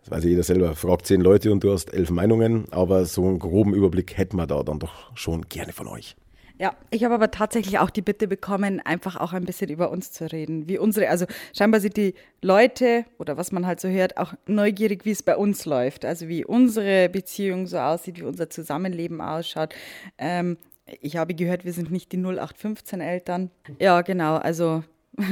das 0.00 0.10
weiß 0.10 0.24
jeder 0.24 0.44
selber, 0.44 0.76
fragt 0.76 1.06
zehn 1.06 1.20
Leute 1.20 1.50
und 1.50 1.64
du 1.64 1.72
hast 1.72 1.92
elf 1.92 2.10
Meinungen, 2.10 2.66
aber 2.70 3.06
so 3.06 3.26
einen 3.26 3.40
groben 3.40 3.74
Überblick 3.74 4.16
hätten 4.16 4.36
wir 4.36 4.46
da 4.46 4.62
dann 4.62 4.78
doch 4.78 5.16
schon 5.16 5.48
gerne 5.48 5.72
von 5.72 5.88
euch. 5.88 6.16
Ja, 6.58 6.74
ich 6.90 7.04
habe 7.04 7.14
aber 7.14 7.30
tatsächlich 7.30 7.78
auch 7.80 7.90
die 7.90 8.00
Bitte 8.00 8.28
bekommen, 8.28 8.80
einfach 8.80 9.16
auch 9.16 9.34
ein 9.34 9.44
bisschen 9.44 9.68
über 9.68 9.90
uns 9.90 10.12
zu 10.12 10.30
reden. 10.32 10.68
Wie 10.68 10.78
unsere, 10.78 11.08
also 11.08 11.26
scheinbar 11.54 11.80
sind 11.80 11.98
die 11.98 12.14
Leute 12.40 13.04
oder 13.18 13.36
was 13.36 13.52
man 13.52 13.66
halt 13.66 13.78
so 13.78 13.88
hört, 13.88 14.16
auch 14.16 14.32
neugierig, 14.46 15.04
wie 15.04 15.10
es 15.10 15.22
bei 15.22 15.36
uns 15.36 15.66
läuft. 15.66 16.06
Also 16.06 16.28
wie 16.28 16.46
unsere 16.46 17.10
Beziehung 17.10 17.66
so 17.66 17.78
aussieht, 17.78 18.18
wie 18.20 18.22
unser 18.24 18.48
Zusammenleben 18.48 19.20
ausschaut. 19.20 19.74
Ähm, 20.16 20.56
ich 21.00 21.16
habe 21.16 21.34
gehört, 21.34 21.64
wir 21.64 21.72
sind 21.72 21.90
nicht 21.90 22.12
die 22.12 22.18
0815 22.18 23.00
Eltern. 23.00 23.50
Ja, 23.78 24.02
genau. 24.02 24.36
Also 24.36 24.84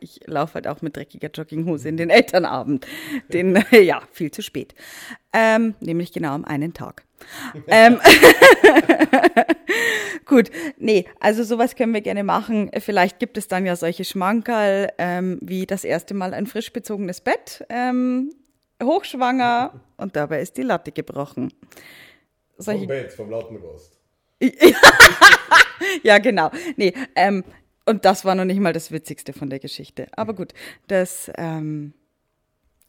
ich 0.00 0.20
laufe 0.26 0.54
halt 0.54 0.66
auch 0.66 0.82
mit 0.82 0.96
dreckiger 0.96 1.30
Jogginghose 1.32 1.88
in 1.88 1.96
den 1.96 2.10
Elternabend. 2.10 2.86
Den, 3.32 3.62
ja, 3.70 4.02
viel 4.12 4.30
zu 4.30 4.42
spät. 4.42 4.74
Ähm, 5.32 5.74
nämlich 5.80 6.12
genau 6.12 6.32
am 6.32 6.44
einen 6.44 6.72
Tag. 6.72 7.04
ähm, 7.68 8.00
Gut, 10.26 10.50
nee, 10.78 11.06
also 11.20 11.44
sowas 11.44 11.76
können 11.76 11.94
wir 11.94 12.00
gerne 12.00 12.24
machen. 12.24 12.70
Vielleicht 12.78 13.18
gibt 13.18 13.36
es 13.36 13.48
dann 13.48 13.66
ja 13.66 13.76
solche 13.76 14.04
Schmankerl, 14.04 14.92
ähm, 14.98 15.38
wie 15.42 15.66
das 15.66 15.84
erste 15.84 16.14
Mal 16.14 16.34
ein 16.34 16.46
frisch 16.46 16.72
bezogenes 16.72 17.20
Bett, 17.20 17.64
ähm, 17.68 18.32
hochschwanger 18.82 19.80
und 19.96 20.16
dabei 20.16 20.40
ist 20.40 20.56
die 20.56 20.62
Latte 20.62 20.90
gebrochen. 20.90 21.52
Solche, 22.56 22.80
vom 22.80 22.88
Bett, 22.88 23.12
vom 23.12 23.30
Lattenrost. 23.30 23.91
ja, 26.02 26.18
genau. 26.18 26.50
Nee, 26.76 26.92
ähm, 27.14 27.44
und 27.86 28.04
das 28.04 28.24
war 28.24 28.34
noch 28.34 28.44
nicht 28.44 28.60
mal 28.60 28.72
das 28.72 28.92
Witzigste 28.92 29.32
von 29.32 29.50
der 29.50 29.58
Geschichte. 29.58 30.06
Aber 30.12 30.34
gut, 30.34 30.52
das 30.86 31.30
ähm, 31.36 31.92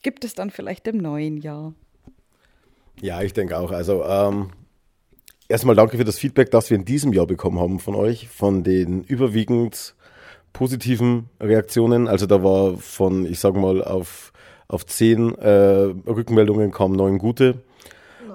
gibt 0.02 0.24
es 0.24 0.36
dann 0.36 0.52
vielleicht 0.52 0.88
im 0.88 0.98
neuen 0.98 1.38
Jahr. 1.38 1.74
Ja, 3.02 3.22
ich 3.22 3.34
denke 3.34 3.58
auch. 3.58 3.72
Also 3.72 4.04
ähm, 4.06 4.52
erstmal 5.48 5.76
danke 5.76 5.98
für 5.98 6.06
das 6.06 6.20
Feedback, 6.20 6.52
das 6.52 6.70
wir 6.70 6.78
in 6.78 6.86
diesem 6.86 7.14
Jahr 7.14 7.26
bekommen 7.26 7.60
haben 7.60 7.80
von 7.80 7.96
euch, 7.96 8.28
von 8.28 8.64
den 8.64 9.04
überwiegend 9.04 9.96
positiven 10.54 11.30
Reaktionen. 11.40 12.08
Also 12.08 12.28
da 12.28 12.44
war 12.44 12.78
von, 12.78 13.26
ich 13.26 13.40
sag 13.40 13.56
mal, 13.56 13.84
auf, 13.84 14.32
auf 14.68 14.86
zehn 14.86 15.36
äh, 15.40 15.50
Rückmeldungen 16.08 16.72
kamen 16.72 16.96
neun 16.96 17.18
gute. 17.18 17.64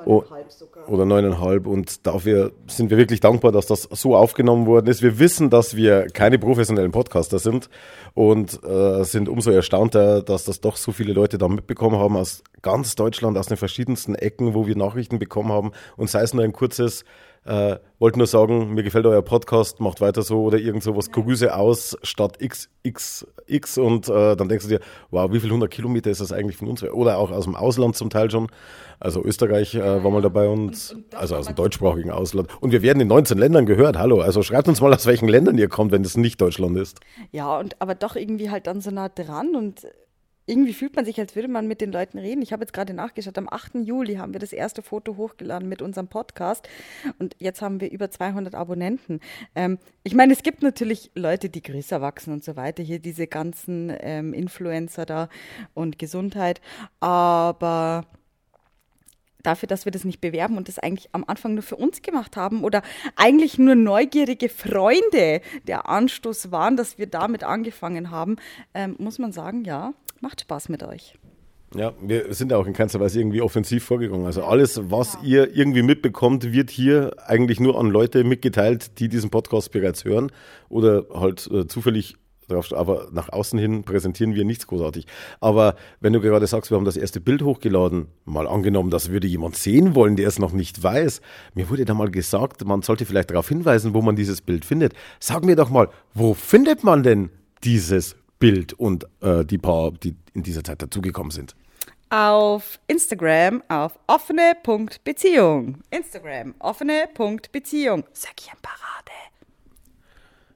Neuneinhalb 0.05 0.51
sogar. 0.51 0.68
Oder 0.89 1.05
neuneinhalb. 1.05 1.67
Und 1.67 2.07
dafür 2.07 2.53
sind 2.67 2.91
wir 2.91 2.97
wirklich 2.97 3.21
dankbar, 3.21 3.53
dass 3.53 3.67
das 3.67 3.83
so 3.83 4.17
aufgenommen 4.17 4.67
worden 4.67 4.87
ist. 4.87 5.03
Wir 5.03 5.19
wissen, 5.19 5.51
dass 5.51 5.77
wir 5.77 6.07
keine 6.07 6.39
professionellen 6.39 6.93
Podcaster 6.93 7.39
sind 7.39 7.69
und 8.15 8.59
äh, 8.65 9.05
sind 9.05 9.29
umso 9.29 9.51
erstaunter, 9.51 10.23
dass 10.23 10.45
das 10.45 10.61
doch 10.61 10.77
so 10.77 10.93
viele 10.93 11.13
Leute 11.13 11.37
da 11.37 11.49
mitbekommen 11.49 11.99
haben 11.99 12.17
aus 12.17 12.43
ganz 12.63 12.95
Deutschland, 12.95 13.37
aus 13.37 13.47
den 13.47 13.59
verschiedensten 13.59 14.15
Ecken, 14.15 14.55
wo 14.55 14.67
wir 14.67 14.77
Nachrichten 14.77 15.19
bekommen 15.19 15.53
haben. 15.53 15.73
Und 15.97 16.09
sei 16.09 16.23
es 16.23 16.33
nur 16.33 16.43
ein 16.43 16.53
kurzes 16.53 17.05
äh, 17.45 17.77
wollte 17.99 18.19
nur 18.19 18.27
sagen, 18.27 18.75
mir 18.75 18.83
gefällt 18.83 19.07
euer 19.07 19.23
Podcast, 19.23 19.81
macht 19.81 20.01
weiter 20.01 20.23
so 20.23 20.43
oder 20.43 20.59
irgend 20.59 20.83
sowas. 20.83 21.11
Grüße 21.11 21.55
aus 21.55 21.97
Stadt 22.03 22.39
XXX 22.39 23.79
und 23.79 24.09
äh, 24.09 24.37
dann 24.37 24.49
denkst 24.49 24.67
du 24.67 24.71
dir, 24.71 24.81
wow, 25.11 25.33
wie 25.33 25.41
viel 25.41 25.51
hundert 25.51 25.71
Kilometer 25.71 26.11
ist 26.11 26.21
das 26.21 26.33
eigentlich 26.33 26.57
von 26.57 26.69
uns? 26.69 26.83
Oder 26.83 27.19
auch 27.19 27.31
aus 27.31 27.45
dem 27.45 27.57
Ausland 27.57 27.97
zum 27.97 28.11
Teil 28.11 28.31
schon. 28.31 28.49
Also 29.01 29.25
Österreich 29.25 29.75
äh, 29.75 30.03
war 30.03 30.11
mal 30.11 30.23
dabei 30.23 30.49
und, 30.49 30.93
und, 30.95 31.15
also 31.15 31.37
aus 31.37 31.47
dem 31.47 31.55
deutschsprachigen 31.55 32.11
Ausland. 32.11 32.49
Und 32.61 32.73
wir 32.73 32.83
werden 32.83 33.01
in 33.01 33.09
19 33.09 33.39
Ländern 33.39 33.67
gehört. 33.67 33.97
Hallo, 33.99 34.21
also 34.21 34.43
schreibt 34.43 34.69
uns 34.69 34.81
mal, 34.81 34.93
aus 34.93 35.07
welchen 35.07 35.29
Ländern 35.29 35.57
ihr 35.59 35.69
kommt, 35.69 35.93
wenn 35.93 36.03
das 36.03 36.17
nicht 36.17 36.41
Deutschland 36.41 36.77
ist. 36.77 37.01
Ja, 37.31 37.59
und 37.59 37.81
aber 37.81 37.95
doch 37.95 38.17
irgendwie 38.17 38.51
halt 38.51 38.67
dann 38.67 38.81
so 38.81 38.91
nah 38.91 39.09
dran 39.09 39.55
und 39.55 39.87
irgendwie 40.49 40.73
fühlt 40.73 40.97
man 40.97 41.05
sich, 41.05 41.21
als 41.21 41.37
würde 41.37 41.49
man 41.49 41.69
mit 41.69 41.81
den 41.81 41.93
Leuten 41.93 42.19
reden. 42.19 42.43
Ich 42.43 42.53
habe 42.53 42.63
jetzt 42.63 42.73
gerade 42.73 42.95
nachgeschaut, 42.95 43.37
am 43.37 43.49
8. 43.49 43.77
Juli 43.85 44.17
haben 44.17 44.33
wir 44.33 44.41
das 44.41 44.53
erste 44.53 44.83
Foto 44.83 45.17
hochgeladen 45.17 45.69
mit 45.69 45.83
unserem 45.83 46.09
Podcast 46.09 46.69
und 47.19 47.37
jetzt 47.39 47.61
haben 47.61 47.81
wir 47.81 47.91
über 47.91 48.11
200 48.11 48.55
Abonnenten. 48.55 49.21
Ähm, 49.55 49.79
ich 50.03 50.15
meine, 50.15 50.33
es 50.33 50.43
gibt 50.43 50.63
natürlich 50.63 51.11
Leute, 51.15 51.51
die 51.51 51.63
größer 51.63 52.01
wachsen 52.01 52.33
und 52.33 52.43
so 52.43 52.57
weiter, 52.57 52.83
hier 52.83 52.99
diese 52.99 53.27
ganzen 53.27 53.93
ähm, 54.01 54.33
Influencer 54.33 55.05
da 55.05 55.29
und 55.75 55.99
Gesundheit, 55.99 56.61
aber 57.01 58.07
dafür, 59.43 59.67
dass 59.67 59.85
wir 59.85 59.93
das 59.93 60.05
nicht 60.05 60.21
bewerben 60.21 60.57
und 60.57 60.69
das 60.69 60.79
eigentlich 60.79 61.09
am 61.13 61.25
Anfang 61.27 61.55
nur 61.55 61.63
für 61.63 61.77
uns 61.77 62.03
gemacht 62.03 62.37
haben 62.37 62.65
oder 62.65 62.83
eigentlich 63.17 63.59
nur 63.59 63.75
neugierige 63.75 64.49
Freunde 64.49 65.41
der 65.67 65.89
Anstoß 65.89 66.51
waren, 66.51 66.77
dass 66.77 66.99
wir 66.99 67.07
damit 67.07 67.45
angefangen 67.45 68.11
haben, 68.11 68.37
ähm, 68.75 68.97
muss 68.99 69.19
man 69.19 69.33
sagen, 69.33 69.65
ja, 69.65 69.95
Macht 70.21 70.41
Spaß 70.41 70.69
mit 70.69 70.83
euch. 70.83 71.15
Ja, 71.75 71.93
wir 72.01 72.33
sind 72.33 72.53
auch 72.55 72.67
in 72.67 72.73
keinster 72.73 72.99
Weise 72.99 73.21
irgendwie 73.21 73.43
offensiv 73.43 73.85
vorgegangen. 73.85 74.25
Also 74.25 74.43
alles, 74.43 74.81
was 74.91 75.19
ihr 75.23 75.55
irgendwie 75.55 75.83
mitbekommt, 75.83 76.53
wird 76.53 76.71
hier 76.71 77.15
eigentlich 77.27 77.61
nur 77.61 77.79
an 77.79 77.91
Leute 77.91 78.25
mitgeteilt, 78.25 78.99
die 78.99 79.09
diesen 79.09 79.29
Podcast 79.29 79.71
bereits 79.71 80.05
hören 80.05 80.33
oder 80.71 81.05
halt 81.13 81.47
äh, 81.53 81.67
zufällig 81.67 82.17
drauf, 82.49 82.73
aber 82.73 83.09
nach 83.13 83.29
außen 83.29 83.59
hin 83.59 83.85
präsentieren 83.85 84.35
wir 84.35 84.47
nichts 84.47 84.67
großartig. 84.67 85.07
Aber 85.41 85.77
wenn 86.01 86.15
du 86.15 86.21
gerade 86.21 86.47
sagst, 86.47 86.71
wir 86.71 86.77
haben 86.77 86.85
das 86.85 86.97
erste 86.97 87.21
Bild 87.21 87.43
hochgeladen, 87.43 88.07
mal 88.25 88.49
angenommen, 88.49 88.91
das 88.91 89.11
würde 89.11 89.27
jemand 89.27 89.57
sehen 89.57 89.95
wollen, 89.95 90.17
der 90.17 90.29
es 90.29 90.39
noch 90.39 90.53
nicht 90.53 90.83
weiß. 90.83 91.21
Mir 91.55 91.69
wurde 91.69 91.85
da 91.85 91.95
mal 91.95 92.11
gesagt, 92.11 92.65
man 92.65 92.83
sollte 92.83 93.05
vielleicht 93.05 93.31
darauf 93.31 93.49
hinweisen, 93.49 93.95
wo 93.95 94.03
man 94.03 94.17
dieses 94.17 94.41
Bild 94.41 94.65
findet. 94.65 94.95
Sag 95.21 95.45
mir 95.45 95.57
doch 95.57 95.71
mal, 95.71 95.89
wo 96.15 96.35
findet 96.35 96.83
man 96.83 97.03
denn 97.03 97.31
dieses 97.63 98.17
Bild 98.39 98.73
und 98.75 99.07
äh, 99.21 99.45
die 99.45 99.59
paar, 99.59 99.93
die 99.93 100.17
in 100.35 100.43
dieser 100.43 100.63
Zeit 100.65 100.83
dazugekommen 100.83 101.31
sind? 101.31 101.55
Auf 102.11 102.81
Instagram 102.87 103.63
auf 103.69 103.99
offene.beziehung. 104.07 105.83
Instagram 105.91 106.55
offene.beziehung. 106.59 108.05
Söckchenparade. 108.13 109.13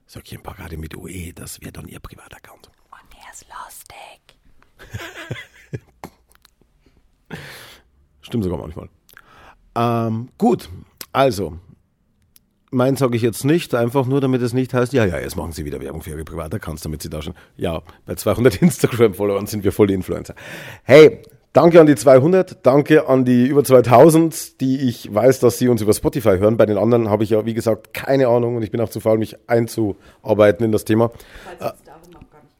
Söckchenparade 0.07 0.77
mit 0.77 0.95
UE, 0.95 1.33
das 1.33 1.61
wäre 1.61 1.71
dann 1.71 1.87
ihr 1.87 1.99
Privataccount. 1.99 2.71
Und 2.91 3.13
der 3.13 3.31
ist 3.31 3.45
lustig. 3.49 4.37
Stimmt 8.21 8.43
sogar 8.43 8.59
manchmal. 8.59 8.89
Ähm, 9.75 10.29
gut, 10.37 10.69
also 11.11 11.59
mein 12.73 12.95
sage 12.95 13.15
ich 13.15 13.21
jetzt 13.21 13.45
nicht, 13.45 13.75
einfach 13.75 14.05
nur, 14.05 14.19
damit 14.19 14.41
es 14.41 14.53
nicht 14.53 14.73
heißt, 14.73 14.93
ja, 14.93 15.05
ja, 15.05 15.19
jetzt 15.19 15.35
machen 15.35 15.51
Sie 15.51 15.65
wieder 15.65 15.79
Werbung 15.79 16.01
für 16.01 16.11
Ihre 16.11 16.25
Privataccounts, 16.25 16.81
damit 16.81 17.01
Sie 17.01 17.09
da 17.09 17.21
schon, 17.21 17.33
ja, 17.55 17.81
bei 18.05 18.15
200 18.15 18.55
Instagram-Followern 18.61 19.45
sind 19.45 19.63
wir 19.63 19.71
voll 19.71 19.87
die 19.87 19.93
Influencer. 19.93 20.35
Hey, 20.83 21.21
danke 21.53 21.79
an 21.79 21.87
die 21.87 21.95
200, 21.95 22.65
danke 22.65 23.07
an 23.07 23.25
die 23.25 23.45
über 23.45 23.63
2000, 23.63 24.59
die 24.59 24.81
ich 24.89 25.13
weiß, 25.13 25.39
dass 25.39 25.59
Sie 25.59 25.69
uns 25.69 25.81
über 25.81 25.93
Spotify 25.93 26.37
hören. 26.37 26.57
Bei 26.57 26.65
den 26.65 26.77
anderen 26.77 27.09
habe 27.09 27.23
ich 27.23 27.29
ja, 27.29 27.45
wie 27.45 27.53
gesagt, 27.53 27.93
keine 27.93 28.27
Ahnung 28.27 28.55
und 28.57 28.63
ich 28.63 28.71
bin 28.71 28.81
auch 28.81 28.89
zu 28.89 28.99
faul, 28.99 29.17
mich 29.17 29.37
einzuarbeiten 29.47 30.65
in 30.65 30.71
das 30.71 30.83
Thema. 30.85 31.11
Äh, 31.59 31.71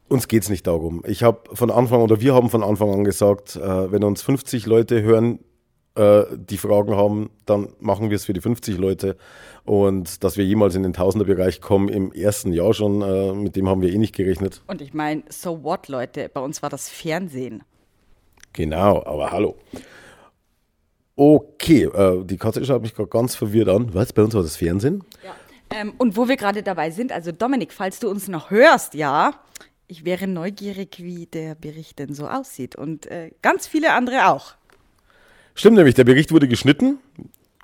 uns 0.08 0.28
geht 0.28 0.44
es 0.44 0.48
nicht 0.48 0.66
darum. 0.66 1.02
Ich 1.06 1.22
habe 1.22 1.40
von 1.54 1.70
Anfang 1.70 2.00
oder 2.00 2.20
wir 2.20 2.34
haben 2.34 2.50
von 2.50 2.62
Anfang 2.62 2.92
an 2.92 3.04
gesagt, 3.04 3.56
äh, 3.56 3.90
wenn 3.90 4.04
uns 4.04 4.22
50 4.22 4.66
Leute 4.66 5.02
hören, 5.02 5.40
äh, 5.96 6.24
die 6.36 6.58
Fragen 6.58 6.96
haben, 6.96 7.30
dann 7.46 7.68
machen 7.80 8.10
wir 8.10 8.16
es 8.16 8.24
für 8.24 8.32
die 8.32 8.40
50 8.40 8.78
Leute. 8.78 9.16
Und 9.64 10.24
dass 10.24 10.36
wir 10.36 10.44
jemals 10.44 10.74
in 10.74 10.82
den 10.82 10.92
Tausenderbereich 10.92 11.60
kommen 11.60 11.88
im 11.88 12.12
ersten 12.12 12.52
Jahr 12.52 12.74
schon, 12.74 13.02
äh, 13.02 13.32
mit 13.32 13.56
dem 13.56 13.68
haben 13.68 13.80
wir 13.80 13.92
eh 13.92 13.98
nicht 13.98 14.14
gerechnet. 14.14 14.62
Und 14.66 14.82
ich 14.82 14.92
meine, 14.92 15.22
so 15.28 15.62
what, 15.62 15.88
Leute? 15.88 16.28
Bei 16.32 16.40
uns 16.40 16.62
war 16.62 16.70
das 16.70 16.88
Fernsehen. 16.88 17.62
Genau, 18.52 19.04
aber 19.04 19.30
hallo. 19.30 19.56
Okay, 21.16 21.84
äh, 21.84 22.24
die 22.24 22.36
Katze 22.36 22.64
schaut 22.64 22.82
mich 22.82 22.94
gerade 22.94 23.08
ganz 23.08 23.36
verwirrt 23.36 23.68
an. 23.68 23.94
Was? 23.94 24.12
Bei 24.12 24.22
uns 24.22 24.34
war 24.34 24.42
das 24.42 24.56
Fernsehen? 24.56 25.04
Ja. 25.24 25.34
Ähm, 25.70 25.94
und 25.98 26.16
wo 26.16 26.28
wir 26.28 26.36
gerade 26.36 26.62
dabei 26.62 26.90
sind, 26.90 27.12
also 27.12 27.32
Dominik, 27.32 27.72
falls 27.72 28.00
du 28.00 28.08
uns 28.08 28.28
noch 28.28 28.50
hörst, 28.50 28.94
ja, 28.94 29.32
ich 29.86 30.04
wäre 30.04 30.26
neugierig, 30.26 30.96
wie 30.98 31.26
der 31.26 31.54
Bericht 31.54 31.98
denn 31.98 32.14
so 32.14 32.26
aussieht. 32.26 32.76
Und 32.76 33.06
äh, 33.06 33.30
ganz 33.42 33.66
viele 33.66 33.92
andere 33.92 34.28
auch. 34.28 34.54
Stimmt 35.54 35.76
nämlich, 35.76 35.94
der 35.94 36.04
Bericht 36.04 36.32
wurde 36.32 36.48
geschnitten, 36.48 36.98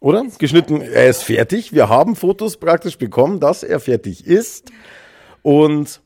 oder? 0.01 0.25
Geschnitten, 0.39 0.81
er 0.81 1.09
ist 1.09 1.25
fertig. 1.25 1.73
Wir 1.73 1.89
haben 1.89 2.17
Fotos 2.17 2.57
praktisch 2.57 2.99
bekommen, 2.99 3.41
dass 3.41 3.63
er 3.63 3.81
fertig 3.81 4.27
ist. 4.27 4.71
Und 5.43 6.01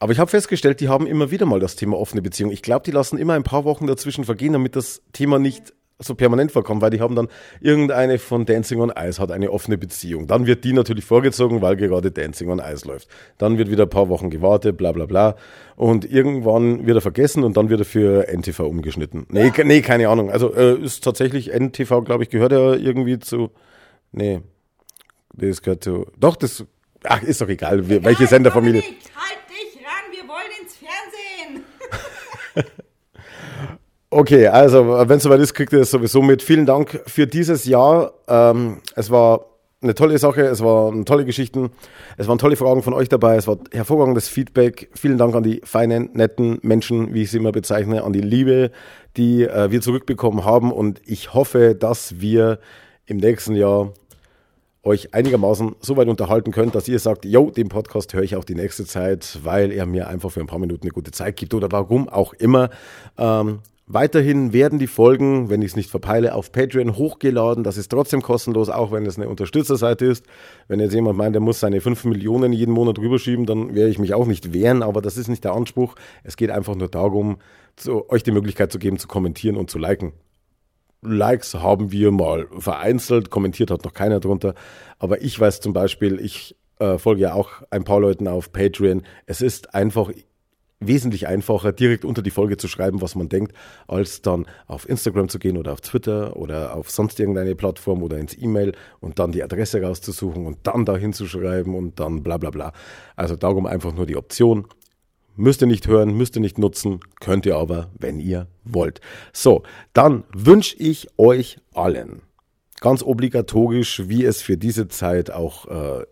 Aber 0.00 0.12
ich 0.12 0.18
habe 0.18 0.30
festgestellt, 0.30 0.80
die 0.80 0.88
haben 0.88 1.06
immer 1.06 1.30
wieder 1.30 1.46
mal 1.46 1.60
das 1.60 1.74
Thema 1.76 1.98
offene 1.98 2.22
Beziehung. 2.22 2.52
Ich 2.52 2.62
glaube, 2.62 2.84
die 2.84 2.92
lassen 2.92 3.18
immer 3.18 3.34
ein 3.34 3.42
paar 3.42 3.64
Wochen 3.64 3.86
dazwischen 3.86 4.24
vergehen, 4.24 4.52
damit 4.52 4.76
das 4.76 5.02
Thema 5.12 5.38
nicht 5.38 5.74
so 5.98 6.14
permanent 6.14 6.52
vorkommt, 6.52 6.80
weil 6.80 6.90
die 6.90 7.00
haben 7.00 7.16
dann 7.16 7.28
irgendeine 7.60 8.18
von 8.18 8.46
Dancing 8.46 8.80
on 8.80 8.92
Ice 8.96 9.20
hat 9.20 9.32
eine 9.32 9.50
offene 9.50 9.76
Beziehung. 9.76 10.26
Dann 10.26 10.46
wird 10.46 10.64
die 10.64 10.72
natürlich 10.72 11.04
vorgezogen, 11.04 11.60
weil 11.60 11.76
gerade 11.76 12.10
Dancing 12.10 12.48
on 12.50 12.60
Ice 12.60 12.86
läuft. 12.86 13.08
Dann 13.36 13.58
wird 13.58 13.70
wieder 13.70 13.84
ein 13.84 13.90
paar 13.90 14.08
Wochen 14.08 14.30
gewartet, 14.30 14.76
bla 14.76 14.92
bla 14.92 15.06
bla. 15.06 15.36
Und 15.74 16.10
irgendwann 16.10 16.86
wird 16.86 16.98
er 16.98 17.00
vergessen 17.00 17.42
und 17.42 17.56
dann 17.56 17.68
wird 17.68 17.80
er 17.80 17.84
für 17.84 18.28
NTV 18.28 18.60
umgeschnitten. 18.60 19.26
Nee, 19.30 19.52
nee 19.64 19.80
keine 19.82 20.08
Ahnung. 20.08 20.30
Also 20.30 20.54
äh, 20.54 20.78
ist 20.80 21.02
tatsächlich 21.02 21.52
NTV, 21.52 22.04
glaube 22.04 22.22
ich, 22.22 22.30
gehört 22.30 22.52
ja 22.52 22.74
irgendwie 22.74 23.18
zu. 23.18 23.50
Nee. 24.12 24.40
Das 25.32 25.62
gehört 25.62 25.84
zu. 25.84 26.06
Doch, 26.18 26.36
das. 26.36 26.64
Ach, 27.04 27.22
ist 27.22 27.40
doch 27.40 27.48
egal, 27.48 27.88
welche 27.88 28.26
Senderfamilie. 28.26 28.82
Halt 28.82 29.38
dich 29.48 29.80
ran, 29.84 30.10
wir 30.10 30.28
wollen 30.28 30.50
ins 30.60 30.74
Fernsehen. 30.76 31.64
Okay, 34.10 34.46
also 34.46 34.88
wenn 35.06 35.18
es 35.18 35.22
soweit 35.22 35.40
ist, 35.40 35.52
kriegt 35.52 35.72
ihr 35.74 35.80
es 35.80 35.90
sowieso 35.90 36.22
mit. 36.22 36.42
Vielen 36.42 36.64
Dank 36.64 37.02
für 37.06 37.26
dieses 37.26 37.66
Jahr. 37.66 38.14
Ähm, 38.26 38.80
es 38.96 39.10
war 39.10 39.44
eine 39.82 39.94
tolle 39.94 40.16
Sache, 40.18 40.42
es 40.42 40.62
waren 40.64 41.04
tolle 41.04 41.26
Geschichten, 41.26 41.70
es 42.16 42.26
waren 42.26 42.38
tolle 42.38 42.56
Fragen 42.56 42.82
von 42.82 42.94
euch 42.94 43.10
dabei, 43.10 43.36
es 43.36 43.46
war 43.46 43.58
hervorragendes 43.70 44.28
Feedback. 44.28 44.88
Vielen 44.94 45.18
Dank 45.18 45.36
an 45.36 45.42
die 45.42 45.60
feinen, 45.62 46.08
netten 46.14 46.58
Menschen, 46.62 47.12
wie 47.12 47.22
ich 47.22 47.30
sie 47.30 47.36
immer 47.36 47.52
bezeichne, 47.52 48.02
an 48.02 48.14
die 48.14 48.22
Liebe, 48.22 48.70
die 49.18 49.44
äh, 49.44 49.70
wir 49.70 49.82
zurückbekommen 49.82 50.42
haben. 50.42 50.72
Und 50.72 51.02
ich 51.04 51.34
hoffe, 51.34 51.74
dass 51.74 52.18
wir 52.18 52.60
im 53.04 53.18
nächsten 53.18 53.56
Jahr 53.56 53.92
euch 54.82 55.12
einigermaßen 55.12 55.76
so 55.80 55.98
weit 55.98 56.08
unterhalten 56.08 56.50
könnt, 56.50 56.74
dass 56.74 56.88
ihr 56.88 56.98
sagt, 56.98 57.26
yo, 57.26 57.50
den 57.50 57.68
Podcast 57.68 58.14
höre 58.14 58.22
ich 58.22 58.36
auch 58.36 58.44
die 58.44 58.54
nächste 58.54 58.86
Zeit, 58.86 59.38
weil 59.42 59.70
er 59.70 59.84
mir 59.84 60.08
einfach 60.08 60.30
für 60.30 60.40
ein 60.40 60.46
paar 60.46 60.58
Minuten 60.58 60.84
eine 60.84 60.92
gute 60.92 61.10
Zeit 61.10 61.36
gibt 61.36 61.52
oder 61.52 61.70
warum 61.70 62.08
auch 62.08 62.32
immer. 62.32 62.70
Ähm, 63.18 63.58
Weiterhin 63.90 64.52
werden 64.52 64.78
die 64.78 64.86
Folgen, 64.86 65.48
wenn 65.48 65.62
ich 65.62 65.68
es 65.68 65.76
nicht 65.76 65.90
verpeile, 65.90 66.34
auf 66.34 66.52
Patreon 66.52 66.98
hochgeladen. 66.98 67.64
Das 67.64 67.78
ist 67.78 67.88
trotzdem 67.88 68.20
kostenlos, 68.20 68.68
auch 68.68 68.92
wenn 68.92 69.06
es 69.06 69.16
eine 69.16 69.30
Unterstützerseite 69.30 70.04
ist. 70.04 70.26
Wenn 70.68 70.78
jetzt 70.78 70.92
jemand 70.92 71.16
meint, 71.16 71.34
der 71.34 71.40
muss 71.40 71.60
seine 71.60 71.80
5 71.80 72.04
Millionen 72.04 72.52
jeden 72.52 72.72
Monat 72.72 72.98
rüberschieben, 72.98 73.46
dann 73.46 73.74
werde 73.74 73.88
ich 73.88 73.98
mich 73.98 74.12
auch 74.12 74.26
nicht 74.26 74.52
wehren, 74.52 74.82
aber 74.82 75.00
das 75.00 75.16
ist 75.16 75.28
nicht 75.28 75.42
der 75.42 75.54
Anspruch. 75.54 75.94
Es 76.22 76.36
geht 76.36 76.50
einfach 76.50 76.74
nur 76.74 76.90
darum, 76.90 77.38
zu, 77.76 78.10
euch 78.10 78.22
die 78.22 78.30
Möglichkeit 78.30 78.70
zu 78.70 78.78
geben, 78.78 78.98
zu 78.98 79.08
kommentieren 79.08 79.56
und 79.56 79.70
zu 79.70 79.78
liken. 79.78 80.12
Likes 81.00 81.54
haben 81.54 81.90
wir 81.90 82.10
mal 82.10 82.46
vereinzelt, 82.58 83.30
kommentiert 83.30 83.70
hat 83.70 83.84
noch 83.84 83.94
keiner 83.94 84.20
drunter. 84.20 84.52
Aber 84.98 85.22
ich 85.22 85.40
weiß 85.40 85.62
zum 85.62 85.72
Beispiel, 85.72 86.20
ich 86.20 86.56
äh, 86.78 86.98
folge 86.98 87.22
ja 87.22 87.32
auch 87.32 87.62
ein 87.70 87.84
paar 87.84 88.00
Leuten 88.00 88.28
auf 88.28 88.52
Patreon. 88.52 89.02
Es 89.24 89.40
ist 89.40 89.74
einfach 89.74 90.10
wesentlich 90.80 91.26
einfacher, 91.26 91.72
direkt 91.72 92.04
unter 92.04 92.22
die 92.22 92.30
Folge 92.30 92.56
zu 92.56 92.68
schreiben, 92.68 93.00
was 93.00 93.14
man 93.14 93.28
denkt, 93.28 93.52
als 93.86 94.22
dann 94.22 94.46
auf 94.66 94.88
Instagram 94.88 95.28
zu 95.28 95.38
gehen 95.38 95.56
oder 95.56 95.72
auf 95.72 95.80
Twitter 95.80 96.36
oder 96.36 96.74
auf 96.76 96.90
sonst 96.90 97.18
irgendeine 97.18 97.54
Plattform 97.56 98.02
oder 98.02 98.18
ins 98.18 98.36
E-Mail 98.36 98.72
und 99.00 99.18
dann 99.18 99.32
die 99.32 99.42
Adresse 99.42 99.82
rauszusuchen 99.82 100.46
und 100.46 100.58
dann 100.62 100.84
dahin 100.84 101.12
zu 101.12 101.26
schreiben 101.26 101.74
und 101.74 101.98
dann 101.98 102.22
bla 102.22 102.36
bla 102.36 102.50
bla. 102.50 102.72
Also 103.16 103.36
darum 103.36 103.66
einfach 103.66 103.92
nur 103.92 104.06
die 104.06 104.16
Option. 104.16 104.66
Müsst 105.36 105.62
ihr 105.62 105.68
nicht 105.68 105.86
hören, 105.86 106.16
müsst 106.16 106.36
ihr 106.36 106.42
nicht 106.42 106.58
nutzen, 106.58 106.98
könnt 107.20 107.46
ihr 107.46 107.56
aber, 107.56 107.90
wenn 107.96 108.18
ihr 108.18 108.48
wollt. 108.64 109.00
So, 109.32 109.62
dann 109.92 110.24
wünsche 110.34 110.76
ich 110.78 111.08
euch 111.16 111.58
allen 111.74 112.22
ganz 112.80 113.02
obligatorisch, 113.02 114.08
wie 114.08 114.24
es 114.24 114.42
für 114.42 114.56
diese 114.56 114.88
Zeit 114.88 115.30
auch 115.30 115.66
äh, 115.66 116.06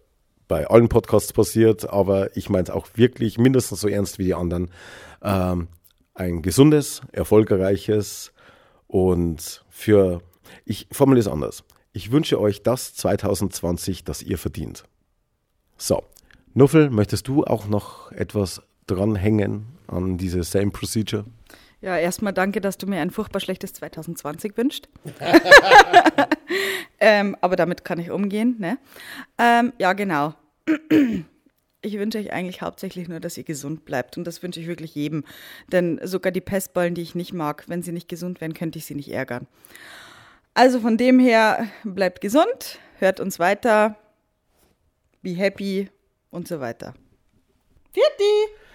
bei 0.48 0.66
allen 0.68 0.88
Podcasts 0.88 1.32
passiert, 1.32 1.88
aber 1.88 2.36
ich 2.36 2.48
meine 2.48 2.64
es 2.64 2.70
auch 2.70 2.86
wirklich 2.94 3.38
mindestens 3.38 3.80
so 3.80 3.88
ernst 3.88 4.18
wie 4.18 4.24
die 4.24 4.34
anderen. 4.34 4.70
Ähm, 5.22 5.68
ein 6.14 6.42
gesundes, 6.42 7.02
erfolgreiches 7.12 8.32
und 8.86 9.64
für, 9.68 10.22
ich 10.64 10.88
formuliere 10.90 11.26
es 11.26 11.32
anders. 11.32 11.64
Ich 11.92 12.10
wünsche 12.10 12.40
euch 12.40 12.62
das 12.62 12.94
2020, 12.94 14.04
das 14.04 14.22
ihr 14.22 14.38
verdient. 14.38 14.84
So, 15.76 16.02
Nuffel, 16.54 16.90
möchtest 16.90 17.28
du 17.28 17.44
auch 17.44 17.66
noch 17.66 18.12
etwas 18.12 18.62
dranhängen 18.86 19.66
an 19.88 20.16
diese 20.16 20.42
Same 20.42 20.70
Procedure? 20.70 21.24
Ja, 21.80 21.98
erstmal 21.98 22.32
danke, 22.32 22.60
dass 22.60 22.78
du 22.78 22.86
mir 22.86 23.00
ein 23.00 23.10
furchtbar 23.10 23.40
schlechtes 23.40 23.72
2020 23.74 24.56
wünschst. 24.56 24.88
ähm, 27.00 27.36
aber 27.40 27.56
damit 27.56 27.84
kann 27.84 27.98
ich 27.98 28.10
umgehen. 28.10 28.56
Ne? 28.58 28.78
Ähm, 29.38 29.72
ja, 29.78 29.92
genau. 29.92 30.34
Ich 31.82 31.98
wünsche 31.98 32.18
euch 32.18 32.32
eigentlich 32.32 32.62
hauptsächlich 32.62 33.08
nur, 33.08 33.20
dass 33.20 33.36
ihr 33.36 33.44
gesund 33.44 33.84
bleibt. 33.84 34.16
Und 34.16 34.26
das 34.26 34.42
wünsche 34.42 34.58
ich 34.58 34.66
wirklich 34.66 34.94
jedem. 34.94 35.24
Denn 35.70 36.00
sogar 36.02 36.32
die 36.32 36.40
Pestballen, 36.40 36.94
die 36.94 37.02
ich 37.02 37.14
nicht 37.14 37.32
mag, 37.32 37.64
wenn 37.68 37.82
sie 37.82 37.92
nicht 37.92 38.08
gesund 38.08 38.40
wären, 38.40 38.54
könnte 38.54 38.78
ich 38.78 38.86
sie 38.86 38.94
nicht 38.94 39.12
ärgern. 39.12 39.46
Also 40.54 40.80
von 40.80 40.96
dem 40.96 41.18
her, 41.18 41.68
bleibt 41.84 42.22
gesund, 42.22 42.78
hört 42.98 43.20
uns 43.20 43.38
weiter, 43.38 43.96
be 45.22 45.30
happy 45.30 45.90
und 46.30 46.48
so 46.48 46.60
weiter. 46.60 46.94
Vierte! 47.92 48.65